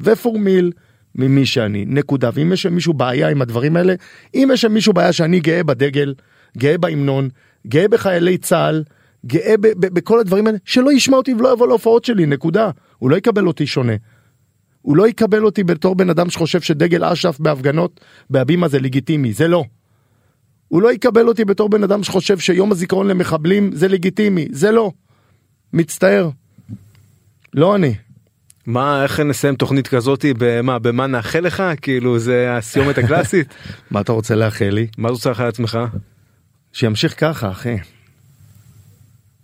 ופורמיל 0.00 0.72
ממי 1.14 1.46
שאני 1.46 1.84
נקודה 1.88 2.30
ואם 2.34 2.52
יש 2.52 2.66
למישהו 2.66 2.94
בעיה 2.94 3.28
עם 3.28 3.42
הדברים 3.42 3.76
האלה 3.76 3.94
אם 4.34 4.50
יש 4.52 4.64
למישהו 4.64 4.92
בעיה 4.92 5.12
שאני 5.12 5.40
גאה 5.40 5.64
בדגל 5.64 6.14
גאה 6.58 6.78
בהמנון 6.78 7.28
גאה 7.66 7.88
בחיילי 7.88 8.38
צה"ל 8.38 8.84
גאה 9.26 9.54
ב- 9.56 9.66
ב- 9.66 9.94
בכל 9.94 10.20
הדברים 10.20 10.46
האלה 10.46 10.58
שלא 10.64 10.92
ישמע 10.92 11.16
אותי 11.16 11.34
ולא 11.34 11.52
יבוא 11.52 11.68
להופעות 11.68 12.04
שלי 12.04 12.26
נקודה 12.26 12.70
הוא 12.98 13.10
לא 13.10 13.16
יקבל 13.16 13.46
אותי 13.46 13.66
שונה. 13.66 13.92
הוא 14.82 14.96
לא 14.96 15.08
יקבל 15.08 15.44
אותי 15.44 15.64
בתור 15.64 15.94
בן 15.94 16.10
אדם 16.10 16.30
שחושב 16.30 16.60
שדגל 16.60 17.04
אש"ף 17.04 17.36
בהפגנות 17.40 18.00
בהבימה 18.30 18.68
זה 18.68 18.78
לגיטימי 18.80 19.32
זה 19.32 19.48
לא. 19.48 19.64
הוא 20.68 20.82
לא 20.82 20.92
יקבל 20.92 21.28
אותי 21.28 21.44
בתור 21.44 21.68
בן 21.68 21.82
אדם 21.82 22.02
שחושב 22.02 22.38
שיום 22.38 22.72
הזיכרון 22.72 23.08
למחבלים 23.08 23.70
זה 23.72 23.88
לגיטימי 23.88 24.48
זה 24.50 24.70
לא. 24.72 24.92
מצטער. 25.72 26.30
לא 27.54 27.74
אני. 27.74 27.94
מה 28.66 29.02
איך 29.02 29.20
נסיים 29.20 29.56
תוכנית 29.56 29.88
כזאתי 29.88 30.34
במה 30.38 30.78
במה 30.78 31.06
נאחל 31.06 31.40
לך 31.40 31.62
כאילו 31.82 32.18
זה 32.18 32.56
הסיומת 32.56 32.98
הקלאסית 32.98 33.54
מה 33.90 34.00
אתה 34.00 34.12
רוצה 34.12 34.34
לאחל 34.34 34.68
לי? 34.68 34.86
מה 34.98 35.08
אתה 35.08 35.12
רוצה 35.12 35.28
לאחל 35.28 35.44
לעצמך 35.44 35.78
שימשיך 36.72 37.14
ככה 37.20 37.50
אחי. 37.50 37.76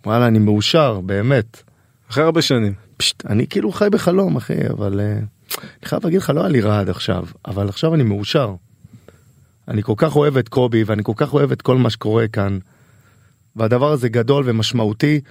וואלה 0.05 0.27
אני 0.27 0.39
מאושר 0.39 1.01
באמת. 1.01 1.63
אחרי 2.09 2.23
הרבה 2.23 2.41
שנים 2.41 2.73
פשט, 2.97 3.25
אני 3.25 3.47
כאילו 3.47 3.71
חי 3.71 3.87
בחלום 3.91 4.35
אחי 4.35 4.67
אבל 4.69 4.99
אה, 4.99 5.13
אני 5.13 5.85
חייב 5.85 6.03
להגיד 6.03 6.19
לך 6.19 6.29
לא 6.29 6.39
היה 6.39 6.49
לי 6.49 6.61
רע 6.61 6.79
עד 6.79 6.89
עכשיו 6.89 7.25
אבל 7.45 7.69
עכשיו 7.69 7.95
אני 7.95 8.03
מאושר. 8.03 8.55
אני 9.67 9.83
כל 9.83 9.93
כך 9.97 10.15
אוהב 10.15 10.37
את 10.37 10.49
קובי 10.49 10.83
ואני 10.83 11.03
כל 11.03 11.13
כך 11.15 11.33
אוהב 11.33 11.51
את 11.51 11.61
כל 11.61 11.77
מה 11.77 11.89
שקורה 11.89 12.27
כאן. 12.27 12.59
והדבר 13.55 13.91
הזה 13.91 14.09
גדול 14.09 14.43
ומשמעותי 14.47 15.21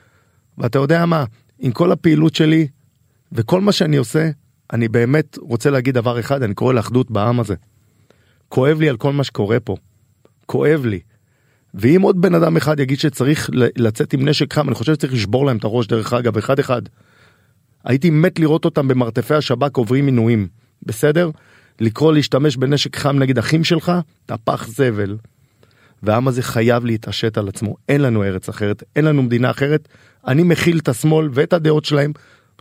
ואתה 0.58 0.78
יודע 0.78 1.06
מה 1.06 1.24
עם 1.58 1.72
כל 1.72 1.92
הפעילות 1.92 2.34
שלי 2.34 2.68
וכל 3.32 3.60
מה 3.60 3.72
שאני 3.72 3.96
עושה 3.96 4.30
אני 4.72 4.88
באמת 4.88 5.38
רוצה 5.40 5.70
להגיד 5.70 5.94
דבר 5.94 6.20
אחד 6.20 6.42
אני 6.42 6.54
קורא 6.54 6.72
לאחדות 6.72 7.10
בעם 7.10 7.40
הזה. 7.40 7.54
כואב 8.48 8.80
לי 8.80 8.88
על 8.88 8.96
כל 8.96 9.12
מה 9.12 9.24
שקורה 9.24 9.60
פה. 9.60 9.76
כואב 10.46 10.84
לי. 10.84 11.00
ואם 11.74 12.02
עוד 12.02 12.20
בן 12.20 12.34
אדם 12.34 12.56
אחד 12.56 12.80
יגיד 12.80 12.98
שצריך 12.98 13.50
לצאת 13.52 14.12
עם 14.12 14.28
נשק 14.28 14.54
חם 14.54 14.68
אני 14.68 14.74
חושב 14.74 14.94
שצריך 14.94 15.12
לשבור 15.12 15.46
להם 15.46 15.56
את 15.56 15.64
הראש 15.64 15.86
דרך 15.86 16.12
אגב 16.12 16.36
אחד 16.36 16.58
אחד. 16.58 16.82
הייתי 17.84 18.10
מת 18.10 18.38
לראות 18.38 18.64
אותם 18.64 18.88
במרתפי 18.88 19.34
השב"כ 19.34 19.76
עוברים 19.76 20.06
עינויים 20.06 20.48
בסדר 20.82 21.30
לקרוא 21.80 22.12
להשתמש 22.12 22.56
בנשק 22.56 22.96
חם 22.96 23.18
נגד 23.18 23.38
אחים 23.38 23.64
שלך 23.64 23.92
אתה 24.26 24.36
פח 24.36 24.68
זבל. 24.68 25.16
והעם 26.02 26.28
הזה 26.28 26.42
חייב 26.42 26.84
להתעשת 26.84 27.38
על 27.38 27.48
עצמו 27.48 27.76
אין 27.88 28.00
לנו 28.00 28.24
ארץ 28.24 28.48
אחרת 28.48 28.82
אין 28.96 29.04
לנו 29.04 29.22
מדינה 29.22 29.50
אחרת 29.50 29.88
אני 30.26 30.42
מכיל 30.42 30.78
את 30.78 30.88
השמאל 30.88 31.28
ואת 31.32 31.52
הדעות 31.52 31.84
שלהם 31.84 32.12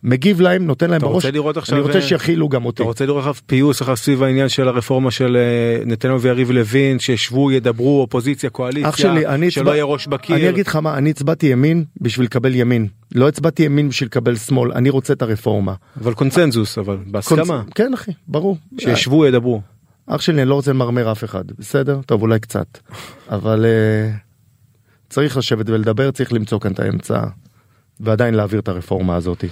מגיב 0.03 0.41
להם 0.41 0.65
נותן 0.65 0.89
להם 0.89 1.01
בראש. 1.01 1.25
אני 1.25 1.39
רוצה 1.79 1.95
אה, 1.95 2.01
שיכילו 2.01 2.49
גם 2.49 2.65
אותי. 2.65 2.75
אתה 2.83 2.87
רוצה 2.87 3.05
לראות 3.05 3.17
עכשיו 3.19 3.35
פיוס 3.45 3.81
אחר 3.81 3.95
סביב 3.95 4.23
העניין 4.23 4.49
של 4.49 4.67
הרפורמה 4.67 5.11
של 5.11 5.37
אה, 5.37 5.85
נתניהו 5.85 6.21
ויריב 6.21 6.51
לוין 6.51 6.99
שישבו 6.99 7.51
ידברו 7.51 8.01
אופוזיציה 8.01 8.49
קואליציה 8.49 8.89
אח 8.89 8.97
שלי 8.97 9.27
אני 9.27 9.51
שלא 9.51 9.61
הצבע- 9.63 9.73
יהיה 9.73 9.83
ראש 9.85 10.07
בקיר? 10.07 10.35
אני 10.35 10.49
אגיד 10.49 10.67
לך 10.67 10.75
מה 10.75 10.97
אני 10.97 11.09
הצבעתי 11.09 11.47
ימין 11.47 11.83
בשביל 12.01 12.25
לקבל 12.25 12.55
ימין. 12.55 12.87
לא 13.15 13.27
הצבעתי 13.27 13.63
ימין 13.63 13.89
בשביל 13.89 14.07
לקבל 14.07 14.35
שמאל 14.35 14.71
אני 14.71 14.89
רוצה 14.89 15.13
את 15.13 15.21
הרפורמה. 15.21 15.73
אבל 16.01 16.13
קונצנזוס 16.13 16.77
אבל 16.77 16.97
בהסכמה. 17.07 17.61
קונצ- 17.67 17.73
כן 17.75 17.93
אחי 17.93 18.11
ברור. 18.27 18.57
שישבו 18.79 19.25
ידברו. 19.25 19.61
אח 20.07 20.21
שלי 20.21 20.41
אני 20.41 20.49
לא 20.49 20.55
רוצה 20.55 20.71
למרמר 20.71 21.11
אף 21.11 21.23
אחד 21.23 21.43
בסדר? 21.59 21.99
טוב 22.05 22.21
אולי 22.21 22.39
קצת. 22.39 22.77
אבל 23.29 23.65
uh, 23.65 24.15
צריך 25.09 25.37
לשבת 25.37 25.69
ולדבר 25.69 26.11
צריך 26.11 26.33
למצוא 26.33 26.59
כאן 26.59 26.71
את 26.71 26.79
האמצע 26.79 27.19
ועדיין 27.99 28.33
להעביר 28.33 28.59
את 28.59 28.67
הרפורמה 28.67 29.15
הזאת. 29.15 29.45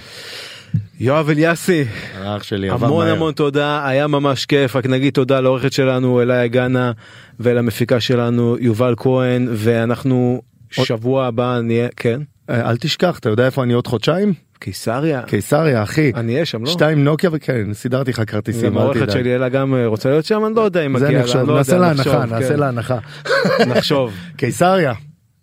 יואב 1.00 1.30
אליאסי 1.30 1.84
אח 2.24 2.42
שלי 2.42 2.70
המון. 2.70 3.06
המון 3.08 3.32
תודה 3.32 3.88
היה 3.88 4.06
ממש 4.06 4.46
כיף 4.46 4.76
רק 4.76 4.86
נגיד 4.86 5.12
תודה 5.12 5.40
לעורכת 5.40 5.72
שלנו 5.72 6.22
אליה 6.22 6.46
גאנה 6.46 6.92
ולמפיקה 7.40 8.00
שלנו 8.00 8.56
יובל 8.60 8.94
כהן 8.96 9.48
ואנחנו 9.52 10.42
שבוע 10.70 11.26
הבא 11.26 11.60
נהיה 11.62 11.88
כן 11.96 12.20
אה, 12.50 12.70
אל 12.70 12.76
תשכח 12.76 13.18
אתה 13.18 13.28
יודע 13.28 13.46
איפה 13.46 13.62
אני 13.62 13.72
עוד 13.72 13.86
חודשיים 13.86 14.32
קיסריה 14.58 15.22
קיסריה 15.22 15.82
אחי 15.82 16.12
אני 16.14 16.34
אהיה 16.34 16.44
שם 16.44 16.64
לא? 16.64 16.70
שתיים 16.70 17.04
נוקיה 17.04 17.30
וכן 17.32 17.74
סידרתי 17.74 18.10
לך 18.10 18.22
כרטיסים 18.26 18.78
אל 18.78 18.82
העורכת. 18.82 19.10
שלי 19.10 19.34
אלה 19.34 19.48
גם 19.48 19.74
אה, 19.74 19.86
רוצה 19.86 20.10
להיות 20.10 20.24
שם 20.24 20.44
אני 20.46 20.54
לא 20.54 20.60
יודע 20.60 20.86
אם 20.86 20.92
מגיע 20.92 21.08
לה, 21.10 21.42
נעשה 21.42 21.78
לה 21.78 21.90
הנחה 21.90 22.24
נעשה 22.26 22.48
כן. 22.48 22.58
לה 22.58 22.68
הנחה. 22.68 22.98
נחשוב. 23.74 24.12
קיסריה. 24.36 24.92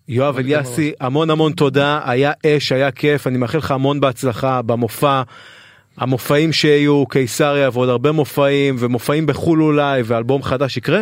יואב 0.08 0.38
אליאסי 0.38 0.92
המון 1.00 1.30
המון 1.30 1.52
תודה 1.52 2.00
היה 2.06 2.32
אש 2.46 2.72
היה 2.72 2.92
כיף 2.92 3.28
אני 3.28 3.38
מאחל 3.38 3.58
לך 3.58 3.72
המון 3.72 4.00
בהצלחה 4.00 4.62
במופע. 4.62 5.22
המופעים 5.98 6.54
שיהיו 6.54 7.06
קיסריה 7.06 7.70
ועוד 7.74 7.90
הרבה 7.90 8.12
מופעים 8.12 8.76
ומופעים 8.80 9.26
בחו"ל 9.26 9.62
אולי 9.64 10.02
ואלבום 10.06 10.44
חדש 10.44 10.78
יקרה 10.78 11.02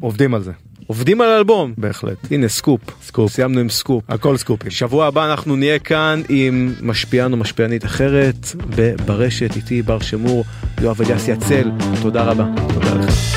עובדים 0.00 0.34
על 0.34 0.42
זה 0.42 0.52
עובדים 0.86 1.20
על 1.20 1.28
אלבום 1.28 1.74
בהחלט 1.78 2.16
הנה 2.30 2.48
סקופ 2.48 2.80
סקופ. 3.02 3.32
סיימנו 3.32 3.60
עם 3.60 3.68
סקופ 3.68 4.04
הכל 4.08 4.36
סקופים. 4.36 4.70
שבוע 4.70 5.06
הבא 5.06 5.30
אנחנו 5.30 5.56
נהיה 5.56 5.78
כאן 5.78 6.22
עם 6.28 6.74
משפיען 6.82 7.32
או 7.32 7.36
משפיענית 7.36 7.84
אחרת 7.84 8.46
ב- 8.76 8.94
ברשת 9.06 9.56
איתי 9.56 9.82
בר 9.82 10.00
שמור 10.00 10.44
יואב 10.80 11.02
אליאסי 11.02 11.32
הצל 11.32 11.70
תודה 12.02 12.24
רבה. 12.24 12.44
תודה 12.74 12.94
לך. 12.94 13.31